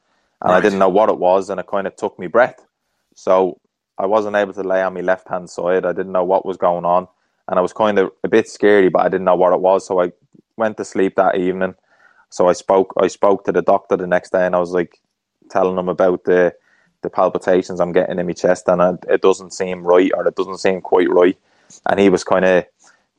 And 0.42 0.52
I 0.52 0.60
didn't 0.60 0.80
know 0.80 0.88
what 0.88 1.08
it 1.08 1.18
was, 1.18 1.48
and 1.48 1.58
it 1.58 1.66
kind 1.66 1.86
of 1.86 1.96
took 1.96 2.18
me 2.18 2.26
breath. 2.26 2.66
So 3.14 3.60
I 3.96 4.06
wasn't 4.06 4.36
able 4.36 4.52
to 4.54 4.62
lay 4.62 4.82
on 4.82 4.94
my 4.94 5.00
left 5.00 5.28
hand 5.28 5.48
side. 5.48 5.86
I 5.86 5.92
didn't 5.92 6.12
know 6.12 6.24
what 6.24 6.44
was 6.44 6.56
going 6.56 6.84
on. 6.84 7.06
And 7.48 7.58
I 7.58 7.62
was 7.62 7.72
kind 7.72 7.98
of 7.98 8.10
a 8.24 8.28
bit 8.28 8.48
scary, 8.48 8.88
but 8.88 9.02
I 9.02 9.08
didn't 9.08 9.24
know 9.24 9.36
what 9.36 9.54
it 9.54 9.60
was. 9.60 9.86
So 9.86 10.02
I 10.02 10.12
went 10.56 10.76
to 10.78 10.84
sleep 10.84 11.16
that 11.16 11.36
evening. 11.36 11.76
So 12.30 12.48
I 12.48 12.52
spoke 12.52 12.92
I 13.00 13.06
spoke 13.06 13.44
to 13.44 13.52
the 13.52 13.62
doctor 13.62 13.96
the 13.96 14.06
next 14.08 14.30
day 14.32 14.44
and 14.44 14.56
I 14.56 14.58
was 14.58 14.72
like 14.72 15.00
telling 15.50 15.78
him 15.78 15.88
about 15.88 16.24
the 16.24 16.54
the 17.04 17.10
palpitations 17.10 17.80
I'm 17.80 17.92
getting 17.92 18.18
in 18.20 18.26
my 18.26 18.34
chest 18.34 18.68
and 18.68 18.82
it, 18.82 19.06
it 19.10 19.22
doesn't 19.22 19.54
seem 19.54 19.84
right 19.84 20.12
or 20.16 20.28
it 20.28 20.36
doesn't 20.36 20.58
seem 20.58 20.82
quite 20.82 21.10
right. 21.10 21.38
And 21.90 22.00
he 22.00 22.10
was 22.10 22.24
kind 22.24 22.46
of 22.46 22.66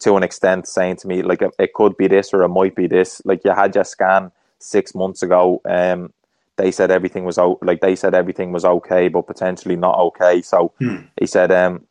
to 0.02 0.16
an 0.18 0.24
extent 0.24 0.68
saying 0.68 0.98
to 0.98 1.08
me 1.10 1.24
like 1.24 1.44
it, 1.44 1.54
it 1.60 1.74
could 1.76 1.98
be 1.98 2.08
this 2.10 2.34
or 2.34 2.44
it 2.44 2.50
might 2.50 2.76
be 2.76 2.88
this. 2.88 3.22
Like 3.26 3.46
you 3.46 3.54
had 3.54 3.76
your 3.76 3.86
scan 3.86 4.34
six 4.60 4.96
months 4.96 5.24
ago. 5.24 5.62
Um, 5.66 6.14
they 6.58 6.72
said 6.72 6.92
everything 6.92 7.26
was 7.26 7.40
out. 7.40 7.60
Like 7.64 7.82
they 7.82 7.98
said 7.98 8.16
everything 8.16 8.54
was 8.54 8.66
okay, 8.66 9.10
but 9.10 9.28
potentially 9.28 9.78
not 9.78 10.00
okay. 10.00 10.44
So 10.44 10.74
Hmm. 10.80 10.98
he 11.20 11.28
said, 11.28 11.52
um, 11.52 11.88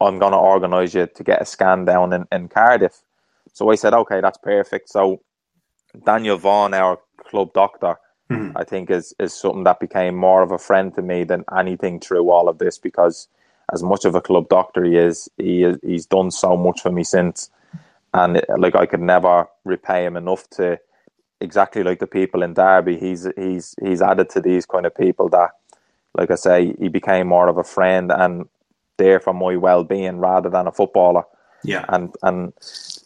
"I'm 0.00 0.18
going 0.18 0.32
to 0.32 0.38
organise 0.38 0.94
you 0.94 1.06
to 1.08 1.24
get 1.24 1.42
a 1.42 1.46
scan 1.46 1.84
down 1.86 2.12
in, 2.14 2.26
in 2.32 2.48
Cardiff." 2.48 3.02
So 3.54 3.70
I 3.70 3.76
said, 3.76 3.94
"Okay, 3.94 4.20
that's 4.22 4.38
perfect." 4.38 4.90
So 4.90 5.22
Daniel 6.06 6.38
Vaughan, 6.38 6.74
our 6.74 6.98
club 7.18 7.52
doctor, 7.54 7.96
Mhm. 8.32 8.52
I 8.56 8.64
think 8.64 8.90
is 8.90 9.14
is 9.20 9.34
something 9.34 9.64
that 9.64 9.80
became 9.80 10.16
more 10.16 10.42
of 10.42 10.52
a 10.52 10.58
friend 10.58 10.94
to 10.94 11.02
me 11.02 11.24
than 11.24 11.44
anything 11.56 12.00
through 12.00 12.30
all 12.30 12.48
of 12.48 12.58
this 12.58 12.78
because 12.78 13.28
as 13.72 13.82
much 13.82 14.04
of 14.04 14.14
a 14.14 14.20
club 14.20 14.48
doctor 14.48 14.84
he 14.84 14.96
is, 14.96 15.30
he 15.38 15.64
is 15.64 15.78
he's 15.82 16.06
done 16.06 16.30
so 16.30 16.56
much 16.56 16.80
for 16.82 16.90
me 16.92 17.04
since, 17.04 17.50
and 18.14 18.38
uh, 18.38 18.42
like 18.58 18.74
I 18.76 18.86
could 18.86 19.00
never 19.00 19.48
repay 19.64 20.04
him 20.06 20.16
enough 20.16 20.48
to 20.50 20.78
exactly 21.40 21.82
like 21.82 21.98
the 22.00 22.06
people 22.06 22.42
in 22.42 22.54
Derby. 22.54 22.98
He's 22.98 23.28
he's 23.36 23.74
he's 23.82 24.02
added 24.02 24.30
to 24.30 24.40
these 24.40 24.66
kind 24.66 24.86
of 24.86 24.94
people 24.94 25.28
that, 25.30 25.50
like 26.14 26.30
I 26.30 26.36
say, 26.36 26.74
he 26.78 26.88
became 26.88 27.28
more 27.28 27.48
of 27.48 27.58
a 27.58 27.64
friend 27.64 28.12
and 28.12 28.48
there 28.98 29.20
for 29.20 29.32
my 29.34 29.56
well 29.56 29.84
being 29.84 30.18
rather 30.18 30.50
than 30.50 30.66
a 30.66 30.72
footballer 30.72 31.24
Yeah. 31.64 31.84
and 31.88 32.14
and 32.22 32.52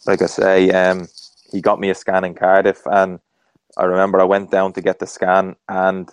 like 0.06 0.22
I 0.22 0.26
say, 0.26 0.70
um, 0.70 1.08
he 1.52 1.60
got 1.60 1.80
me 1.80 1.90
a 1.90 1.94
scan 1.94 2.24
in 2.24 2.34
Cardiff, 2.34 2.82
and 2.86 3.20
I 3.76 3.84
remember 3.84 4.20
I 4.20 4.24
went 4.24 4.50
down 4.50 4.72
to 4.74 4.80
get 4.80 4.98
the 4.98 5.06
scan, 5.06 5.56
and 5.68 6.10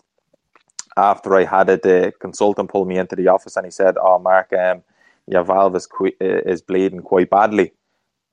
after 0.97 1.35
I 1.35 1.45
had 1.45 1.69
it, 1.69 1.83
the 1.83 2.13
consultant 2.19 2.69
pulled 2.69 2.87
me 2.87 2.97
into 2.97 3.15
the 3.15 3.27
office, 3.29 3.55
and 3.55 3.65
he 3.65 3.71
said, 3.71 3.97
"Oh, 3.97 4.19
Mark, 4.19 4.53
um, 4.53 4.83
your 5.27 5.43
valve 5.43 5.75
is 5.75 5.87
is 6.19 6.61
bleeding 6.61 7.01
quite 7.01 7.29
badly," 7.29 7.73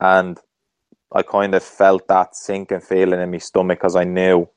and 0.00 0.38
I 1.12 1.22
kind 1.22 1.54
of 1.54 1.62
felt 1.62 2.06
that 2.08 2.36
sinking 2.36 2.80
feeling 2.80 3.20
in 3.20 3.30
my 3.30 3.38
stomach 3.38 3.78
because 3.78 3.96
I 3.96 4.04
knew 4.04 4.48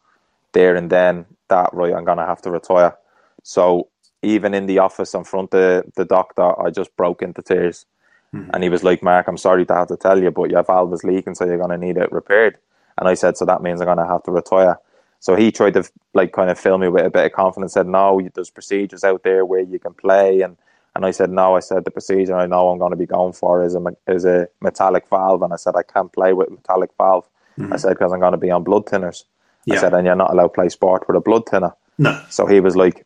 there 0.54 0.76
and 0.76 0.90
then 0.90 1.26
that 1.50 1.70
right, 1.74 1.94
I'm 1.94 2.06
gonna 2.06 2.26
have 2.26 2.42
to 2.44 2.52
retire. 2.52 2.96
So 3.44 3.90
even 4.22 4.54
in 4.54 4.68
the 4.68 4.80
office 4.80 5.14
in 5.14 5.24
front 5.24 5.54
of 5.54 5.86
the 5.96 6.06
doctor, 6.06 6.60
I 6.62 6.70
just 6.70 6.96
broke 6.96 7.22
into 7.22 7.42
tears. 7.42 7.86
And 8.54 8.64
he 8.64 8.70
was 8.70 8.84
like, 8.84 9.04
Mark, 9.04 9.28
I'm 9.28 9.38
sorry 9.38 9.66
to 9.66 9.74
have 9.76 9.90
to 9.90 9.98
tell 9.98 10.22
you, 10.22 10.32
but 10.32 10.50
your 10.50 10.64
valve 10.64 10.94
is 10.94 11.04
leaking, 11.04 11.36
so 11.36 11.46
you're 11.46 11.58
going 11.58 11.70
to 11.70 11.78
need 11.78 11.98
it 11.98 12.12
repaired. 12.12 12.58
And 12.98 13.08
I 13.08 13.14
said, 13.14 13.38
so 13.38 13.46
that 13.46 13.62
means 13.62 13.82
I'm 13.82 13.86
going 13.86 13.98
to 13.98 14.06
have 14.06 14.24
to 14.24 14.32
retire. 14.32 14.78
So 15.20 15.36
he 15.36 15.52
tried 15.52 15.74
to 15.76 15.90
like 16.14 16.34
kind 16.34 16.50
of 16.50 16.60
fill 16.60 16.78
me 16.78 16.90
with 16.90 17.06
a 17.06 17.10
bit 17.10 17.26
of 17.26 17.32
confidence. 17.32 17.74
Said, 17.74 17.88
no, 17.88 18.22
there's 18.34 18.50
procedures 18.50 19.04
out 19.04 19.24
there 19.24 19.46
where 19.46 19.62
you 19.62 19.80
can 19.80 19.94
play. 19.94 20.42
And 20.42 20.58
and 20.96 21.06
I 21.06 21.12
said, 21.12 21.32
no. 21.32 21.56
I 21.56 21.60
said 21.60 21.86
the 21.86 21.92
procedure 21.92 22.36
I 22.36 22.46
know 22.46 22.70
I'm 22.70 22.78
going 22.78 22.92
to 22.92 22.98
be 22.98 23.06
going 23.06 23.34
for 23.34 23.64
is 23.64 23.74
a 23.74 23.82
is 24.08 24.26
a 24.26 24.48
metallic 24.62 25.08
valve. 25.10 25.42
And 25.42 25.54
I 25.54 25.56
said 25.56 25.76
I 25.76 25.84
can't 25.84 26.12
play 26.12 26.34
with 26.34 26.52
metallic 26.52 26.92
valve. 26.98 27.28
I 27.58 27.62
mm-hmm. 27.62 27.78
said 27.78 27.94
because 27.94 28.14
I'm 28.14 28.20
going 28.20 28.34
to 28.34 28.38
be 28.38 28.52
on 28.52 28.64
blood 28.64 28.86
thinners. 28.86 29.24
I 29.72 29.78
said, 29.78 29.94
and 29.94 30.06
you're 30.06 30.16
not 30.16 30.32
allowed 30.32 30.48
to 30.48 30.54
play 30.54 30.70
sport 30.70 31.08
with 31.08 31.16
a 31.16 31.22
blood 31.22 31.48
thinner. 31.48 31.74
No. 31.98 32.22
So 32.30 32.46
he 32.46 32.60
was 32.60 32.76
like, 32.76 33.06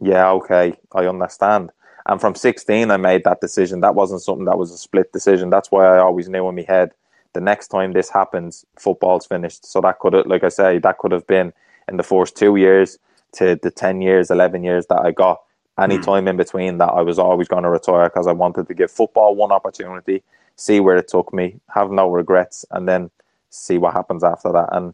yeah, 0.00 0.30
okay, 0.30 0.74
I 0.92 1.06
understand. 1.06 1.70
And 2.06 2.20
from 2.20 2.34
16, 2.34 2.90
I 2.90 2.96
made 2.96 3.24
that 3.24 3.40
decision. 3.40 3.80
That 3.80 3.94
wasn't 3.94 4.22
something 4.22 4.46
that 4.46 4.58
was 4.58 4.70
a 4.70 4.78
split 4.78 5.12
decision. 5.12 5.50
That's 5.50 5.70
why 5.70 5.84
I 5.86 5.98
always 5.98 6.28
knew 6.28 6.48
in 6.48 6.54
my 6.54 6.62
head 6.62 6.92
the 7.32 7.40
next 7.40 7.68
time 7.68 7.92
this 7.92 8.10
happens, 8.10 8.64
football's 8.78 9.26
finished. 9.26 9.64
So 9.66 9.80
that 9.80 9.98
could 9.98 10.12
have, 10.14 10.26
like 10.26 10.44
I 10.44 10.48
say, 10.48 10.78
that 10.78 10.98
could 10.98 11.12
have 11.12 11.26
been 11.26 11.52
in 11.88 11.96
the 11.96 12.02
first 12.02 12.36
two 12.36 12.56
years 12.56 12.98
to 13.32 13.58
the 13.62 13.70
10 13.70 14.02
years, 14.02 14.30
11 14.30 14.64
years 14.64 14.86
that 14.86 15.00
I 15.00 15.12
got. 15.12 15.40
Any 15.78 15.98
time 15.98 16.28
in 16.28 16.36
between 16.36 16.76
that, 16.78 16.90
I 16.90 17.00
was 17.00 17.18
always 17.18 17.48
going 17.48 17.62
to 17.62 17.70
retire 17.70 18.10
because 18.10 18.26
I 18.26 18.32
wanted 18.32 18.68
to 18.68 18.74
give 18.74 18.90
football 18.90 19.34
one 19.34 19.50
opportunity, 19.50 20.22
see 20.56 20.78
where 20.78 20.98
it 20.98 21.08
took 21.08 21.32
me, 21.32 21.58
have 21.74 21.90
no 21.90 22.10
regrets, 22.10 22.66
and 22.70 22.86
then 22.86 23.10
see 23.48 23.78
what 23.78 23.94
happens 23.94 24.22
after 24.22 24.52
that. 24.52 24.68
And 24.72 24.92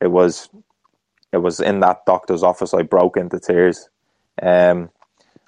it 0.00 0.06
was, 0.06 0.48
it 1.32 1.38
was 1.38 1.60
in 1.60 1.80
that 1.80 2.06
doctor's 2.06 2.42
office 2.42 2.72
I 2.72 2.82
broke 2.82 3.18
into 3.18 3.38
tears. 3.38 3.90
Um, 4.40 4.88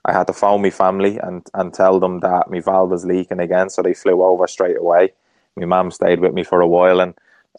I 0.05 0.13
had 0.13 0.27
to 0.27 0.35
phone 0.35 0.61
my 0.61 0.71
family 0.71 1.19
and, 1.19 1.47
and 1.55 1.73
tell 1.73 1.99
them 1.99 2.21
that 2.21 2.51
my 2.51 2.61
valve 2.61 2.91
was 2.91 3.07
leaking 3.07 3.41
again, 3.41 3.71
so 3.71 3.81
they 3.81 3.95
flew 3.95 4.23
over 4.23 4.47
straight 4.47 4.77
away. 4.77 5.13
My 5.57 5.67
mum 5.67 5.91
stayed 5.91 6.21
with 6.21 6.33
me 6.33 6.45
for 6.45 6.61
a 6.61 6.67
while, 6.67 7.01
and 7.01 7.15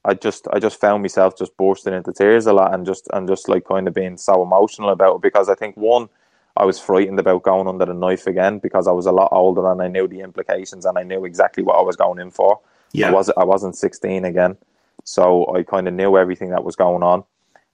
I 0.05 0.13
just 0.13 0.47
I 0.51 0.59
just 0.59 0.79
found 0.79 1.01
myself 1.01 1.37
just 1.37 1.55
bursting 1.57 1.93
into 1.93 2.11
tears 2.11 2.45
a 2.45 2.53
lot, 2.53 2.73
and 2.73 2.85
just 2.85 3.07
and 3.13 3.27
just 3.27 3.47
like 3.47 3.65
kind 3.65 3.87
of 3.87 3.93
being 3.93 4.17
so 4.17 4.41
emotional 4.41 4.89
about 4.89 5.17
it 5.17 5.21
because 5.21 5.49
I 5.49 5.55
think 5.55 5.77
one, 5.77 6.09
I 6.57 6.65
was 6.65 6.79
frightened 6.79 7.19
about 7.19 7.43
going 7.43 7.67
under 7.67 7.85
the 7.85 7.93
knife 7.93 8.27
again 8.27 8.59
because 8.59 8.87
I 8.87 8.91
was 8.91 9.05
a 9.05 9.11
lot 9.11 9.29
older 9.31 9.71
and 9.71 9.81
I 9.81 9.87
knew 9.87 10.07
the 10.07 10.21
implications 10.21 10.85
and 10.85 10.97
I 10.97 11.03
knew 11.03 11.25
exactly 11.25 11.63
what 11.63 11.77
I 11.77 11.81
was 11.81 11.95
going 11.95 12.19
in 12.19 12.31
for. 12.31 12.59
Yeah. 12.91 13.09
I 13.09 13.11
was 13.11 13.29
I 13.37 13.43
wasn't 13.43 13.75
sixteen 13.75 14.25
again, 14.25 14.57
so 15.03 15.53
I 15.55 15.63
kind 15.63 15.87
of 15.87 15.93
knew 15.93 16.17
everything 16.17 16.49
that 16.49 16.63
was 16.63 16.75
going 16.75 17.03
on. 17.03 17.23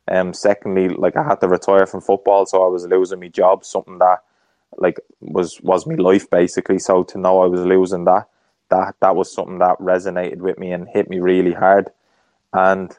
Um, 0.07 0.33
secondly, 0.33 0.89
like 0.89 1.15
I 1.15 1.23
had 1.23 1.39
to 1.41 1.47
retire 1.47 1.85
from 1.85 2.01
football, 2.01 2.45
so 2.45 2.63
I 2.63 2.67
was 2.67 2.85
losing 2.85 3.19
my 3.19 3.27
job, 3.27 3.63
something 3.63 3.99
that 3.99 4.23
like 4.77 4.99
was 5.19 5.61
was 5.61 5.85
my 5.85 5.95
life 5.95 6.29
basically. 6.29 6.79
So 6.79 7.03
to 7.03 7.17
know 7.17 7.41
I 7.41 7.47
was 7.47 7.61
losing 7.61 8.05
that, 8.05 8.27
that 8.69 8.95
that 9.01 9.15
was 9.15 9.31
something 9.31 9.59
that 9.59 9.79
resonated 9.79 10.37
with 10.37 10.57
me 10.59 10.71
and 10.71 10.87
hit 10.89 11.09
me 11.09 11.19
really 11.19 11.53
hard. 11.53 11.89
And 12.53 12.97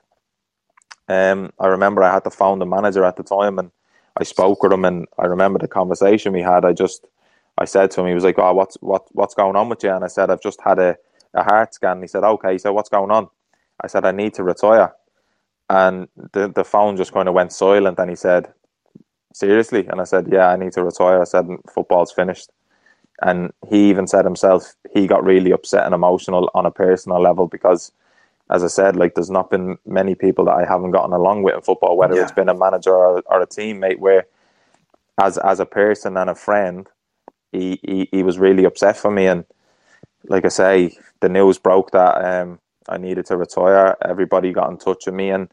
um, 1.09 1.53
I 1.61 1.69
remember 1.69 2.03
I 2.03 2.13
had 2.13 2.25
to 2.25 2.31
phone 2.31 2.59
the 2.61 2.67
manager 2.67 3.05
at 3.05 3.17
the 3.17 3.23
time, 3.25 3.59
and 3.59 3.71
I 4.19 4.25
spoke 4.25 4.63
with 4.63 4.73
him, 4.73 4.85
and 4.85 5.07
I 5.19 5.27
remember 5.27 5.59
the 5.59 5.69
conversation 5.69 6.33
we 6.33 6.43
had. 6.43 6.65
I 6.65 6.73
just 6.73 7.07
I 7.59 7.67
said 7.67 7.91
to 7.93 8.03
him, 8.03 8.09
he 8.09 8.15
was 8.15 8.25
like, 8.25 8.39
"Oh, 8.39 8.55
what's 8.55 8.77
what 8.81 9.07
what's 9.13 9.35
going 9.35 9.57
on 9.57 9.69
with 9.69 9.85
you?" 9.85 9.93
And 9.93 10.05
I 10.05 10.09
said, 10.09 10.31
"I've 10.31 10.43
just 10.43 10.61
had 10.63 10.79
a, 10.79 10.97
a 11.35 11.45
heart 11.45 11.75
scan." 11.75 12.03
He 12.03 12.09
said, 12.09 12.25
"Okay." 12.25 12.53
He 12.53 12.59
said, 12.59 12.71
"What's 12.71 12.91
going 12.91 13.11
on?" 13.11 13.29
I 13.83 13.89
said, 13.89 14.05
"I 14.05 14.13
need 14.13 14.35
to 14.35 14.45
retire." 14.45 14.95
And 15.71 16.09
the 16.33 16.49
the 16.49 16.65
phone 16.65 16.97
just 16.97 17.13
kind 17.13 17.29
of 17.29 17.35
went 17.35 17.53
silent, 17.53 17.99
and 17.99 18.11
he 18.11 18.17
said, 18.17 18.49
seriously? 19.35 19.87
And 19.89 20.01
I 20.01 20.05
said, 20.05 20.29
yeah, 20.31 20.49
I 20.49 20.57
need 20.57 20.73
to 20.73 20.85
retire. 20.85 21.21
I 21.21 21.25
said, 21.25 21.47
football's 21.75 22.13
finished. 22.13 22.51
And 23.23 23.53
he 23.69 23.91
even 23.91 24.07
said 24.07 24.25
himself, 24.25 24.75
he 24.95 25.07
got 25.07 25.25
really 25.25 25.53
upset 25.53 25.85
and 25.87 25.95
emotional 25.95 26.51
on 26.55 26.67
a 26.67 26.71
personal 26.71 27.21
level 27.21 27.49
because, 27.49 27.93
as 28.51 28.65
I 28.65 28.69
said, 28.69 28.97
like 28.97 29.15
there's 29.15 29.31
not 29.31 29.51
been 29.51 29.79
many 29.87 30.15
people 30.15 30.45
that 30.47 30.55
I 30.57 30.67
haven't 30.67 30.93
gotten 30.93 31.13
along 31.15 31.43
with 31.45 31.55
in 31.57 31.63
football, 31.63 31.97
whether 31.97 32.15
Yeah. 32.15 32.23
it's 32.23 32.33
been 32.33 32.49
a 32.49 32.55
manager 32.57 32.95
or, 32.95 33.23
or 33.27 33.43
a 33.43 33.47
teammate, 33.47 33.99
where 33.99 34.27
as 35.23 35.39
as 35.39 35.61
a 35.61 35.67
person 35.67 36.17
and 36.17 36.31
a 36.31 36.35
friend, 36.37 36.89
he, 37.53 37.81
he, 37.85 38.09
he 38.13 38.23
was 38.23 38.39
really 38.39 38.65
upset 38.65 38.97
for 38.97 39.11
me. 39.11 39.27
And 39.27 39.45
like 40.29 40.45
I 40.45 40.49
say, 40.49 40.99
the 41.21 41.29
news 41.31 41.59
broke 41.59 41.93
that 41.93 42.25
um, 42.25 42.61
I 42.89 42.99
needed 42.99 43.27
to 43.27 43.37
retire. 43.37 43.97
Everybody 44.05 44.53
got 44.53 44.71
in 44.71 44.79
touch 44.79 45.07
with 45.07 45.15
me 45.15 45.31
and 45.31 45.51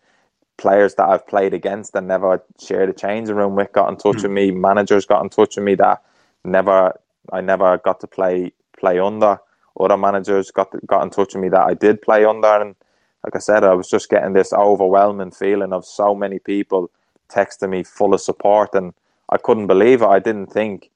players 0.58 0.96
that 0.96 1.08
I've 1.10 1.28
played 1.28 1.54
against 1.54 1.96
and 1.96 2.08
never 2.08 2.44
shared 2.60 2.90
a 2.90 2.94
changing 2.94 3.36
room 3.36 3.56
with 3.56 3.74
got 3.74 3.90
in 3.90 3.98
touch 3.98 4.24
with 4.24 4.32
me. 4.32 4.52
Managers 4.52 5.06
got 5.06 5.24
in 5.24 5.30
touch 5.30 5.58
with 5.58 5.66
me 5.66 5.76
that 5.76 6.04
never 6.46 7.00
I 7.32 7.42
never 7.42 7.78
got 7.78 8.00
to 8.02 8.08
play 8.08 8.54
play 8.78 9.00
under. 9.00 9.40
Other 9.80 9.98
managers 9.98 10.52
got 10.52 10.70
got 10.86 11.04
in 11.04 11.10
touch 11.10 11.34
with 11.34 11.42
me 11.42 11.50
that 11.50 11.62
I 11.62 11.74
did 11.74 12.02
play 12.02 12.26
under, 12.26 12.62
and 12.62 12.76
like 13.24 13.36
I 13.36 13.40
said, 13.40 13.64
I 13.64 13.74
was 13.74 13.90
just 13.90 14.10
getting 14.10 14.34
this 14.34 14.54
overwhelming 14.54 15.32
feeling 15.32 15.74
of 15.74 15.86
so 15.86 16.16
many 16.16 16.40
people 16.40 16.90
texting 17.30 17.70
me 17.70 17.84
full 17.84 18.14
of 18.14 18.22
support, 18.22 18.74
and 18.74 18.94
I 19.30 19.38
couldn't 19.38 19.68
believe 19.68 20.02
it. 20.02 20.08
I 20.08 20.20
didn't 20.20 20.48
think, 20.48 20.90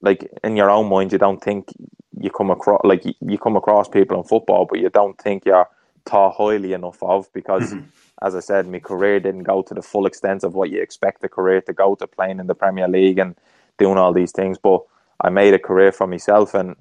like 0.00 0.28
in 0.42 0.56
your 0.56 0.70
own 0.70 0.88
mind, 0.88 1.12
you 1.12 1.18
don't 1.18 1.42
think 1.42 1.72
you 2.18 2.30
come 2.30 2.50
across 2.50 2.80
like 2.84 3.04
you, 3.04 3.14
you 3.20 3.38
come 3.38 3.56
across 3.56 3.88
people 3.88 4.16
in 4.18 4.24
football, 4.24 4.64
but 4.64 4.80
you 4.80 4.90
don't 4.90 5.18
think 5.18 5.44
you're 5.44 5.68
thought 6.06 6.34
highly 6.36 6.72
enough 6.72 7.02
of 7.02 7.30
because, 7.32 7.74
mm-hmm. 7.74 7.86
as 8.22 8.34
I 8.34 8.40
said, 8.40 8.66
my 8.68 8.78
career 8.78 9.20
didn't 9.20 9.42
go 9.42 9.60
to 9.62 9.74
the 9.74 9.82
full 9.82 10.06
extent 10.06 10.44
of 10.44 10.54
what 10.54 10.70
you 10.70 10.80
expect 10.80 11.24
a 11.24 11.28
career 11.28 11.60
to 11.62 11.72
go 11.72 11.94
to 11.96 12.06
playing 12.06 12.38
in 12.38 12.46
the 12.46 12.54
Premier 12.54 12.88
League 12.88 13.18
and 13.18 13.34
doing 13.76 13.98
all 13.98 14.12
these 14.12 14.32
things. 14.32 14.56
But 14.56 14.82
I 15.20 15.30
made 15.30 15.54
a 15.54 15.58
career 15.58 15.92
for 15.92 16.06
myself, 16.06 16.54
and 16.54 16.76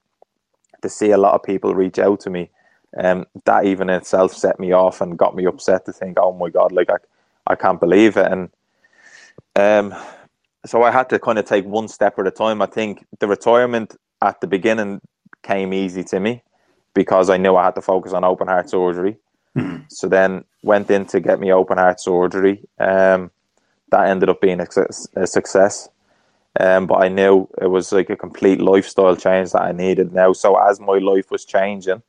to 0.81 0.89
see 0.89 1.11
a 1.11 1.17
lot 1.17 1.33
of 1.33 1.43
people 1.43 1.73
reach 1.73 1.99
out 1.99 2.19
to 2.21 2.29
me, 2.29 2.49
um, 2.97 3.25
that 3.45 3.65
even 3.65 3.89
in 3.89 3.95
itself 3.95 4.33
set 4.33 4.59
me 4.59 4.71
off 4.71 5.01
and 5.01 5.17
got 5.17 5.35
me 5.35 5.45
upset 5.45 5.85
to 5.85 5.93
think, 5.93 6.17
oh 6.19 6.33
my 6.33 6.49
god, 6.49 6.71
like 6.71 6.89
I, 6.89 6.97
I 7.47 7.55
can't 7.55 7.79
believe 7.79 8.17
it, 8.17 8.31
and 8.31 8.49
um, 9.55 9.95
so 10.65 10.83
I 10.83 10.91
had 10.91 11.09
to 11.09 11.19
kind 11.19 11.37
of 11.37 11.45
take 11.45 11.65
one 11.65 11.87
step 11.87 12.17
at 12.19 12.27
a 12.27 12.31
time. 12.31 12.61
I 12.61 12.65
think 12.65 13.05
the 13.19 13.27
retirement 13.27 13.95
at 14.21 14.41
the 14.41 14.47
beginning 14.47 15.01
came 15.43 15.73
easy 15.73 16.03
to 16.05 16.19
me 16.19 16.43
because 16.93 17.29
I 17.29 17.37
knew 17.37 17.55
I 17.55 17.65
had 17.65 17.75
to 17.75 17.81
focus 17.81 18.13
on 18.13 18.23
open 18.23 18.47
heart 18.47 18.69
surgery. 18.69 19.17
Mm-hmm. 19.55 19.83
So 19.89 20.07
then 20.07 20.43
went 20.63 20.89
in 20.89 21.05
to 21.07 21.19
get 21.19 21.39
me 21.39 21.51
open 21.51 21.77
heart 21.77 21.99
surgery. 22.01 22.63
Um, 22.79 23.31
that 23.91 24.07
ended 24.07 24.29
up 24.29 24.41
being 24.41 24.59
a, 24.59 24.67
a 25.15 25.27
success. 25.27 25.87
Um, 26.59 26.87
but 26.87 27.03
I 27.03 27.09
knew 27.09 27.49
it 27.61 27.67
was 27.67 27.91
like 27.91 28.09
a 28.09 28.15
complete 28.15 28.61
lifestyle 28.61 29.15
change 29.15 29.51
that 29.51 29.61
I 29.61 29.71
needed 29.71 30.13
now. 30.13 30.33
So 30.33 30.55
as 30.55 30.79
my 30.79 30.97
life 30.97 31.29
was 31.29 31.45
changing, 31.45 32.01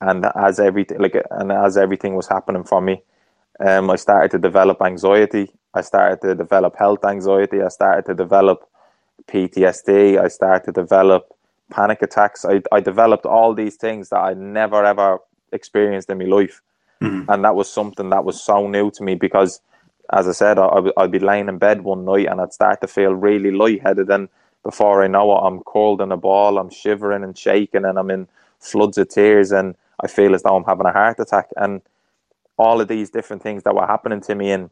and 0.00 0.26
as 0.34 0.58
everything 0.58 0.98
like 0.98 1.16
and 1.30 1.52
as 1.52 1.76
everything 1.76 2.14
was 2.14 2.28
happening 2.28 2.64
for 2.64 2.80
me, 2.80 3.02
um, 3.60 3.90
I 3.90 3.96
started 3.96 4.30
to 4.32 4.38
develop 4.38 4.82
anxiety. 4.82 5.52
I 5.74 5.82
started 5.82 6.20
to 6.22 6.34
develop 6.34 6.76
health 6.76 7.04
anxiety. 7.04 7.62
I 7.62 7.68
started 7.68 8.06
to 8.06 8.14
develop 8.14 8.68
PTSD. 9.28 10.18
I 10.18 10.28
started 10.28 10.64
to 10.66 10.72
develop 10.72 11.34
panic 11.70 12.02
attacks. 12.02 12.44
I, 12.44 12.62
I 12.72 12.80
developed 12.80 13.26
all 13.26 13.54
these 13.54 13.76
things 13.76 14.10
that 14.10 14.18
I 14.18 14.34
never 14.34 14.84
ever 14.84 15.18
experienced 15.52 16.10
in 16.10 16.18
my 16.18 16.24
life. 16.24 16.60
Mm-hmm. 17.02 17.30
And 17.30 17.44
that 17.44 17.54
was 17.54 17.70
something 17.70 18.10
that 18.10 18.24
was 18.24 18.42
so 18.42 18.66
new 18.66 18.90
to 18.92 19.02
me 19.02 19.14
because, 19.14 19.60
as 20.12 20.28
I 20.28 20.32
said, 20.32 20.58
I, 20.58 20.68
I'd 20.96 21.10
be 21.10 21.18
laying 21.18 21.48
in 21.48 21.58
bed 21.58 21.82
one 21.82 22.04
night 22.04 22.26
and 22.26 22.40
I'd 22.40 22.52
start 22.52 22.80
to 22.82 22.86
feel 22.86 23.14
really 23.14 23.50
lightheaded. 23.50 24.10
And 24.10 24.28
before 24.62 25.02
I 25.02 25.06
know 25.06 25.32
it, 25.36 25.40
I'm 25.40 25.60
cold 25.60 26.00
in 26.00 26.12
a 26.12 26.16
ball, 26.16 26.58
I'm 26.58 26.70
shivering 26.70 27.24
and 27.24 27.36
shaking, 27.36 27.84
and 27.84 27.98
I'm 27.98 28.10
in 28.10 28.28
floods 28.58 28.98
of 28.98 29.08
tears. 29.08 29.52
And 29.52 29.74
I 30.00 30.06
feel 30.06 30.34
as 30.34 30.42
though 30.42 30.56
I'm 30.56 30.64
having 30.64 30.86
a 30.86 30.92
heart 30.92 31.18
attack. 31.20 31.48
And 31.56 31.82
all 32.58 32.80
of 32.80 32.88
these 32.88 33.10
different 33.10 33.42
things 33.42 33.62
that 33.64 33.74
were 33.74 33.86
happening 33.86 34.20
to 34.22 34.34
me. 34.34 34.50
And 34.50 34.70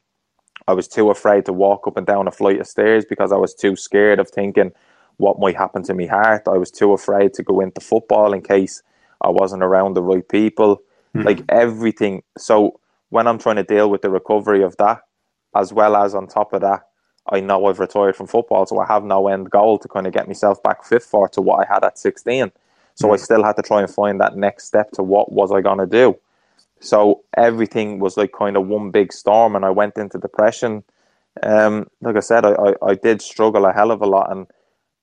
I 0.69 0.75
was 0.75 0.89
too 0.89 1.11
afraid 1.11 1.47
to 1.47 1.53
walk 1.53 1.87
up 1.87 1.97
and 1.97 2.07
down 2.07 2.29
a 2.29 2.33
flight 2.33 2.61
of 2.61 2.67
stairs 2.67 3.05
because 3.05 3.33
I 3.33 3.37
was 3.37 3.55
too 3.55 3.77
scared 3.77 4.21
of 4.21 4.31
thinking 4.31 4.73
what 5.17 5.39
might 5.39 5.57
happen 5.57 5.83
to 5.85 5.95
my 5.95 6.07
heart. 6.07 6.43
I 6.47 6.59
was 6.59 6.71
too 6.71 6.93
afraid 6.93 7.35
to 7.35 7.43
go 7.43 7.61
into 7.61 7.81
football 7.81 8.33
in 8.33 8.43
case 8.43 8.83
I 9.21 9.29
wasn't 9.31 9.63
around 9.63 9.95
the 9.95 10.03
right 10.03 10.27
people. 10.29 10.83
Mm-hmm. 11.15 11.27
Like 11.27 11.43
everything. 11.51 12.23
So 12.39 12.81
when 13.11 13.27
I'm 13.27 13.39
trying 13.39 13.57
to 13.57 13.65
deal 13.65 13.91
with 13.91 14.01
the 14.01 14.09
recovery 14.09 14.63
of 14.63 14.77
that, 14.79 15.03
as 15.55 15.73
well 15.73 15.97
as 15.97 16.15
on 16.15 16.27
top 16.27 16.53
of 16.53 16.61
that, 16.63 16.89
I 17.31 17.41
know 17.41 17.67
I've 17.67 17.79
retired 17.79 18.17
from 18.17 18.27
football, 18.27 18.67
so 18.67 18.79
I 18.79 18.87
have 18.87 19.05
no 19.05 19.29
end 19.29 19.51
goal 19.51 19.79
to 19.79 19.89
kind 19.89 20.07
of 20.07 20.13
get 20.13 20.27
myself 20.27 20.63
back 20.63 20.85
fit 20.85 21.03
for 21.03 21.29
to 21.31 21.41
what 21.41 21.67
I 21.67 21.73
had 21.73 21.85
at 21.85 21.99
16. 21.99 22.51
So 22.95 23.07
mm-hmm. 23.07 23.15
I 23.15 23.17
still 23.17 23.45
had 23.45 23.57
to 23.57 23.63
try 23.63 23.81
and 23.81 23.91
find 23.91 24.21
that 24.21 24.37
next 24.37 24.67
step 24.67 24.91
to 24.93 25.03
what 25.03 25.33
was 25.33 25.53
I 25.53 25.61
going 25.61 25.79
to 25.79 25.87
do. 25.87 26.19
So 26.81 27.23
everything 27.37 28.01
was 28.01 28.17
like 28.17 28.33
kind 28.33 28.57
of 28.57 28.67
one 28.67 28.91
big 28.91 29.13
storm, 29.13 29.55
and 29.55 29.65
I 29.65 29.71
went 29.71 29.97
into 29.97 30.19
depression. 30.19 30.83
Um, 31.43 31.89
like 32.01 32.17
I 32.17 32.21
said, 32.21 32.45
I, 32.45 32.53
I, 32.53 32.75
I 32.83 32.95
did 32.95 33.23
struggle 33.23 33.65
a 33.67 33.73
hell 33.73 33.93
of 33.93 34.03
a 34.03 34.07
lot, 34.07 34.33
and 34.33 34.49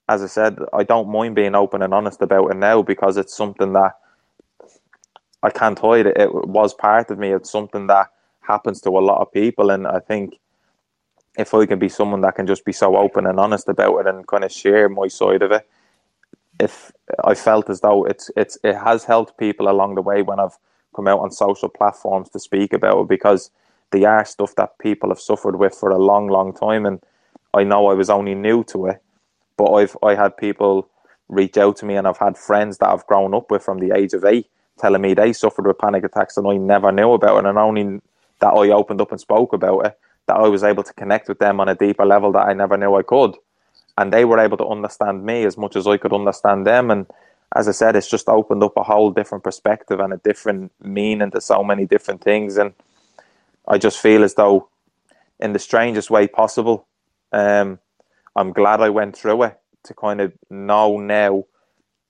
as 0.09 0.21
I 0.21 0.27
said, 0.27 0.59
I 0.73 0.83
don't 0.83 1.09
mind 1.09 1.35
being 1.35 1.55
open 1.55 1.81
and 1.81 1.93
honest 1.93 2.21
about 2.21 2.51
it 2.51 2.57
now 2.57 2.81
because 2.81 3.15
it's 3.15 3.35
something 3.35 3.73
that 3.73 3.93
I 5.41 5.51
can't 5.51 5.79
hide. 5.79 6.07
It, 6.07 6.17
it 6.17 6.33
was 6.33 6.73
part 6.73 7.11
of 7.11 7.17
me. 7.19 7.31
It's 7.31 7.49
something 7.49 7.87
that 7.87 8.09
happens 8.49 8.81
to 8.83 8.91
a 8.91 8.99
lot 8.99 9.21
of 9.21 9.33
people, 9.33 9.71
and 9.71 9.87
I 9.87 9.99
think 9.99 10.39
if 11.37 11.53
I 11.53 11.67
can 11.67 11.79
be 11.79 11.89
someone 11.89 12.21
that 12.21 12.35
can 12.35 12.47
just 12.47 12.65
be 12.65 12.73
so 12.73 12.97
open 12.97 13.27
and 13.27 13.39
honest 13.39 13.69
about 13.69 13.99
it 13.99 14.07
and 14.07 14.27
kind 14.27 14.45
of 14.45 14.51
share 14.51 14.89
my 14.89 15.07
side 15.09 15.43
of 15.43 15.53
it, 15.53 15.69
if 16.59 16.91
I 17.25 17.35
felt 17.35 17.69
as 17.71 17.81
though 17.81 18.05
it's 18.05 18.31
it's 18.37 18.57
it 18.65 18.75
has 18.75 19.05
helped 19.05 19.37
people 19.39 19.69
along 19.69 19.95
the 19.95 20.03
way 20.03 20.23
when 20.23 20.41
I've 20.41 20.59
come 20.95 21.07
out 21.07 21.21
on 21.21 21.31
social 21.31 21.69
platforms 21.69 22.29
to 22.31 22.39
speak 22.41 22.73
about 22.73 23.01
it 23.01 23.09
because 23.09 23.51
they 23.91 24.05
are 24.05 24.25
stuff 24.25 24.55
that 24.57 24.79
people 24.79 25.09
have 25.09 25.21
suffered 25.21 25.57
with 25.57 25.75
for 25.75 25.91
a 25.91 25.99
long, 25.99 26.29
long 26.29 26.53
time, 26.53 26.85
and 26.85 27.01
I 27.53 27.63
know 27.65 27.87
I 27.89 27.95
was 27.95 28.11
only 28.11 28.35
new 28.35 28.65
to 28.65 28.87
it 28.87 29.01
but 29.57 29.73
I've 29.73 29.97
I 30.03 30.15
had 30.15 30.37
people 30.37 30.89
reach 31.29 31.57
out 31.57 31.77
to 31.79 31.87
me, 31.87 31.95
and 31.97 32.07
I've 32.07 32.19
had 32.19 32.37
friends 32.37 32.79
that 32.79 32.89
I've 32.89 33.07
grown 33.07 33.35
up 33.35 33.51
with 33.51 33.63
from 33.63 33.79
the 33.79 33.95
age 33.95 34.13
of 34.13 34.25
eight 34.25 34.47
telling 34.79 35.01
me 35.01 35.13
they 35.15 35.33
suffered 35.33 35.67
with 35.67 35.79
panic 35.79 36.03
attacks, 36.05 36.37
and 36.37 36.47
I 36.47 36.57
never 36.57 36.91
knew 36.91 37.13
about 37.13 37.45
it. 37.45 37.49
And 37.49 37.57
only 37.59 38.01
that 38.39 38.53
I 38.53 38.69
opened 38.69 39.01
up 39.01 39.11
and 39.11 39.19
spoke 39.19 39.53
about 39.53 39.85
it, 39.85 39.99
that 40.27 40.37
I 40.37 40.47
was 40.47 40.63
able 40.63 40.83
to 40.83 40.93
connect 40.93 41.27
with 41.27 41.39
them 41.39 41.59
on 41.59 41.69
a 41.69 41.75
deeper 41.75 42.05
level 42.05 42.31
that 42.33 42.47
I 42.47 42.53
never 42.53 42.77
knew 42.77 42.95
I 42.95 43.03
could. 43.03 43.35
And 43.97 44.13
they 44.13 44.25
were 44.25 44.39
able 44.39 44.57
to 44.57 44.67
understand 44.67 45.25
me 45.25 45.43
as 45.43 45.57
much 45.57 45.75
as 45.75 45.87
I 45.87 45.97
could 45.97 46.13
understand 46.13 46.65
them. 46.65 46.89
And 46.91 47.05
as 47.55 47.67
I 47.67 47.71
said, 47.71 47.95
it's 47.95 48.09
just 48.09 48.29
opened 48.29 48.63
up 48.63 48.77
a 48.77 48.83
whole 48.83 49.11
different 49.11 49.43
perspective 49.43 49.99
and 49.99 50.13
a 50.13 50.17
different 50.17 50.71
meaning 50.81 51.31
to 51.31 51.41
so 51.41 51.63
many 51.63 51.85
different 51.85 52.21
things. 52.21 52.57
And 52.57 52.73
I 53.67 53.77
just 53.77 53.99
feel 53.99 54.23
as 54.23 54.35
though, 54.35 54.69
in 55.39 55.53
the 55.53 55.59
strangest 55.59 56.09
way 56.09 56.27
possible, 56.27 56.87
um, 57.31 57.79
I'm 58.35 58.53
glad 58.53 58.81
I 58.81 58.89
went 58.89 59.17
through 59.17 59.43
it 59.43 59.59
to 59.83 59.93
kind 59.93 60.21
of 60.21 60.33
know 60.49 60.97
now 60.97 61.45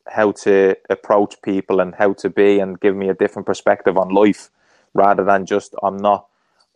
how 0.08 0.32
to 0.32 0.76
approach 0.90 1.42
people 1.42 1.80
and 1.80 1.96
how 1.96 2.14
to 2.14 2.30
be 2.30 2.60
and 2.60 2.80
give 2.80 2.96
me 2.96 3.10
a 3.10 3.14
different 3.14 3.46
perspective 3.46 3.98
on 3.98 4.10
life 4.10 4.50
rather 4.94 5.24
than 5.24 5.46
just 5.46 5.76
I'm 5.84 5.98
not 5.98 6.28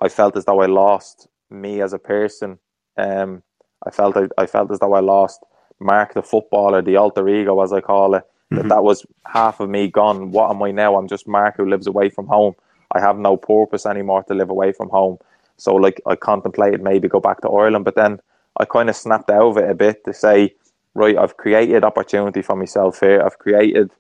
I 0.02 0.10
felt 0.10 0.36
as 0.36 0.46
though 0.46 0.62
I 0.62 0.66
lost 0.66 1.28
me 1.50 1.82
as 1.82 1.94
a 1.94 2.00
person. 2.00 2.60
Um, 2.98 3.44
I 3.86 3.92
felt 3.92 4.18
I, 4.18 4.28
I 4.38 4.46
felt 4.46 4.72
as 4.72 4.80
though 4.80 4.94
I 4.94 5.00
lost 5.00 5.44
Mark 5.80 6.14
the 6.14 6.24
footballer, 6.24 6.82
the 6.82 6.98
alter 6.98 7.28
ego 7.30 7.62
as 7.62 7.72
I 7.74 7.82
call 7.82 8.16
it. 8.16 8.24
Mm-hmm. 8.52 8.56
That 8.58 8.70
that 8.70 8.84
was 8.84 9.06
half 9.26 9.60
of 9.60 9.70
me 9.70 9.88
gone. 9.88 10.32
What 10.32 10.50
am 10.50 10.62
I 10.62 10.72
now? 10.72 10.96
I'm 10.98 11.08
just 11.08 11.28
Mark 11.28 11.58
who 11.58 11.70
lives 11.70 11.88
away 11.88 12.10
from 12.10 12.28
home. 12.28 12.56
I 12.92 13.00
have 13.00 13.18
no 13.18 13.38
purpose 13.38 13.86
anymore 13.86 14.24
to 14.24 14.34
live 14.34 14.50
away 14.50 14.72
from 14.72 14.90
home. 14.90 15.18
So 15.58 15.76
like 15.76 16.02
I 16.06 16.16
contemplated 16.16 16.82
maybe 16.82 17.08
go 17.08 17.20
back 17.20 17.42
to 17.42 17.50
Ireland, 17.50 17.86
but 17.86 17.96
then 17.96 18.20
I 18.60 18.66
kind 18.66 18.90
of 18.90 18.96
snapped 18.96 19.30
out 19.30 19.50
of 19.50 19.58
it 19.58 19.70
a 19.70 19.74
bit 19.74 20.04
to 20.06 20.14
say, 20.14 20.54
right, 20.94 21.18
I've 21.18 21.38
created 21.38 21.84
opportunity 21.84 22.42
for 22.42 22.56
myself 22.56 23.00
here. 23.00 23.22
I've 23.22 23.40
created 23.40 23.92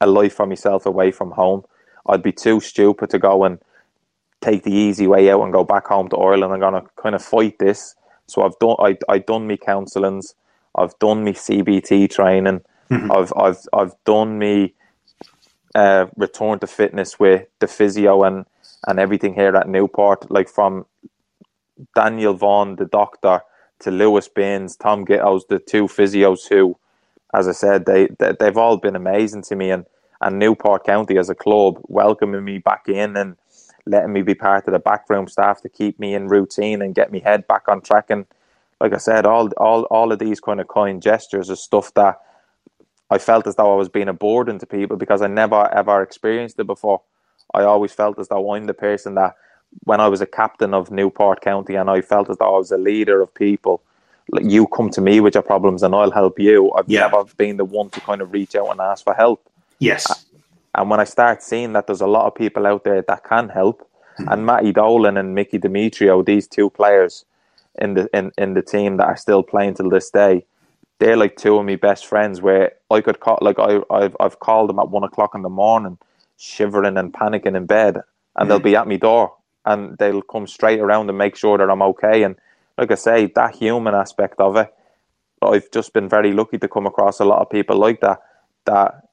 a 0.00 0.06
life 0.06 0.34
for 0.34 0.46
myself 0.46 0.86
away 0.86 1.10
from 1.10 1.32
home. 1.32 1.64
I'd 2.06 2.22
be 2.22 2.32
too 2.32 2.60
stupid 2.60 3.10
to 3.10 3.18
go 3.18 3.44
and 3.44 3.58
take 4.40 4.62
the 4.62 4.72
easy 4.72 5.06
way 5.06 5.30
out 5.30 5.42
and 5.42 5.52
go 5.52 5.64
back 5.64 5.86
home 5.86 6.08
to 6.10 6.16
Ireland. 6.16 6.52
I'm 6.52 6.60
gonna 6.60 6.84
kind 6.96 7.14
of 7.14 7.22
fight 7.22 7.58
this. 7.58 7.94
So 8.26 8.42
I've 8.42 8.58
done 8.58 8.76
I 8.78 8.96
I 9.08 9.18
done 9.18 9.46
me 9.46 9.56
counselings, 9.56 10.34
I've 10.74 10.98
done 10.98 11.24
me 11.24 11.32
CBT 11.32 12.10
training, 12.10 12.60
mm-hmm. 12.90 13.12
I've 13.12 13.32
I've 13.36 13.58
I've 13.72 13.94
done 14.04 14.38
me 14.38 14.74
uh, 15.74 16.06
return 16.16 16.58
to 16.60 16.66
fitness 16.66 17.18
with 17.18 17.46
the 17.58 17.66
physio 17.66 18.22
and 18.22 18.46
and 18.86 18.98
everything 18.98 19.34
here 19.34 19.56
at 19.56 19.68
Newport, 19.68 20.30
like 20.30 20.48
from 20.48 20.86
Daniel 21.94 22.34
Vaughan, 22.34 22.76
the 22.76 22.84
doctor, 22.84 23.40
to 23.80 23.90
Lewis 23.90 24.28
Baines, 24.28 24.76
Tom 24.76 25.04
Gittos, 25.04 25.42
the 25.48 25.58
two 25.58 25.84
physios 25.84 26.48
who, 26.48 26.78
as 27.34 27.48
I 27.48 27.52
said, 27.52 27.86
they, 27.86 28.08
they 28.18 28.34
they've 28.38 28.56
all 28.56 28.76
been 28.76 28.96
amazing 28.96 29.42
to 29.44 29.56
me, 29.56 29.70
and 29.70 29.86
and 30.24 30.38
Newport 30.38 30.84
County 30.84 31.18
as 31.18 31.28
a 31.28 31.34
club 31.34 31.78
welcoming 31.82 32.44
me 32.44 32.58
back 32.58 32.88
in 32.88 33.16
and 33.16 33.36
letting 33.84 34.12
me 34.12 34.22
be 34.22 34.34
part 34.34 34.66
of 34.66 34.72
the 34.72 34.78
backroom 34.78 35.28
staff 35.28 35.60
to 35.60 35.68
keep 35.68 36.00
me 36.00 36.14
in 36.14 36.28
routine 36.28 36.80
and 36.80 36.94
get 36.94 37.12
me 37.12 37.20
head 37.20 37.46
back 37.46 37.68
on 37.68 37.82
track. 37.82 38.06
And 38.08 38.24
like 38.80 38.94
I 38.94 38.96
said, 38.96 39.26
all 39.26 39.50
all 39.58 39.82
all 39.84 40.12
of 40.12 40.18
these 40.18 40.40
kind 40.40 40.60
of 40.60 40.68
kind 40.68 41.02
gestures 41.02 41.50
are 41.50 41.56
stuff 41.56 41.92
that 41.94 42.18
I 43.10 43.18
felt 43.18 43.46
as 43.46 43.56
though 43.56 43.72
I 43.72 43.76
was 43.76 43.90
being 43.90 44.08
a 44.08 44.14
burden 44.14 44.58
to 44.60 44.66
people 44.66 44.96
because 44.96 45.20
I 45.20 45.26
never 45.26 45.72
ever 45.74 46.02
experienced 46.02 46.58
it 46.58 46.66
before. 46.66 47.02
I 47.52 47.62
always 47.62 47.92
felt 47.92 48.18
as 48.18 48.28
though 48.28 48.54
I'm 48.54 48.64
the 48.64 48.74
person 48.74 49.14
that 49.16 49.34
when 49.84 50.00
I 50.00 50.08
was 50.08 50.22
a 50.22 50.26
captain 50.26 50.72
of 50.72 50.90
Newport 50.90 51.42
County 51.42 51.74
and 51.74 51.90
I 51.90 52.00
felt 52.00 52.30
as 52.30 52.38
though 52.38 52.54
I 52.54 52.58
was 52.58 52.72
a 52.72 52.78
leader 52.78 53.20
of 53.20 53.34
people, 53.34 53.82
like 54.30 54.46
you 54.46 54.66
come 54.68 54.88
to 54.90 55.02
me 55.02 55.20
with 55.20 55.34
your 55.34 55.42
problems 55.42 55.82
and 55.82 55.94
I'll 55.94 56.10
help 56.10 56.38
you. 56.38 56.72
I've 56.72 56.88
yeah. 56.88 57.00
never 57.00 57.24
been 57.36 57.58
the 57.58 57.64
one 57.66 57.90
to 57.90 58.00
kind 58.00 58.22
of 58.22 58.32
reach 58.32 58.54
out 58.56 58.70
and 58.70 58.80
ask 58.80 59.04
for 59.04 59.12
help. 59.12 59.46
Yes. 59.84 60.26
And 60.74 60.90
when 60.90 61.00
I 61.00 61.04
start 61.04 61.42
seeing 61.42 61.72
that 61.74 61.86
there's 61.86 62.00
a 62.00 62.06
lot 62.06 62.26
of 62.26 62.34
people 62.34 62.66
out 62.66 62.84
there 62.84 63.02
that 63.02 63.24
can 63.24 63.48
help, 63.48 63.88
mm-hmm. 64.18 64.28
and 64.28 64.46
Matty 64.46 64.72
Dolan 64.72 65.16
and 65.16 65.34
Mickey 65.34 65.58
Demetriou, 65.58 66.24
these 66.24 66.48
two 66.48 66.70
players 66.70 67.24
in 67.80 67.94
the 67.94 68.08
in, 68.16 68.32
in 68.38 68.54
the 68.54 68.62
team 68.62 68.96
that 68.96 69.06
are 69.06 69.16
still 69.16 69.42
playing 69.42 69.74
till 69.74 69.90
this 69.90 70.10
day, 70.10 70.44
they're 70.98 71.16
like 71.16 71.36
two 71.36 71.56
of 71.56 71.66
my 71.66 71.76
best 71.76 72.06
friends. 72.06 72.40
Where 72.40 72.72
I 72.90 73.00
could 73.00 73.20
call, 73.20 73.38
like 73.40 73.58
I 73.58 73.80
I've 73.90 74.16
I've 74.18 74.40
called 74.40 74.70
them 74.70 74.78
at 74.78 74.90
one 74.90 75.04
o'clock 75.04 75.34
in 75.34 75.42
the 75.42 75.48
morning, 75.48 75.98
shivering 76.36 76.96
and 76.96 77.12
panicking 77.12 77.56
in 77.56 77.66
bed, 77.66 77.96
and 77.96 78.04
mm-hmm. 78.04 78.48
they'll 78.48 78.58
be 78.58 78.76
at 78.76 78.88
my 78.88 78.96
door 78.96 79.34
and 79.66 79.96
they'll 79.98 80.22
come 80.22 80.46
straight 80.46 80.80
around 80.80 81.08
and 81.08 81.18
make 81.18 81.36
sure 81.36 81.56
that 81.58 81.70
I'm 81.70 81.82
okay. 81.82 82.22
And 82.22 82.36
like 82.76 82.90
I 82.90 82.96
say, 82.96 83.26
that 83.34 83.54
human 83.54 83.94
aspect 83.94 84.38
of 84.38 84.56
it, 84.56 84.72
I've 85.40 85.70
just 85.70 85.92
been 85.92 86.08
very 86.08 86.32
lucky 86.32 86.58
to 86.58 86.68
come 86.68 86.86
across 86.86 87.20
a 87.20 87.24
lot 87.24 87.40
of 87.40 87.48
people 87.50 87.76
like 87.76 88.00
that 88.00 88.20
that 88.66 89.03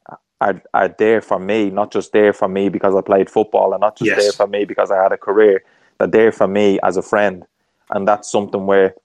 are, 0.42 0.62
are 0.74 0.90
there 0.98 1.22
for 1.22 1.40
me, 1.40 1.70
not 1.70 1.92
just 1.92 2.12
there 2.12 2.34
for 2.34 2.48
me 2.48 2.68
because 2.68 2.96
I 2.96 3.02
played 3.02 3.30
football, 3.30 3.74
and 3.74 3.82
not 3.82 3.98
just 3.98 4.10
yes. 4.10 4.22
there 4.22 4.32
for 4.32 4.48
me 4.48 4.66
because 4.66 4.92
I 4.92 5.02
had 5.02 5.12
a 5.12 5.18
career. 5.18 5.64
They're 6.00 6.08
there 6.08 6.32
for 6.32 6.48
me 6.48 6.80
as 6.84 6.98
a 6.98 7.02
friend, 7.04 7.46
and 7.92 8.08
that's 8.08 8.30
something 8.30 8.66
where 8.66 8.96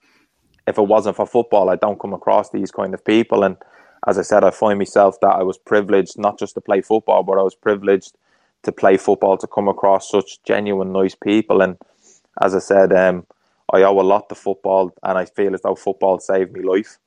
if 0.67 0.79
it 0.79 0.83
wasn't 0.83 1.17
for 1.17 1.27
football, 1.27 1.69
I 1.69 1.77
don't 1.77 2.01
come 2.01 2.15
across 2.15 2.51
these 2.51 2.71
kind 2.71 2.95
of 2.95 3.05
people. 3.05 3.45
And 3.45 3.57
as 4.07 4.19
I 4.19 4.23
said, 4.23 4.45
I 4.45 4.51
find 4.51 4.79
myself 4.79 5.21
that 5.21 5.35
I 5.35 5.43
was 5.43 5.59
privileged 5.59 6.19
not 6.19 6.39
just 6.39 6.55
to 6.55 6.61
play 6.61 6.81
football, 6.81 7.23
but 7.23 7.39
I 7.39 7.43
was 7.43 7.55
privileged 7.55 8.17
to 8.63 8.73
play 8.73 8.97
football, 8.97 9.37
to 9.37 9.47
come 9.47 9.69
across 9.69 10.11
such 10.11 10.43
genuine, 10.43 10.93
nice 10.93 11.15
people. 11.15 11.61
And 11.61 11.77
as 12.41 12.55
I 12.55 12.61
said, 12.61 12.93
um, 12.93 13.27
I 13.73 13.83
owe 13.83 14.01
a 14.01 14.03
lot 14.03 14.29
to 14.31 14.35
football, 14.35 14.93
and 15.03 15.19
I 15.19 15.27
feel 15.27 15.55
as 15.55 15.63
though 15.63 15.75
football 15.75 16.19
saved 16.19 16.53
me 16.53 16.63
life, 16.63 16.99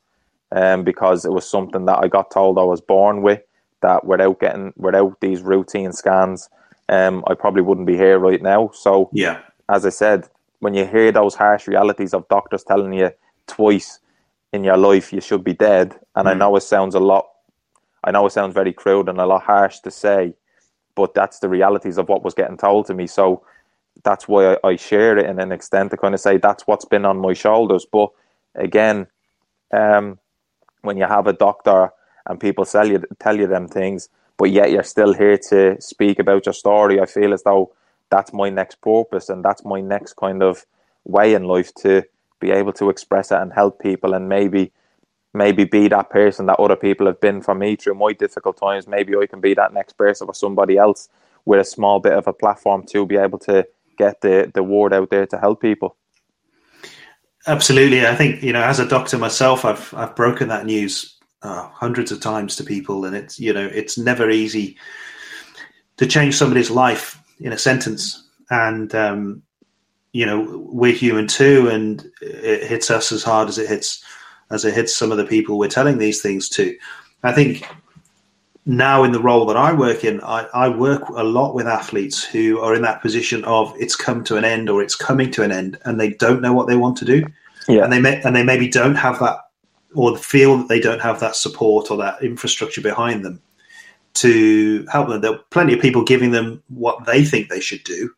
um, 0.52 0.84
because 0.84 1.26
it 1.26 1.32
was 1.32 1.50
something 1.50 1.86
that 1.86 2.00
I 2.04 2.08
got 2.08 2.32
told 2.32 2.60
I 2.60 2.64
was 2.64 2.82
born 2.82 3.24
with. 3.24 3.42
That 3.82 4.06
without 4.06 4.40
getting 4.40 4.74
without 4.76 5.20
these 5.22 5.42
routine 5.42 5.94
scans, 5.94 6.50
um, 6.90 7.24
I 7.28 7.34
probably 7.34 7.62
wouldn't 7.62 7.88
be 7.88 7.96
here 7.96 8.20
right 8.20 8.42
now. 8.42 8.72
So 8.74 9.10
yeah, 9.14 9.40
as 9.70 9.86
I 9.86 9.90
said, 9.90 10.28
when 10.60 10.74
you 10.74 10.86
hear 10.86 11.12
those 11.12 11.36
harsh 11.36 11.68
realities 11.68 12.14
of 12.14 12.28
doctors 12.28 12.64
telling 12.64 12.94
you 12.94 13.12
twice 13.48 14.00
in 14.52 14.64
your 14.64 14.78
life 14.78 15.14
you 15.14 15.22
should 15.22 15.44
be 15.44 15.54
dead, 15.54 15.98
and 16.16 16.28
mm. 16.28 16.32
I 16.32 16.34
know 16.34 16.56
it 16.56 16.62
sounds 16.62 16.96
a 16.96 17.00
lot, 17.00 17.30
I 18.04 18.12
know 18.12 18.26
it 18.26 18.32
sounds 18.32 18.54
very 18.54 18.74
crude 18.74 19.10
and 19.10 19.20
a 19.20 19.26
lot 19.26 19.44
harsh 19.44 19.80
to 19.80 19.92
say, 19.92 20.34
but 20.96 21.14
that's 21.14 21.40
the 21.40 21.50
realities 21.50 21.98
of 21.98 22.10
what 22.10 22.24
was 22.24 22.34
getting 22.34 22.58
told 22.58 22.88
to 22.88 22.94
me. 22.94 23.08
So 23.08 23.44
that's 24.04 24.28
why 24.28 24.56
I, 24.56 24.70
I 24.70 24.76
share 24.76 25.18
it 25.18 25.26
in 25.26 25.40
an 25.40 25.52
extent 25.52 25.92
to 25.92 25.98
kind 25.98 26.14
of 26.14 26.20
say 26.20 26.38
that's 26.38 26.66
what's 26.68 26.86
been 26.86 27.06
on 27.06 27.20
my 27.20 27.34
shoulders. 27.34 27.86
But 27.90 28.10
again, 28.56 29.08
um, 29.72 30.20
when 30.82 30.98
you 30.98 31.06
have 31.06 31.28
a 31.28 31.34
doctor 31.34 31.92
and 32.30 32.40
people 32.40 32.64
tell 32.64 32.88
you 32.88 33.04
tell 33.20 33.38
you 33.38 33.48
them 33.48 33.68
things, 33.68 34.08
but 34.38 34.52
yet 34.52 34.72
you're 34.72 34.84
still 34.84 35.14
here 35.14 35.38
to 35.50 35.82
speak 35.82 36.20
about 36.20 36.46
your 36.46 36.54
story, 36.54 37.02
I 37.02 37.06
feel 37.06 37.34
as 37.34 37.44
though 37.44 37.74
that's 38.10 38.32
my 38.32 38.50
next 38.50 38.80
purpose 38.82 39.30
and 39.30 39.44
that's 39.44 39.66
my 39.66 39.82
next 39.82 40.16
kind 40.16 40.42
of 40.42 40.66
way 41.04 41.34
in 41.34 41.44
life 41.44 41.74
to 41.82 42.04
be 42.40 42.52
able 42.52 42.72
to 42.74 42.90
express 42.90 43.32
it 43.32 43.40
and 43.42 43.52
help 43.52 43.82
people 43.82 44.14
and 44.14 44.30
maybe 44.30 44.72
maybe 45.34 45.64
be 45.64 45.88
that 45.88 46.10
person 46.10 46.46
that 46.48 46.60
other 46.60 46.76
people 46.76 47.06
have 47.06 47.20
been 47.20 47.42
for 47.42 47.54
me 47.54 47.76
through 47.76 47.94
my 47.94 48.14
difficult 48.14 48.58
times. 48.58 48.88
Maybe 48.88 49.16
I 49.16 49.28
can 49.28 49.42
be 49.42 49.54
that 49.54 49.74
next 49.74 49.94
person 49.94 50.26
for 50.26 50.34
somebody 50.34 50.78
else 50.78 51.10
with 51.46 51.60
a 51.60 51.64
small 51.64 52.00
bit 52.00 52.14
of 52.14 52.28
a 52.28 52.34
platform 52.34 52.86
to 52.88 53.06
be 53.06 53.16
able 53.16 53.38
to 53.40 53.68
get 53.98 54.22
the, 54.22 54.52
the 54.54 54.64
word 54.64 54.92
out 54.92 55.12
there 55.12 55.28
to 55.28 55.38
help 55.38 55.62
people. 55.62 55.96
Absolutely. 57.46 58.06
I 58.08 58.16
think, 58.16 58.42
you 58.42 58.54
know, 58.54 58.64
as 58.64 58.80
a 58.80 58.88
doctor 58.88 59.18
myself, 59.18 59.66
I've, 59.66 59.94
I've 59.94 60.16
broken 60.16 60.48
that 60.50 60.66
news 60.66 61.19
uh, 61.42 61.68
hundreds 61.70 62.12
of 62.12 62.22
times 62.22 62.56
to 62.56 62.64
people 62.64 63.06
and 63.06 63.16
it's, 63.16 63.40
you 63.40 63.54
know, 63.54 63.66
it's 63.66 63.98
never 63.98 64.30
easy 64.30 64.78
to 65.98 66.06
change 66.06 66.36
somebody's 66.36 66.72
life 66.72 67.22
in 67.40 67.54
a 67.54 67.58
sentence. 67.58 68.28
And, 68.50 68.94
um, 68.96 69.44
you 70.12 70.26
know, 70.26 70.66
we're 70.70 70.94
human 70.94 71.28
too, 71.28 71.70
and 71.70 72.10
it 72.22 72.64
hits 72.68 72.90
us 72.90 73.12
as 73.12 73.24
hard 73.24 73.48
as 73.48 73.58
it 73.58 73.70
hits 73.70 74.04
as 74.52 74.66
it 74.66 74.74
hits 74.74 74.96
some 74.96 75.12
of 75.12 75.18
the 75.18 75.26
people 75.26 75.60
we're 75.60 75.68
telling 75.68 76.00
these 76.00 76.22
things 76.22 76.50
to. 76.50 76.76
I 77.22 77.32
think 77.32 77.68
now 78.66 79.04
in 79.04 79.12
the 79.12 79.22
role 79.22 79.46
that 79.46 79.58
I 79.58 79.72
work 79.74 80.04
in, 80.04 80.22
I, 80.22 80.48
I, 80.54 80.70
work 80.70 81.08
a 81.10 81.24
lot 81.24 81.54
with 81.54 81.68
athletes 81.68 82.24
who 82.24 82.60
are 82.60 82.74
in 82.74 82.82
that 82.82 83.02
position 83.02 83.44
of 83.46 83.74
it's 83.78 83.96
come 83.96 84.24
to 84.24 84.38
an 84.38 84.46
end 84.46 84.70
or 84.70 84.82
it's 84.82 84.96
coming 84.96 85.30
to 85.32 85.44
an 85.44 85.52
end, 85.52 85.78
and 85.86 86.00
they 86.00 86.12
don't 86.14 86.42
know 86.42 86.54
what 86.54 86.68
they 86.68 86.76
want 86.76 86.98
to 86.98 87.06
do, 87.06 87.26
yeah. 87.68 87.84
and 87.84 87.94
they 87.94 88.00
may, 88.00 88.22
and 88.24 88.36
they 88.36 88.44
maybe 88.44 88.68
don't 88.68 88.96
have 88.96 89.20
that 89.20 89.49
or 89.96 90.18
feel 90.18 90.58
that 90.58 90.68
they 90.68 90.80
don't 90.80 91.02
have 91.02 91.20
that 91.20 91.36
support 91.36 91.90
or 91.90 91.98
that 91.98 92.22
infrastructure 92.24 92.82
behind 92.82 93.26
them 93.26 93.42
to 94.16 94.86
help 94.92 95.10
them. 95.10 95.22
There 95.22 95.34
are 95.34 95.40
plenty 95.50 95.74
of 95.74 95.82
people 95.82 96.04
giving 96.04 96.32
them 96.32 96.62
what 96.68 97.06
they 97.06 97.24
think 97.24 97.50
they 97.50 97.60
should 97.60 97.84
do, 97.84 98.12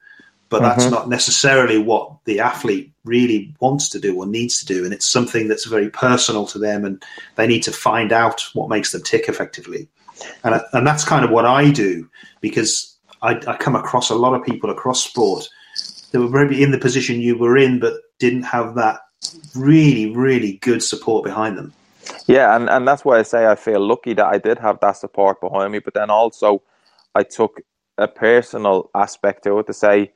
but 0.50 0.62
that's 0.62 0.84
mm-hmm. 0.84 0.94
not 0.94 1.10
necessarily 1.10 1.78
what 1.78 2.14
the 2.26 2.40
athlete 2.40 2.92
really 3.04 3.54
wants 3.60 3.90
to 3.90 4.00
do 4.00 4.18
or 4.18 4.26
needs 4.26 4.60
to 4.60 4.66
do. 4.66 4.84
And 4.84 4.94
it's 4.94 5.10
something 5.10 5.48
that's 5.48 5.66
very 5.66 5.90
personal 5.90 6.46
to 6.48 6.60
them, 6.60 6.86
and 6.86 7.04
they 7.36 7.48
need 7.48 7.64
to 7.64 7.72
find 7.72 8.12
out 8.12 8.46
what 8.54 8.70
makes 8.70 8.92
them 8.92 9.04
tick 9.04 9.28
effectively. 9.28 9.88
And, 10.44 10.62
and 10.74 10.86
that's 10.86 11.06
kind 11.06 11.26
of 11.26 11.32
what 11.32 11.46
I 11.46 11.72
do 11.72 12.10
because 12.42 12.98
I, 13.22 13.40
I 13.48 13.58
come 13.58 13.76
across 13.76 14.10
a 14.10 14.16
lot 14.16 14.34
of 14.34 14.46
people 14.46 14.70
across 14.70 15.04
sport 15.04 15.48
that 16.12 16.20
were 16.20 16.30
maybe 16.30 16.62
in 16.62 16.72
the 16.72 16.78
position 16.78 17.22
you 17.22 17.38
were 17.38 17.58
in, 17.58 17.80
but 17.80 17.94
didn't 18.20 18.44
have 18.44 18.76
that 18.76 19.00
really, 19.56 20.16
really 20.16 20.54
good 20.54 20.84
support 20.84 21.24
behind 21.24 21.58
them. 21.58 21.74
Yeah, 22.28 22.56
and, 22.56 22.70
and 22.70 22.88
that's 22.88 23.06
why 23.06 23.20
I 23.20 23.24
say 23.24 23.46
I 23.48 23.56
feel 23.56 23.80
lucky 23.80 24.14
that 24.14 24.26
I 24.26 24.38
did 24.38 24.58
have 24.60 24.80
that 24.82 24.94
support 24.94 25.40
behind 25.40 25.72
me, 25.72 25.80
but 25.80 25.94
then 25.94 26.10
also 26.10 26.62
I 27.16 27.24
took 27.24 27.62
a 27.98 28.08
personal 28.08 28.90
aspect 28.96 29.44
to 29.44 29.60
it 29.60 29.68
to 29.68 29.74
say, 29.74 30.12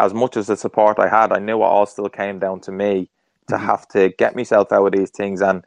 as 0.00 0.12
much 0.12 0.36
as 0.36 0.48
the 0.48 0.56
support 0.56 0.98
I 0.98 1.08
had, 1.08 1.32
I 1.32 1.38
knew 1.38 1.58
it 1.58 1.64
all 1.64 1.86
still 1.86 2.08
came 2.08 2.38
down 2.38 2.60
to 2.62 2.72
me 2.72 3.08
to 3.48 3.54
mm-hmm. 3.54 3.64
have 3.64 3.86
to 3.88 4.08
get 4.10 4.34
myself 4.34 4.72
out 4.72 4.86
of 4.86 4.92
these 4.92 5.10
things 5.10 5.40
and 5.40 5.64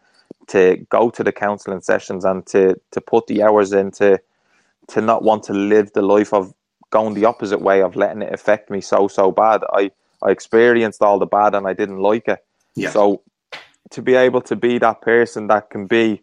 to 0.47 0.85
go 0.89 1.09
to 1.09 1.23
the 1.23 1.31
counselling 1.31 1.81
sessions 1.81 2.25
and 2.25 2.45
to 2.47 2.79
to 2.91 3.01
put 3.01 3.27
the 3.27 3.41
hours 3.41 3.73
into 3.73 4.19
to 4.87 5.01
not 5.01 5.23
want 5.23 5.43
to 5.43 5.53
live 5.53 5.91
the 5.93 6.01
life 6.01 6.33
of 6.33 6.53
going 6.91 7.15
the 7.15 7.25
opposite 7.25 7.61
way 7.61 7.81
of 7.81 7.95
letting 7.95 8.21
it 8.21 8.33
affect 8.33 8.69
me 8.69 8.81
so 8.81 9.07
so 9.07 9.31
bad. 9.31 9.61
I 9.73 9.91
I 10.21 10.31
experienced 10.31 11.01
all 11.01 11.19
the 11.19 11.25
bad 11.25 11.55
and 11.55 11.67
I 11.67 11.73
didn't 11.73 11.99
like 11.99 12.27
it. 12.27 12.43
Yeah. 12.75 12.89
So 12.91 13.21
to 13.91 14.01
be 14.01 14.15
able 14.15 14.41
to 14.41 14.55
be 14.55 14.77
that 14.79 15.01
person 15.01 15.47
that 15.47 15.69
can 15.69 15.87
be 15.87 16.21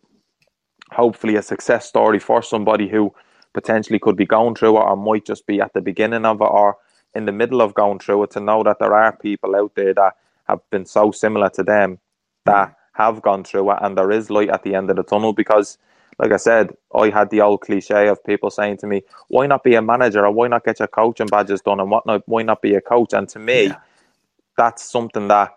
hopefully 0.90 1.36
a 1.36 1.42
success 1.42 1.86
story 1.86 2.18
for 2.18 2.42
somebody 2.42 2.88
who 2.88 3.14
potentially 3.54 3.98
could 3.98 4.16
be 4.16 4.26
going 4.26 4.54
through 4.54 4.76
it 4.76 4.82
or 4.82 4.96
might 4.96 5.24
just 5.24 5.46
be 5.46 5.60
at 5.60 5.72
the 5.74 5.80
beginning 5.80 6.24
of 6.24 6.40
it 6.40 6.44
or 6.44 6.76
in 7.14 7.26
the 7.26 7.32
middle 7.32 7.60
of 7.60 7.74
going 7.74 7.98
through 7.98 8.22
it 8.22 8.30
to 8.30 8.40
know 8.40 8.62
that 8.62 8.78
there 8.78 8.94
are 8.94 9.16
people 9.16 9.54
out 9.54 9.74
there 9.74 9.94
that 9.94 10.14
have 10.44 10.60
been 10.70 10.84
so 10.84 11.10
similar 11.10 11.48
to 11.50 11.62
them 11.62 11.98
that 12.44 12.74
have 12.94 13.22
gone 13.22 13.44
through 13.44 13.70
it 13.70 13.78
and 13.80 13.96
there 13.96 14.10
is 14.10 14.30
light 14.30 14.50
at 14.50 14.62
the 14.62 14.74
end 14.74 14.90
of 14.90 14.96
the 14.96 15.02
tunnel 15.02 15.32
because 15.32 15.78
like 16.18 16.32
I 16.32 16.36
said, 16.36 16.76
I 16.94 17.08
had 17.08 17.30
the 17.30 17.40
old 17.40 17.62
cliche 17.62 18.08
of 18.08 18.22
people 18.22 18.50
saying 18.50 18.76
to 18.78 18.86
me, 18.86 19.02
"Why 19.28 19.46
not 19.46 19.64
be 19.64 19.74
a 19.74 19.82
manager 19.82 20.24
or 20.24 20.30
why 20.30 20.48
not 20.48 20.64
get 20.64 20.78
your 20.78 20.88
coaching 20.88 21.26
badges 21.26 21.62
done 21.62 21.80
and 21.80 21.90
what 21.90 22.06
not? 22.06 22.22
Why 22.26 22.42
not 22.42 22.60
be 22.60 22.74
a 22.74 22.80
coach?" 22.80 23.12
And 23.12 23.28
to 23.30 23.38
me, 23.38 23.68
yeah. 23.68 23.76
that's 24.56 24.84
something 24.84 25.28
that 25.28 25.54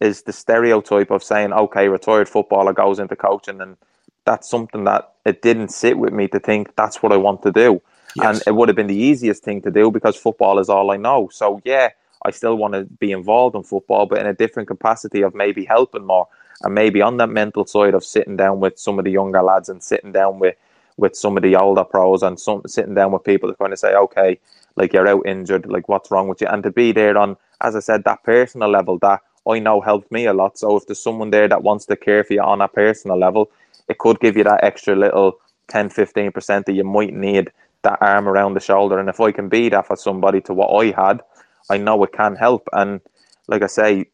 is 0.00 0.22
the 0.22 0.32
stereotype 0.32 1.10
of 1.10 1.22
saying, 1.22 1.52
"Okay, 1.52 1.88
retired 1.88 2.28
footballer 2.28 2.72
goes 2.72 2.98
into 2.98 3.16
coaching," 3.16 3.60
and 3.60 3.76
that's 4.24 4.48
something 4.48 4.84
that 4.84 5.12
it 5.24 5.42
didn't 5.42 5.68
sit 5.68 5.98
with 5.98 6.12
me 6.12 6.28
to 6.28 6.40
think 6.40 6.74
that's 6.76 7.02
what 7.02 7.12
I 7.12 7.16
want 7.16 7.42
to 7.42 7.52
do. 7.52 7.80
Yes. 8.14 8.26
And 8.26 8.42
it 8.46 8.54
would 8.56 8.68
have 8.68 8.76
been 8.76 8.86
the 8.86 8.96
easiest 8.96 9.42
thing 9.42 9.62
to 9.62 9.70
do 9.70 9.90
because 9.90 10.16
football 10.16 10.58
is 10.58 10.68
all 10.68 10.90
I 10.90 10.96
know. 10.96 11.28
So 11.32 11.60
yeah, 11.64 11.90
I 12.24 12.30
still 12.30 12.56
want 12.56 12.74
to 12.74 12.84
be 12.84 13.12
involved 13.12 13.56
in 13.56 13.62
football, 13.62 14.06
but 14.06 14.18
in 14.18 14.26
a 14.26 14.34
different 14.34 14.68
capacity 14.68 15.22
of 15.22 15.34
maybe 15.34 15.64
helping 15.64 16.04
more 16.04 16.26
and 16.62 16.74
maybe 16.74 17.02
on 17.02 17.18
that 17.18 17.28
mental 17.28 17.66
side 17.66 17.94
of 17.94 18.04
sitting 18.04 18.36
down 18.36 18.60
with 18.60 18.78
some 18.78 18.98
of 18.98 19.04
the 19.04 19.10
younger 19.10 19.42
lads 19.42 19.68
and 19.68 19.82
sitting 19.82 20.12
down 20.12 20.38
with 20.38 20.56
with 20.98 21.14
some 21.14 21.36
of 21.36 21.42
the 21.42 21.56
older 21.56 21.84
pros 21.84 22.22
and 22.22 22.40
some 22.40 22.62
sitting 22.66 22.94
down 22.94 23.12
with 23.12 23.22
people 23.22 23.50
to 23.50 23.54
kind 23.56 23.72
of 23.72 23.78
say, 23.78 23.94
okay, 23.94 24.40
like 24.76 24.94
you're 24.94 25.06
out 25.06 25.26
injured, 25.26 25.66
like 25.66 25.88
what's 25.90 26.10
wrong 26.10 26.26
with 26.26 26.40
you, 26.40 26.46
and 26.46 26.62
to 26.62 26.70
be 26.70 26.90
there 26.90 27.18
on, 27.18 27.36
as 27.60 27.76
I 27.76 27.80
said, 27.80 28.04
that 28.04 28.24
personal 28.24 28.70
level 28.70 28.98
that 29.00 29.20
I 29.48 29.58
know 29.58 29.80
helped 29.80 30.10
me 30.10 30.26
a 30.26 30.34
lot. 30.34 30.58
So 30.58 30.76
if 30.76 30.86
there's 30.86 31.02
someone 31.02 31.30
there 31.30 31.48
that 31.48 31.62
wants 31.62 31.86
to 31.86 31.96
care 31.96 32.24
for 32.24 32.34
you 32.34 32.42
on 32.42 32.60
a 32.60 32.68
personal 32.68 33.18
level, 33.18 33.50
it 33.88 33.98
could 33.98 34.20
give 34.20 34.36
you 34.36 34.44
that 34.44 34.64
extra 34.64 34.96
little 34.96 35.38
10 35.68 35.90
15% 35.90 36.64
that 36.64 36.72
you 36.72 36.84
might 36.84 37.14
need 37.14 37.50
that 37.82 37.98
arm 38.00 38.28
around 38.28 38.54
the 38.54 38.60
shoulder. 38.60 38.98
And 38.98 39.08
if 39.08 39.20
I 39.20 39.32
can 39.32 39.48
be 39.48 39.68
that 39.68 39.86
for 39.86 39.96
somebody 39.96 40.40
to 40.42 40.54
what 40.54 40.70
I 40.70 40.90
had, 40.90 41.22
I 41.70 41.78
know 41.78 42.02
it 42.04 42.12
can 42.12 42.36
help. 42.36 42.68
And 42.72 43.00
like 43.48 43.62
I 43.62 43.66
say, 43.66 44.06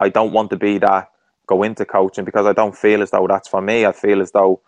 I 0.00 0.08
don't 0.08 0.32
want 0.32 0.50
to 0.50 0.56
be 0.56 0.78
that 0.78 1.10
go 1.46 1.62
into 1.62 1.84
coaching 1.84 2.24
because 2.24 2.46
I 2.46 2.52
don't 2.52 2.76
feel 2.76 3.02
as 3.02 3.10
though 3.10 3.26
that's 3.26 3.48
for 3.48 3.60
me. 3.60 3.86
I 3.86 3.92
feel 3.92 4.20
as 4.20 4.30
though 4.32 4.60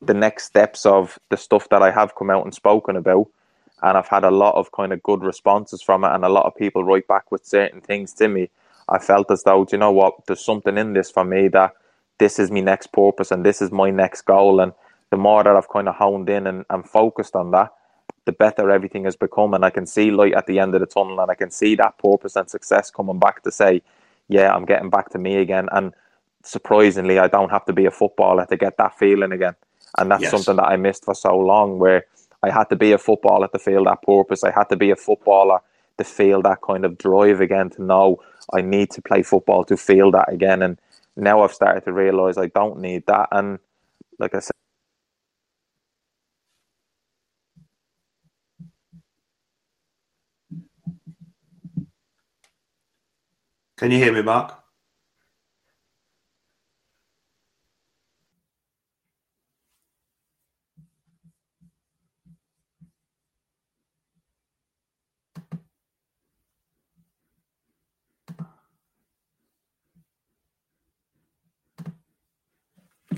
the 0.00 0.14
next 0.14 0.44
steps 0.44 0.86
of 0.86 1.18
the 1.28 1.36
stuff 1.36 1.68
that 1.70 1.82
I 1.82 1.90
have 1.90 2.14
come 2.14 2.30
out 2.30 2.44
and 2.44 2.54
spoken 2.54 2.96
about, 2.96 3.26
and 3.82 3.98
I've 3.98 4.08
had 4.08 4.24
a 4.24 4.30
lot 4.30 4.54
of 4.54 4.72
kind 4.72 4.92
of 4.92 5.02
good 5.02 5.22
responses 5.22 5.82
from 5.82 6.04
it, 6.04 6.12
and 6.12 6.24
a 6.24 6.28
lot 6.28 6.46
of 6.46 6.54
people 6.56 6.84
write 6.84 7.08
back 7.08 7.30
with 7.30 7.44
certain 7.44 7.80
things 7.80 8.12
to 8.14 8.28
me. 8.28 8.48
I 8.88 8.98
felt 8.98 9.30
as 9.30 9.42
though, 9.42 9.66
you 9.70 9.78
know 9.78 9.92
what, 9.92 10.26
there's 10.26 10.44
something 10.44 10.78
in 10.78 10.92
this 10.94 11.10
for 11.10 11.24
me 11.24 11.48
that 11.48 11.74
this 12.18 12.38
is 12.38 12.50
my 12.50 12.60
next 12.60 12.92
purpose 12.92 13.30
and 13.30 13.44
this 13.44 13.62
is 13.62 13.70
my 13.70 13.90
next 13.90 14.22
goal. 14.22 14.60
And 14.60 14.72
the 15.10 15.16
more 15.16 15.44
that 15.44 15.56
I've 15.56 15.68
kind 15.68 15.88
of 15.88 15.96
honed 15.96 16.28
in 16.28 16.46
and, 16.46 16.64
and 16.70 16.88
focused 16.88 17.36
on 17.36 17.50
that, 17.52 17.72
the 18.24 18.32
better 18.32 18.70
everything 18.70 19.04
has 19.04 19.16
become. 19.16 19.54
And 19.54 19.64
I 19.64 19.70
can 19.70 19.86
see 19.86 20.10
light 20.10 20.34
at 20.34 20.46
the 20.46 20.58
end 20.58 20.74
of 20.74 20.80
the 20.80 20.86
tunnel 20.86 21.20
and 21.20 21.30
I 21.30 21.34
can 21.34 21.50
see 21.50 21.74
that 21.76 21.98
purpose 21.98 22.36
and 22.36 22.48
success 22.48 22.90
coming 22.90 23.18
back 23.18 23.42
to 23.44 23.52
say, 23.52 23.82
yeah, 24.28 24.54
I'm 24.54 24.64
getting 24.64 24.90
back 24.90 25.10
to 25.10 25.18
me 25.18 25.36
again. 25.36 25.68
And 25.72 25.94
surprisingly, 26.42 27.18
I 27.18 27.28
don't 27.28 27.50
have 27.50 27.64
to 27.66 27.72
be 27.72 27.86
a 27.86 27.90
footballer 27.90 28.46
to 28.46 28.56
get 28.56 28.76
that 28.78 28.98
feeling 28.98 29.32
again. 29.32 29.54
And 29.96 30.10
that's 30.10 30.22
yes. 30.22 30.30
something 30.30 30.56
that 30.56 30.66
I 30.66 30.76
missed 30.76 31.04
for 31.04 31.14
so 31.14 31.36
long 31.36 31.78
where 31.78 32.04
I 32.42 32.50
had 32.50 32.64
to 32.64 32.76
be 32.76 32.92
a 32.92 32.98
footballer 32.98 33.48
to 33.48 33.58
feel 33.58 33.84
that 33.84 34.02
purpose. 34.02 34.44
I 34.44 34.50
had 34.50 34.68
to 34.68 34.76
be 34.76 34.90
a 34.90 34.96
footballer 34.96 35.60
to 35.96 36.04
feel 36.04 36.42
that 36.42 36.60
kind 36.62 36.84
of 36.84 36.98
drive 36.98 37.40
again, 37.40 37.70
to 37.70 37.82
know 37.82 38.20
I 38.54 38.62
need 38.62 38.90
to 38.92 39.02
play 39.02 39.22
football 39.22 39.64
to 39.66 39.76
feel 39.76 40.10
that 40.12 40.32
again. 40.32 40.62
And 40.62 40.78
now 41.16 41.42
I've 41.42 41.54
started 41.54 41.84
to 41.86 41.92
realize 41.92 42.38
I 42.38 42.48
don't 42.48 42.80
need 42.80 43.06
that. 43.06 43.28
And 43.32 43.58
like 44.18 44.34
I 44.34 44.40
said, 44.40 44.52
Can 53.78 53.92
you 53.92 53.98
hear 53.98 54.12
me, 54.12 54.22
Mark? 54.22 54.57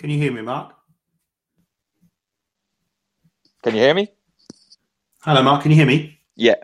Can 0.01 0.09
you 0.09 0.17
hear 0.17 0.33
me, 0.33 0.41
Mark? 0.41 0.73
Can 3.63 3.75
you 3.75 3.83
hear 3.83 3.93
me? 3.93 4.09
Hello, 5.21 5.43
Mark. 5.43 5.61
Can 5.61 5.73
you 5.73 5.77
hear 5.77 5.85
me? 5.85 6.19
Yeah. 6.37 6.55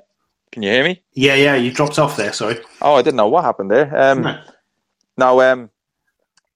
Can 0.51 0.63
you 0.63 0.71
hear 0.71 0.85
me? 0.85 1.03
Yeah, 1.13 1.35
yeah. 1.35 1.55
You 1.55 1.71
dropped 1.71 1.99
off 1.99 2.17
there. 2.17 2.33
Sorry. 2.33 2.59
Oh, 2.81 2.95
I 2.95 3.03
didn't 3.03 3.19
know 3.19 3.29
what 3.29 3.45
happened 3.45 3.71
there. 3.71 3.95
Um, 3.95 4.23
No. 4.23 4.43
Now, 5.19 5.41
um, 5.43 5.69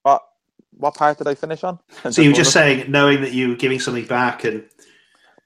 what 0.05 0.23
what 0.71 0.95
part 0.95 1.19
did 1.19 1.29
I 1.29 1.35
finish 1.35 1.63
on? 1.65 1.79
So 2.11 2.23
you 2.23 2.31
were 2.31 2.37
just 2.37 2.53
saying, 2.53 2.91
knowing 2.91 3.21
that 3.21 3.33
you 3.35 3.51
were 3.51 3.57
giving 3.57 3.79
something 3.79 4.07
back, 4.07 4.45
and 4.45 4.65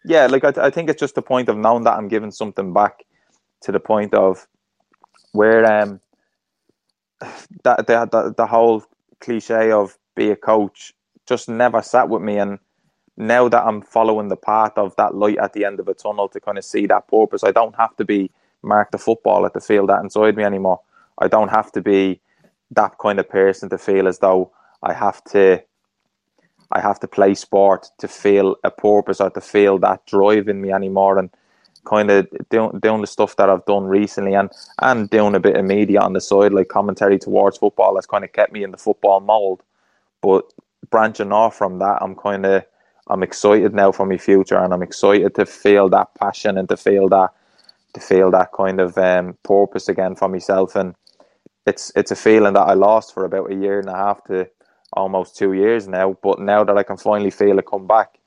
yeah, 0.04 0.26
like 0.26 0.44
I, 0.44 0.66
I 0.66 0.70
think 0.70 0.88
it's 0.88 1.00
just 1.00 1.16
the 1.16 1.22
point 1.22 1.48
of 1.48 1.56
knowing 1.56 1.82
that 1.82 1.94
I'm 1.98 2.06
giving 2.06 2.30
something 2.30 2.72
back 2.72 3.02
to 3.62 3.72
the 3.72 3.80
point 3.80 4.14
of 4.14 4.46
where 5.32 5.64
um 5.66 6.00
that 7.64 7.88
the 7.88 8.08
the, 8.12 8.34
the 8.36 8.46
whole 8.46 8.84
cliche 9.20 9.72
of 9.72 9.98
be 10.14 10.30
a 10.30 10.36
coach 10.36 10.92
just 11.26 11.48
never 11.48 11.82
sat 11.82 12.08
with 12.08 12.22
me. 12.22 12.38
And 12.38 12.58
now 13.16 13.48
that 13.48 13.64
I'm 13.64 13.82
following 13.82 14.28
the 14.28 14.36
path 14.36 14.76
of 14.76 14.94
that 14.96 15.14
light 15.14 15.38
at 15.38 15.52
the 15.52 15.64
end 15.64 15.80
of 15.80 15.88
a 15.88 15.94
tunnel 15.94 16.28
to 16.28 16.40
kind 16.40 16.58
of 16.58 16.64
see 16.64 16.86
that 16.86 17.08
purpose, 17.08 17.44
I 17.44 17.52
don't 17.52 17.76
have 17.76 17.96
to 17.96 18.04
be 18.04 18.30
Mark 18.62 18.90
the 18.90 18.98
football 18.98 19.46
at 19.46 19.52
the 19.52 19.60
field 19.60 19.90
that 19.90 20.02
inside 20.02 20.36
me 20.36 20.44
anymore. 20.44 20.80
I 21.18 21.28
don't 21.28 21.50
have 21.50 21.70
to 21.72 21.82
be 21.82 22.20
that 22.70 22.98
kind 22.98 23.20
of 23.20 23.28
person 23.28 23.68
to 23.68 23.78
feel 23.78 24.08
as 24.08 24.18
though 24.18 24.52
I 24.82 24.92
have 24.92 25.22
to 25.24 25.62
I 26.72 26.80
have 26.80 26.98
to 27.00 27.08
play 27.08 27.34
sport 27.34 27.86
to 27.98 28.08
feel 28.08 28.56
a 28.64 28.70
purpose 28.70 29.20
or 29.20 29.30
to 29.30 29.40
feel 29.40 29.78
that 29.78 30.06
drive 30.06 30.48
in 30.48 30.60
me 30.60 30.72
anymore. 30.72 31.18
And 31.18 31.30
kind 31.84 32.10
of 32.10 32.26
doing, 32.50 32.78
doing 32.80 33.02
the 33.02 33.06
stuff 33.06 33.36
that 33.36 33.50
I've 33.50 33.66
done 33.66 33.84
recently 33.84 34.34
and 34.34 34.50
and 34.80 35.08
doing 35.10 35.34
a 35.34 35.40
bit 35.40 35.56
of 35.56 35.64
media 35.64 36.00
on 36.00 36.14
the 36.14 36.20
side 36.20 36.52
like 36.52 36.68
commentary 36.68 37.18
towards 37.18 37.58
football 37.58 37.96
has 37.96 38.06
kind 38.06 38.24
of 38.24 38.32
kept 38.32 38.52
me 38.52 38.64
in 38.64 38.70
the 38.70 38.78
football 38.78 39.20
mold. 39.20 39.62
But 40.22 40.50
branching 40.94 41.32
off 41.32 41.56
from 41.56 41.80
that 41.80 41.98
I'm 42.02 42.16
kind 42.16 42.46
of 42.46 42.64
I'm 43.12 43.24
excited 43.24 43.74
now 43.74 43.92
for 43.92 44.06
my 44.06 44.18
future 44.18 44.58
and 44.58 44.74
I'm 44.74 44.82
excited 44.90 45.34
to 45.36 45.46
feel 45.46 45.88
that 45.90 46.14
passion 46.16 46.58
and 46.58 46.68
to 46.70 46.78
feel 46.78 47.08
that 47.10 47.30
to 47.94 48.00
feel 48.00 48.30
that 48.32 48.50
kind 48.52 48.80
of 48.80 48.98
um, 48.98 49.38
purpose 49.44 49.88
again 49.88 50.16
for 50.16 50.28
myself 50.28 50.76
and 50.76 50.94
it's 51.66 51.92
it's 51.96 52.12
a 52.12 52.16
feeling 52.16 52.54
that 52.54 52.62
I 52.68 52.74
lost 52.74 53.14
for 53.14 53.24
about 53.26 53.52
a 53.52 53.56
year 53.56 53.80
and 53.80 53.90
a 53.90 53.94
half 53.96 54.24
to 54.26 54.48
almost 54.92 55.36
two 55.36 55.54
years 55.54 55.88
now. 55.88 56.16
But 56.22 56.40
now 56.40 56.64
that 56.64 56.78
I 56.78 56.84
can 56.84 56.98
finally 56.98 57.30
feel 57.32 57.58
it 57.58 57.66
come 57.66 57.86
back, 57.88 58.18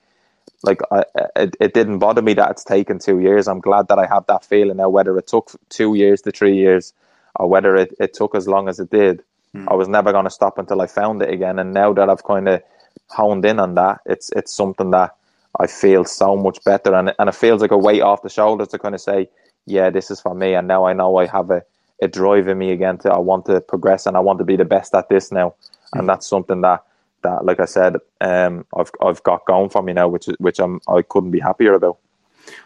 like 0.64 0.80
I, 0.92 1.04
it, 1.36 1.56
it 1.60 1.74
didn't 1.74 2.00
bother 2.00 2.22
me 2.22 2.34
that 2.34 2.50
it's 2.52 2.64
taken 2.64 2.98
two 2.98 3.20
years. 3.20 3.48
I'm 3.48 3.60
glad 3.60 3.88
that 3.88 3.98
I 3.98 4.06
have 4.06 4.26
that 4.28 4.44
feeling 4.44 4.78
now. 4.78 4.90
Whether 4.90 5.18
it 5.18 5.28
took 5.28 5.52
two 5.70 5.94
years 5.96 6.22
to 6.22 6.32
three 6.32 6.56
years, 6.56 6.94
or 7.36 7.48
whether 7.48 7.76
it, 7.76 7.94
it 8.00 8.14
took 8.14 8.34
as 8.36 8.48
long 8.48 8.68
as 8.68 8.80
it 8.80 8.90
did, 8.90 9.24
I 9.54 9.74
was 9.74 9.88
never 9.88 10.12
going 10.12 10.24
to 10.24 10.30
stop 10.30 10.58
until 10.58 10.80
I 10.80 10.86
found 10.86 11.22
it 11.22 11.30
again. 11.32 11.58
And 11.58 11.72
now 11.72 11.92
that 11.92 12.08
I've 12.08 12.24
kind 12.24 12.48
of 12.48 12.62
honed 13.08 13.44
in 13.44 13.58
on 13.58 13.74
that, 13.74 14.00
it's 14.06 14.30
it's 14.36 14.52
something 14.52 14.90
that 14.90 15.14
I 15.58 15.66
feel 15.66 16.04
so 16.04 16.36
much 16.36 16.62
better, 16.64 16.94
and 16.94 17.14
and 17.18 17.28
it 17.28 17.34
feels 17.34 17.62
like 17.62 17.70
a 17.70 17.78
weight 17.78 18.02
off 18.02 18.22
the 18.22 18.28
shoulders 18.28 18.68
to 18.68 18.78
kind 18.78 18.94
of 18.94 19.00
say, 19.00 19.28
yeah, 19.66 19.90
this 19.90 20.10
is 20.10 20.20
for 20.20 20.34
me, 20.34 20.54
and 20.54 20.68
now 20.68 20.84
I 20.86 20.92
know 20.92 21.16
I 21.16 21.26
have 21.26 21.50
a 21.50 21.62
a 22.00 22.08
drive 22.08 22.48
in 22.48 22.58
me 22.58 22.70
again 22.70 22.98
to 22.98 23.10
I 23.10 23.18
want 23.18 23.46
to 23.46 23.60
progress 23.60 24.06
and 24.06 24.16
I 24.16 24.20
want 24.20 24.38
to 24.38 24.44
be 24.44 24.56
the 24.56 24.64
best 24.64 24.94
at 24.94 25.08
this 25.08 25.32
now, 25.32 25.54
and 25.94 26.08
that's 26.08 26.26
something 26.26 26.60
that 26.60 26.84
that 27.22 27.44
like 27.44 27.60
I 27.60 27.64
said, 27.64 27.96
um, 28.20 28.66
I've 28.76 28.90
I've 29.02 29.22
got 29.22 29.46
going 29.46 29.70
for 29.70 29.82
me 29.82 29.92
now, 29.92 30.08
which 30.08 30.26
which 30.38 30.58
I'm 30.58 30.80
I 30.88 31.02
couldn't 31.02 31.30
be 31.30 31.40
happier 31.40 31.74
about. 31.74 31.98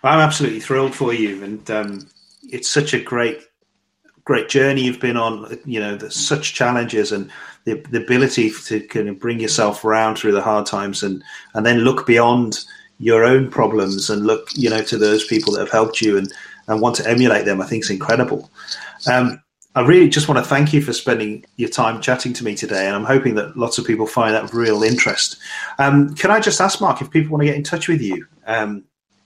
I'm 0.02 0.20
absolutely 0.20 0.60
thrilled 0.60 0.94
for 0.94 1.12
you, 1.12 1.42
and 1.42 1.70
um, 1.70 2.10
it's 2.50 2.68
such 2.68 2.94
a 2.94 3.00
great, 3.00 3.40
great 4.24 4.48
journey 4.48 4.84
you've 4.84 5.00
been 5.00 5.16
on. 5.16 5.58
You 5.64 5.80
know, 5.80 5.96
there's 5.96 6.16
such 6.16 6.54
challenges 6.54 7.12
and 7.12 7.30
the, 7.64 7.74
the 7.90 8.02
ability 8.02 8.52
to 8.66 8.80
kind 8.80 9.08
of 9.08 9.18
bring 9.18 9.40
yourself 9.40 9.84
around 9.84 10.16
through 10.16 10.32
the 10.32 10.42
hard 10.42 10.66
times, 10.66 11.02
and 11.02 11.22
and 11.54 11.64
then 11.64 11.78
look 11.78 12.06
beyond 12.06 12.64
your 12.98 13.24
own 13.24 13.50
problems 13.50 14.10
and 14.10 14.26
look, 14.26 14.48
you 14.54 14.70
know, 14.70 14.82
to 14.82 14.96
those 14.96 15.26
people 15.26 15.52
that 15.52 15.60
have 15.60 15.70
helped 15.70 16.00
you 16.00 16.16
and 16.16 16.32
and 16.68 16.80
want 16.80 16.96
to 16.96 17.08
emulate 17.08 17.44
them. 17.44 17.60
I 17.60 17.66
think 17.66 17.84
is 17.84 17.90
incredible. 17.90 18.50
Um, 19.10 19.42
I 19.74 19.80
really 19.80 20.10
just 20.10 20.28
want 20.28 20.38
to 20.38 20.44
thank 20.44 20.74
you 20.74 20.82
for 20.82 20.92
spending 20.92 21.46
your 21.56 21.70
time 21.70 22.02
chatting 22.02 22.34
to 22.34 22.44
me 22.44 22.54
today, 22.54 22.86
and 22.86 22.94
I'm 22.94 23.04
hoping 23.04 23.36
that 23.36 23.56
lots 23.56 23.78
of 23.78 23.86
people 23.86 24.06
find 24.06 24.34
that 24.34 24.52
real 24.52 24.82
interest. 24.82 25.38
Um, 25.78 26.14
can 26.14 26.30
I 26.30 26.40
just 26.40 26.60
ask 26.60 26.80
Mark 26.80 27.00
if 27.00 27.10
people 27.10 27.32
want 27.32 27.42
to 27.42 27.46
get 27.46 27.56
in 27.56 27.62
touch 27.62 27.88
with 27.88 28.02
you? 28.02 28.26
Um, 28.46 28.84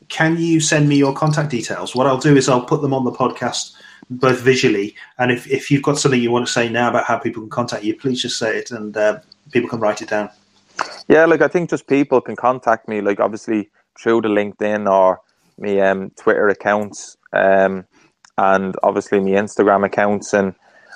can 0.09 0.37
you 0.37 0.61
send 0.61 0.89
me 0.89 0.97
your 0.97 1.13
contact 1.13 1.51
details? 1.51 1.97
What 1.97 2.07
I'll 2.07 2.19
do 2.19 2.37
is 2.37 2.49
I'll 2.49 2.65
put 2.65 2.81
them 2.81 2.95
on 2.95 3.05
the 3.05 3.11
podcast 3.11 3.73
both 4.11 4.41
visually, 4.41 4.95
and 5.19 5.31
if, 5.33 5.47
if 5.51 5.71
you've 5.71 5.83
got 5.83 5.99
something 5.99 6.21
you 6.21 6.31
want 6.31 6.47
to 6.47 6.53
say 6.53 6.69
now 6.69 6.91
about 6.91 7.05
how 7.05 7.19
people 7.19 7.43
can 7.43 7.51
contact 7.51 7.85
you, 7.85 7.97
please 7.97 8.23
just 8.23 8.39
say 8.39 8.59
it, 8.59 8.71
and 8.71 8.97
uh, 8.97 9.19
people 9.51 9.69
can 9.69 9.81
write 9.81 10.03
it 10.03 10.09
down. 10.09 10.31
Yeah, 11.09 11.25
like 11.25 11.43
I 11.43 11.49
think 11.49 11.71
just 11.71 11.87
people 11.87 12.21
can 12.21 12.37
contact 12.37 12.89
me, 12.89 13.01
like 13.01 13.21
obviously 13.21 13.71
through 13.99 14.21
the 14.23 14.29
LinkedIn 14.29 14.91
or 14.91 15.21
me 15.59 15.81
um, 15.81 16.11
Twitter 16.11 16.49
accounts. 16.49 17.17
Um, 17.33 17.87
and 18.39 18.77
obviously 18.83 19.21
my 19.21 19.31
Instagram 19.31 19.85
accounts 19.85 20.33
and, 20.35 20.55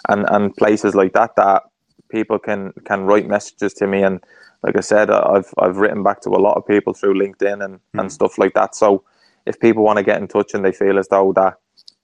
and, 0.08 0.26
and 0.28 0.56
places 0.56 0.94
like 0.94 1.12
that 1.14 1.36
that 1.36 1.64
people 2.10 2.38
can, 2.38 2.72
can 2.84 3.04
write 3.04 3.26
messages 3.26 3.72
to 3.74 3.86
me 3.86 4.02
and 4.02 4.22
like 4.62 4.76
I 4.76 4.80
said 4.80 5.10
I've 5.10 5.52
I've 5.58 5.78
written 5.78 6.02
back 6.02 6.20
to 6.22 6.30
a 6.30 6.36
lot 6.40 6.56
of 6.56 6.66
people 6.66 6.92
through 6.92 7.14
LinkedIn 7.14 7.64
and, 7.64 7.76
mm. 7.76 8.00
and 8.00 8.12
stuff 8.12 8.36
like 8.36 8.52
that 8.54 8.74
so 8.74 9.04
if 9.46 9.58
people 9.58 9.84
want 9.84 9.96
to 9.96 10.02
get 10.02 10.20
in 10.20 10.28
touch 10.28 10.52
and 10.52 10.64
they 10.64 10.72
feel 10.72 10.98
as 10.98 11.08
though 11.08 11.32
that 11.34 11.54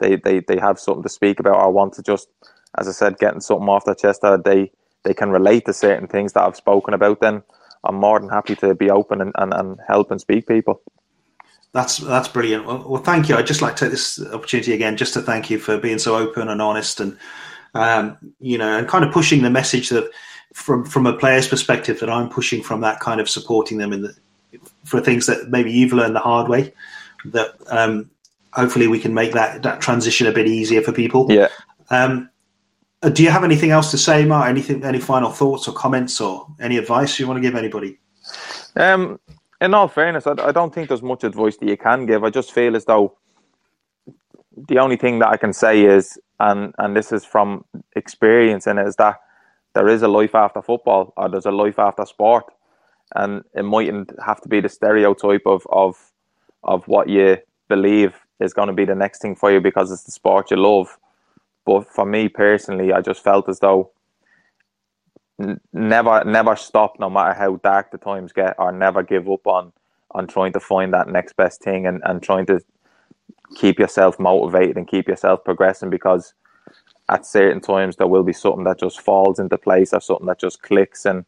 they, 0.01 0.17
they, 0.17 0.41
they 0.41 0.59
have 0.59 0.79
something 0.79 1.03
to 1.03 1.09
speak 1.09 1.41
about 1.41 1.57
I 1.57 1.67
want 1.67 1.95
to 1.95 2.03
just 2.03 2.29
as 2.79 2.89
I 2.89 2.93
said 2.93 3.19
getting 3.19 3.41
something 3.41 3.69
off 3.69 3.85
their 3.85 3.95
chest 3.95 4.23
that 4.23 4.45
they 4.45 4.71
they 5.05 5.15
can 5.15 5.31
relate 5.31 5.67
to 5.67 5.73
certain 5.73 6.09
things 6.09 6.33
that 6.33 6.43
I've 6.43 6.57
spoken 6.57 6.95
about 6.95 7.21
then 7.21 7.43
I'm 7.87 7.97
more 7.97 8.19
than 8.19 8.29
happy 8.29 8.57
to 8.57 8.75
be 8.75 8.91
open 8.91 9.21
and, 9.21 9.33
and, 9.37 9.55
and 9.55 9.79
help 9.87 10.11
and 10.11 10.21
speak 10.21 10.47
people. 10.47 10.83
That's 11.73 11.99
that's 11.99 12.29
brilliant. 12.29 12.67
Well, 12.67 12.85
well, 12.89 13.03
thank 13.03 13.29
you. 13.29 13.37
I'd 13.37 13.47
just 13.47 13.63
like 13.63 13.77
to 13.77 13.85
take 13.85 13.91
this 13.91 14.25
opportunity 14.33 14.73
again 14.73 14.97
just 14.97 15.13
to 15.15 15.21
thank 15.21 15.51
you 15.51 15.59
for 15.59 15.77
being 15.77 15.99
so 15.99 16.17
open 16.17 16.49
and 16.49 16.63
honest, 16.63 17.01
and 17.01 17.19
um, 17.75 18.17
you 18.41 18.57
know, 18.57 18.79
and 18.79 18.89
kind 18.89 19.05
of 19.05 19.13
pushing 19.13 19.43
the 19.43 19.51
message 19.51 19.91
that 19.91 20.11
from 20.55 20.87
from 20.87 21.07
a 21.07 21.13
player's 21.13 21.47
perspective 21.47 22.01
that 22.01 22.09
I'm 22.09 22.31
pushing 22.31 22.63
from 22.63 22.81
that 22.81 23.01
kind 23.01 23.21
of 23.21 23.29
supporting 23.29 23.77
them 23.77 23.93
in 23.93 24.03
the 24.03 24.17
for 24.85 25.01
things 25.01 25.27
that 25.27 25.51
maybe 25.51 25.71
you've 25.71 25.93
learned 25.93 26.17
the 26.17 26.21
hard 26.21 26.49
way. 26.49 26.73
That 27.27 27.55
um, 27.69 28.11
hopefully 28.57 28.89
we 28.89 28.99
can 28.99 29.15
make 29.15 29.33
that 29.33 29.63
that 29.63 29.81
transition 29.81 30.27
a 30.27 30.33
bit 30.33 30.49
easier 30.49 30.83
for 30.83 30.93
people. 30.93 31.31
Yeah. 31.31 31.49
Um, 31.91 32.31
do 33.13 33.23
you 33.23 33.31
have 33.31 33.45
anything 33.45 33.71
else 33.71 33.91
to 33.91 33.99
say, 33.99 34.25
Mark? 34.25 34.49
Anything? 34.49 34.83
Any 34.83 34.99
final 34.99 35.31
thoughts 35.31 35.69
or 35.69 35.75
comments 35.75 36.21
or 36.21 36.47
any 36.59 36.79
advice 36.79 37.21
you 37.21 37.27
want 37.29 37.37
to 37.37 37.43
give 37.43 37.55
anybody? 37.55 37.99
Um, 38.75 39.21
in 39.61 39.75
all 39.75 39.89
fairness, 39.89 40.27
I, 40.27 40.33
I, 40.43 40.53
don't 40.53 40.75
think 40.75 40.89
there's 40.89 41.03
much 41.03 41.23
advice 41.23 41.57
that 41.59 41.69
you 41.69 41.77
can 41.77 42.07
give. 42.07 42.25
I 42.25 42.31
just 42.31 42.53
feel 42.53 42.75
as 42.75 42.85
though 42.87 43.17
the 44.69 44.79
only 44.79 44.97
thing 44.97 45.19
that 45.21 45.29
I 45.29 45.37
can 45.37 45.53
say 45.53 45.85
is, 45.85 46.19
and 46.41 46.75
and 46.79 46.97
this 46.97 47.13
is 47.13 47.25
from 47.25 47.65
experience, 47.95 48.67
and 48.67 48.81
is 48.81 48.97
that 48.97 49.21
there 49.75 49.89
is 49.89 50.03
a 50.03 50.09
life 50.09 50.35
after 50.35 50.63
football, 50.63 51.13
or 51.17 51.29
there's 51.29 51.47
a 51.47 51.51
life 51.51 51.79
after 51.79 52.07
sport, 52.07 52.45
and 53.15 53.45
it 53.55 53.63
mightn't 53.63 54.11
have 54.25 54.41
to 54.41 54.49
be 54.49 54.61
the 54.61 54.71
stereotype 54.71 55.47
of 55.47 55.67
of 55.71 56.13
of 56.65 56.89
what 56.89 57.09
you 57.09 57.37
believe 57.69 58.26
is 58.41 58.53
going 58.53 58.69
to 58.69 58.75
be 58.75 58.85
the 58.85 58.95
next 58.95 59.23
thing 59.23 59.35
for 59.35 59.51
you 59.51 59.61
because 59.61 59.91
it's 59.91 60.05
the 60.05 60.13
sport 60.13 60.51
you 60.51 60.57
love. 60.57 60.99
But 61.65 61.89
for 61.89 62.05
me 62.05 62.29
personally, 62.29 62.93
I 62.93 63.01
just 63.01 63.23
felt 63.23 63.49
as 63.49 63.61
though 63.61 63.91
never 65.73 66.25
never 66.25 66.57
stop 66.57 66.99
no 66.99 67.11
matter 67.11 67.35
how 67.35 67.57
dark 67.57 67.91
the 67.91 67.99
times 67.99 68.33
get 68.33 68.55
or 68.59 68.73
never 68.73 69.03
give 69.03 69.29
up 69.29 69.47
on 69.47 69.73
on 70.13 70.27
trying 70.27 70.53
to 70.53 70.61
find 70.61 70.95
that 70.95 71.09
next 71.09 71.37
best 71.37 71.63
thing 71.63 71.87
and, 71.87 72.01
and 72.05 72.23
trying 72.23 72.47
to 72.47 72.61
keep 73.55 73.79
yourself 73.79 74.19
motivated 74.19 74.77
and 74.77 74.89
keep 74.89 75.07
yourself 75.09 75.45
progressing 75.45 75.91
because 75.91 76.33
at 77.09 77.27
certain 77.27 77.61
times 77.61 77.97
there 77.97 78.07
will 78.07 78.23
be 78.23 78.33
something 78.33 78.65
that 78.65 78.81
just 78.81 79.01
falls 79.01 79.39
into 79.39 79.59
place 79.59 79.93
or 79.93 80.01
something 80.01 80.27
that 80.27 80.41
just 80.41 80.63
clicks 80.63 81.05
and 81.05 81.25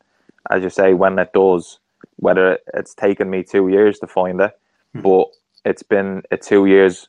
as 0.51 0.63
you 0.63 0.71
say 0.71 0.95
when 0.95 1.19
it 1.19 1.33
does 1.35 1.79
whether 2.17 2.59
it's 2.75 2.95
taken 2.95 3.29
me 3.29 3.43
two 3.43 3.69
years 3.69 3.99
to 3.99 4.07
find 4.07 4.41
it 4.41 4.59
mm-hmm. 4.97 5.03
but 5.03 5.29
it's 5.65 5.83
been 5.83 6.23
a 6.31 6.37
two 6.37 6.67
years 6.67 7.09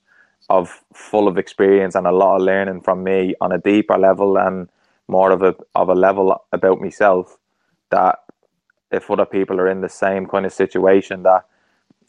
of 0.50 0.84
full 0.94 1.28
of 1.28 1.38
experience 1.38 1.96
and 1.96 2.08
a 2.08 2.12
lot 2.12 2.36
of 2.36 2.42
learning 2.42 2.82
from 2.82 3.04
me 3.04 3.36
on 3.40 3.52
a 3.52 3.58
deeper 3.58 3.98
level 3.98 4.38
and 4.38 4.68
more 5.08 5.32
of 5.32 5.44
a 5.44 5.56
of 5.76 5.90
a 5.90 5.96
level 5.96 6.44
about 6.52 6.82
myself 6.82 7.38
that 7.92 8.20
if 8.92 9.10
other 9.10 9.26
people 9.26 9.60
are 9.60 9.70
in 9.70 9.82
the 9.82 9.90
same 9.90 10.26
kind 10.26 10.46
of 10.46 10.54
situation 10.54 11.24
that 11.24 11.46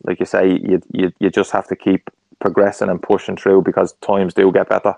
like 0.04 0.20
you 0.20 0.26
say 0.26 0.48
you 0.48 0.80
you, 0.92 1.12
you 1.18 1.30
just 1.30 1.50
have 1.50 1.66
to 1.66 1.76
keep 1.76 2.10
progressing 2.38 2.88
and 2.88 3.02
pushing 3.02 3.36
through 3.36 3.62
because 3.62 3.92
times 4.00 4.32
do 4.32 4.50
get 4.50 4.68
better 4.68 4.94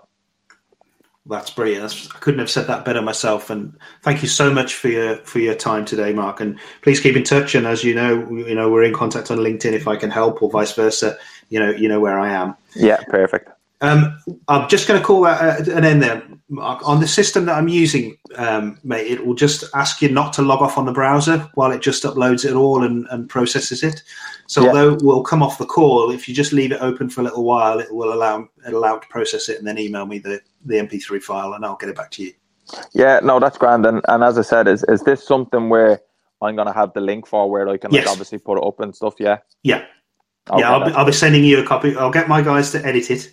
that's 1.26 1.50
brilliant. 1.50 1.82
That's, 1.82 2.10
I 2.10 2.18
couldn't 2.18 2.40
have 2.40 2.50
said 2.50 2.66
that 2.66 2.84
better 2.84 3.00
myself. 3.00 3.48
And 3.48 3.78
thank 4.02 4.22
you 4.22 4.28
so 4.28 4.52
much 4.52 4.74
for 4.74 4.88
your 4.88 5.16
for 5.18 5.38
your 5.38 5.54
time 5.54 5.84
today, 5.84 6.12
Mark. 6.12 6.40
And 6.40 6.58
please 6.82 6.98
keep 6.98 7.16
in 7.16 7.22
touch. 7.22 7.54
And 7.54 7.66
as 7.66 7.84
you 7.84 7.94
know, 7.94 8.28
you 8.28 8.54
know 8.54 8.70
we're 8.70 8.82
in 8.82 8.92
contact 8.92 9.30
on 9.30 9.38
LinkedIn 9.38 9.72
if 9.72 9.86
I 9.86 9.94
can 9.94 10.10
help, 10.10 10.42
or 10.42 10.50
vice 10.50 10.72
versa. 10.72 11.16
You 11.50 11.60
know, 11.60 11.70
you 11.70 11.88
know 11.88 12.00
where 12.00 12.18
I 12.18 12.30
am. 12.32 12.54
Yeah, 12.74 12.98
perfect. 13.08 13.50
Um, 13.80 14.18
I'm 14.46 14.68
just 14.68 14.86
going 14.86 15.00
to 15.00 15.04
call 15.04 15.22
that 15.22 15.68
uh, 15.68 15.72
an 15.72 15.84
end 15.84 16.02
there. 16.02 16.22
Mark. 16.48 16.86
On 16.86 17.00
the 17.00 17.08
system 17.08 17.46
that 17.46 17.56
I'm 17.56 17.66
using, 17.68 18.16
um, 18.36 18.78
mate, 18.84 19.10
it 19.10 19.26
will 19.26 19.34
just 19.34 19.64
ask 19.74 20.00
you 20.02 20.08
not 20.10 20.32
to 20.34 20.42
log 20.42 20.60
off 20.60 20.76
on 20.78 20.84
the 20.84 20.92
browser 20.92 21.38
while 21.54 21.72
it 21.72 21.80
just 21.80 22.04
uploads 22.04 22.44
it 22.44 22.52
all 22.54 22.84
and, 22.84 23.06
and 23.10 23.28
processes 23.28 23.82
it. 23.82 24.02
So 24.46 24.62
Yeah. 24.62 24.68
although 24.68 24.98
we'll 25.00 25.22
come 25.22 25.42
off 25.42 25.56
the 25.58 25.64
call, 25.66 26.10
if 26.12 26.28
you 26.28 26.34
just 26.34 26.52
leave 26.52 26.70
it 26.70 26.80
open 26.82 27.08
for 27.08 27.22
a 27.22 27.24
little 27.24 27.42
while, 27.42 27.80
it 27.80 27.92
will 27.92 28.12
allow 28.12 28.46
it 28.66 28.72
allow 28.72 28.96
it 28.96 29.02
to 29.02 29.08
process 29.08 29.48
it 29.48 29.58
and 29.58 29.66
then 29.66 29.78
email 29.78 30.04
me 30.06 30.18
the, 30.18 30.40
the 30.66 30.74
MP3 30.76 31.22
file 31.22 31.54
and 31.54 31.64
I'll 31.64 31.76
get 31.76 31.88
it 31.88 31.96
back 31.96 32.10
to 32.12 32.22
you. 32.22 32.32
Yeah, 32.92 33.20
no, 33.22 33.40
that's 33.40 33.56
grand. 33.58 33.84
And, 33.86 34.02
and 34.08 34.22
as 34.22 34.38
I 34.38 34.42
said, 34.42 34.68
is 34.68 34.84
is 34.84 35.02
this 35.02 35.26
something 35.26 35.70
where 35.70 36.00
I'm 36.42 36.54
gonna 36.54 36.72
have 36.74 36.92
the 36.92 37.00
link 37.00 37.26
for 37.26 37.50
where 37.50 37.66
I 37.68 37.78
can 37.78 37.90
like 37.90 38.02
Yes. 38.04 38.10
obviously 38.12 38.38
put 38.38 38.58
it 38.58 38.64
up 38.64 38.78
and 38.80 38.94
stuff? 38.94 39.14
Yeah. 39.18 39.38
Yeah. 39.62 39.84
Okay, 40.50 40.60
yeah, 40.60 40.72
I'll 40.72 40.84
be, 40.86 40.92
I'll 40.92 41.04
be 41.06 41.12
sending 41.12 41.44
you 41.44 41.60
a 41.60 41.66
copy. 41.66 41.96
I'll 41.96 42.10
get 42.10 42.28
my 42.28 42.42
guys 42.42 42.72
to 42.72 42.84
edit 42.84 43.10
it. 43.10 43.30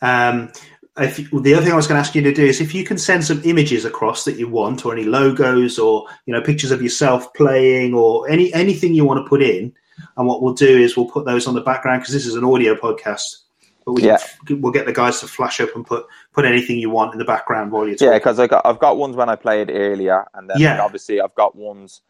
Um, 0.00 0.50
if 0.98 1.18
you- 1.18 1.40
the 1.40 1.54
other 1.54 1.62
thing 1.64 1.72
I 1.72 1.76
was 1.76 1.86
going 1.86 1.96
to 1.96 2.06
ask 2.06 2.14
you 2.14 2.22
to 2.22 2.32
do 2.34 2.44
is 2.44 2.60
if 2.60 2.74
you 2.74 2.84
can 2.84 2.98
send 2.98 3.24
some 3.24 3.40
images 3.44 3.84
across 3.84 4.24
that 4.24 4.36
you 4.36 4.48
want, 4.48 4.84
or 4.84 4.92
any 4.92 5.04
logos, 5.04 5.78
or 5.78 6.06
you 6.26 6.32
know 6.34 6.40
pictures 6.40 6.70
of 6.70 6.82
yourself 6.82 7.32
playing, 7.34 7.94
or 7.94 8.28
any 8.28 8.52
anything 8.54 8.94
you 8.94 9.04
want 9.04 9.24
to 9.24 9.28
put 9.28 9.42
in. 9.42 9.72
And 10.16 10.26
what 10.26 10.42
we'll 10.42 10.54
do 10.54 10.78
is 10.78 10.96
we'll 10.96 11.06
put 11.10 11.24
those 11.26 11.46
on 11.46 11.54
the 11.54 11.60
background 11.60 12.00
because 12.02 12.14
this 12.14 12.26
is 12.26 12.34
an 12.34 12.44
audio 12.44 12.74
podcast. 12.74 13.22
But 13.84 13.92
we 13.94 14.02
Yeah. 14.04 14.18
can, 14.46 14.60
we'll 14.60 14.72
get 14.72 14.86
the 14.86 14.92
guys 14.92 15.20
to 15.20 15.26
flash 15.26 15.60
up 15.60 15.74
and 15.74 15.86
put 15.86 16.06
put 16.32 16.44
anything 16.44 16.78
you 16.78 16.88
want 16.90 17.12
in 17.12 17.18
the 17.18 17.24
background 17.24 17.72
while 17.72 17.86
you're 17.86 17.96
talking. 17.96 18.12
Yeah, 18.12 18.18
because 18.18 18.38
I 18.38 18.46
got 18.46 18.64
I've 18.66 18.78
got 18.78 18.96
ones 18.96 19.16
when 19.16 19.28
I 19.28 19.36
played 19.36 19.70
earlier, 19.70 20.26
and 20.34 20.48
then 20.48 20.58
Yeah. 20.60 20.82
obviously 20.82 21.20
I've 21.20 21.34
got 21.34 21.56
ones 21.56 22.00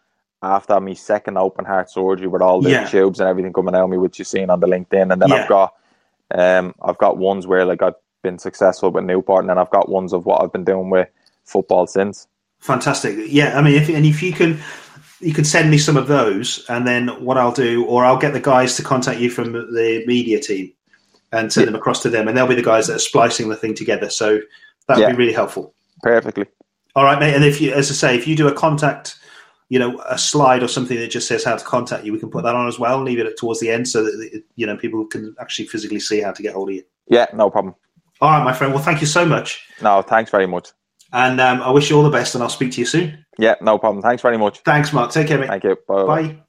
after 0.43 0.79
my 0.81 0.93
second 0.95 1.39
open 1.39 1.65
heart 1.65 1.91
surgery 1.91 2.27
with 2.27 2.43
all 2.43 2.61
the 2.61 2.71
Yeah. 2.71 2.85
tubes 2.89 3.21
and 3.21 3.29
everything 3.29 3.53
coming 3.53 3.75
out 3.75 3.85
of 3.85 3.91
me, 3.91 3.99
which 3.99 4.19
you've 4.19 4.29
seen 4.29 4.51
on 4.51 4.61
the 4.61 4.67
LinkedIn, 4.67 5.13
and 5.13 5.23
then 5.23 5.29
Yeah. 5.29 5.43
I've 5.43 5.49
got 5.49 5.75
um 6.35 6.75
I've 6.83 6.99
got 6.99 7.19
ones 7.19 7.47
where 7.47 7.65
like 7.65 7.83
I've 7.83 7.95
been 8.23 8.39
successful 8.39 8.91
with 8.91 9.05
Newport, 9.05 9.43
and 9.43 9.51
then 9.51 9.59
I've 9.59 9.71
got 9.71 9.89
ones 9.89 10.13
of 10.13 10.27
what 10.27 10.43
I've 10.43 10.53
been 10.53 10.65
doing 10.65 10.91
with 10.91 11.09
football 11.45 11.87
since. 11.87 12.27
Fantastic. 12.61 13.17
Yeah, 13.29 13.59
I 13.59 13.63
mean, 13.63 13.75
if 13.75 13.89
and 13.89 14.07
if 14.07 14.23
you 14.23 14.33
can, 14.33 14.61
you 15.21 15.33
can 15.35 15.45
send 15.45 15.71
me 15.71 15.79
some 15.79 15.97
of 15.97 16.07
those, 16.09 16.65
and 16.69 16.87
then 16.87 17.09
what 17.25 17.37
I'll 17.37 17.53
do, 17.53 17.85
or 17.87 18.05
I'll 18.05 18.17
get 18.19 18.33
the 18.33 18.41
guys 18.41 18.77
to 18.77 18.83
contact 18.83 19.19
you 19.21 19.31
from 19.31 19.53
the 19.53 20.05
media 20.07 20.41
team 20.41 20.73
and 21.33 21.53
send 21.53 21.67
them 21.67 21.75
across 21.75 22.03
to 22.03 22.11
them, 22.11 22.29
and 22.29 22.37
they'll 22.37 22.47
be 22.47 22.55
the 22.55 22.63
guys 22.63 22.87
that 22.87 22.97
are 22.97 23.01
splicing 23.01 23.49
the 23.49 23.57
thing 23.57 23.75
together. 23.75 24.11
So 24.11 24.39
that 24.87 24.97
would 24.97 25.03
Yeah. 25.03 25.11
be 25.11 25.17
really 25.17 25.33
helpful. 25.33 25.75
Perfectly. 26.03 26.47
All 26.95 27.05
right, 27.05 27.19
mate. 27.19 27.35
And 27.35 27.43
if 27.45 27.61
you, 27.61 27.73
as 27.73 27.91
I 27.91 27.95
say, 27.95 28.17
if 28.17 28.27
you 28.29 28.37
do 28.37 28.49
a 28.49 28.53
contact, 28.53 29.17
you 29.73 29.79
know, 29.79 29.99
a 30.07 30.19
slide 30.19 30.63
or 30.63 30.69
something 30.69 30.99
that 30.99 31.11
just 31.11 31.27
says 31.27 31.45
how 31.45 31.57
to 31.57 31.65
contact 31.65 32.05
you, 32.05 32.13
we 32.13 32.19
can 32.19 32.29
put 32.29 32.45
that 32.45 32.55
on 32.55 32.69
as 32.69 32.79
well. 32.79 33.01
Leave 33.01 33.19
it 33.19 33.39
towards 33.39 33.59
the 33.59 33.71
end 33.71 33.89
so 33.89 34.05
that 34.05 34.43
you 34.55 34.67
know 34.67 34.77
people 34.77 35.07
can 35.07 35.35
actually 35.41 35.67
physically 35.67 35.99
see 35.99 36.21
how 36.21 36.31
to 36.31 36.43
get 36.43 36.53
hold 36.53 36.69
of 36.69 36.75
you. 36.75 36.83
Yeah, 37.09 37.25
no 37.33 37.49
problem. 37.49 37.75
All 38.21 38.29
right, 38.29 38.45
my 38.45 38.53
friend. 38.53 38.75
Well, 38.75 38.83
thank 38.83 39.01
you 39.01 39.07
so 39.07 39.25
much, 39.25 39.67
No, 39.81 40.03
thanks 40.03 40.31
very 40.31 40.47
much. 40.47 40.73
and 41.15 41.41
um, 41.41 41.63
I 41.63 41.71
wish 41.71 41.89
you 41.89 41.97
all 41.97 42.03
the 42.03 42.11
best. 42.11 42.35
And 42.35 42.45
I'll 42.45 42.51
speak 42.51 42.73
to 42.73 42.81
you 42.81 42.87
soon. 42.87 43.25
Yeah, 43.39 43.55
no 43.63 43.79
problem. 43.79 44.03
Thanks 44.03 44.21
very 44.21 44.37
much. 44.37 44.59
Thanks, 44.61 44.93
Mark. 44.93 45.11
Take 45.11 45.29
care, 45.29 45.39
mate. 45.39 45.49
Thank 45.49 45.65
you. 45.65 45.79
Bye. 45.89 46.05
Bye. 46.05 46.23
Bye. 46.23 46.43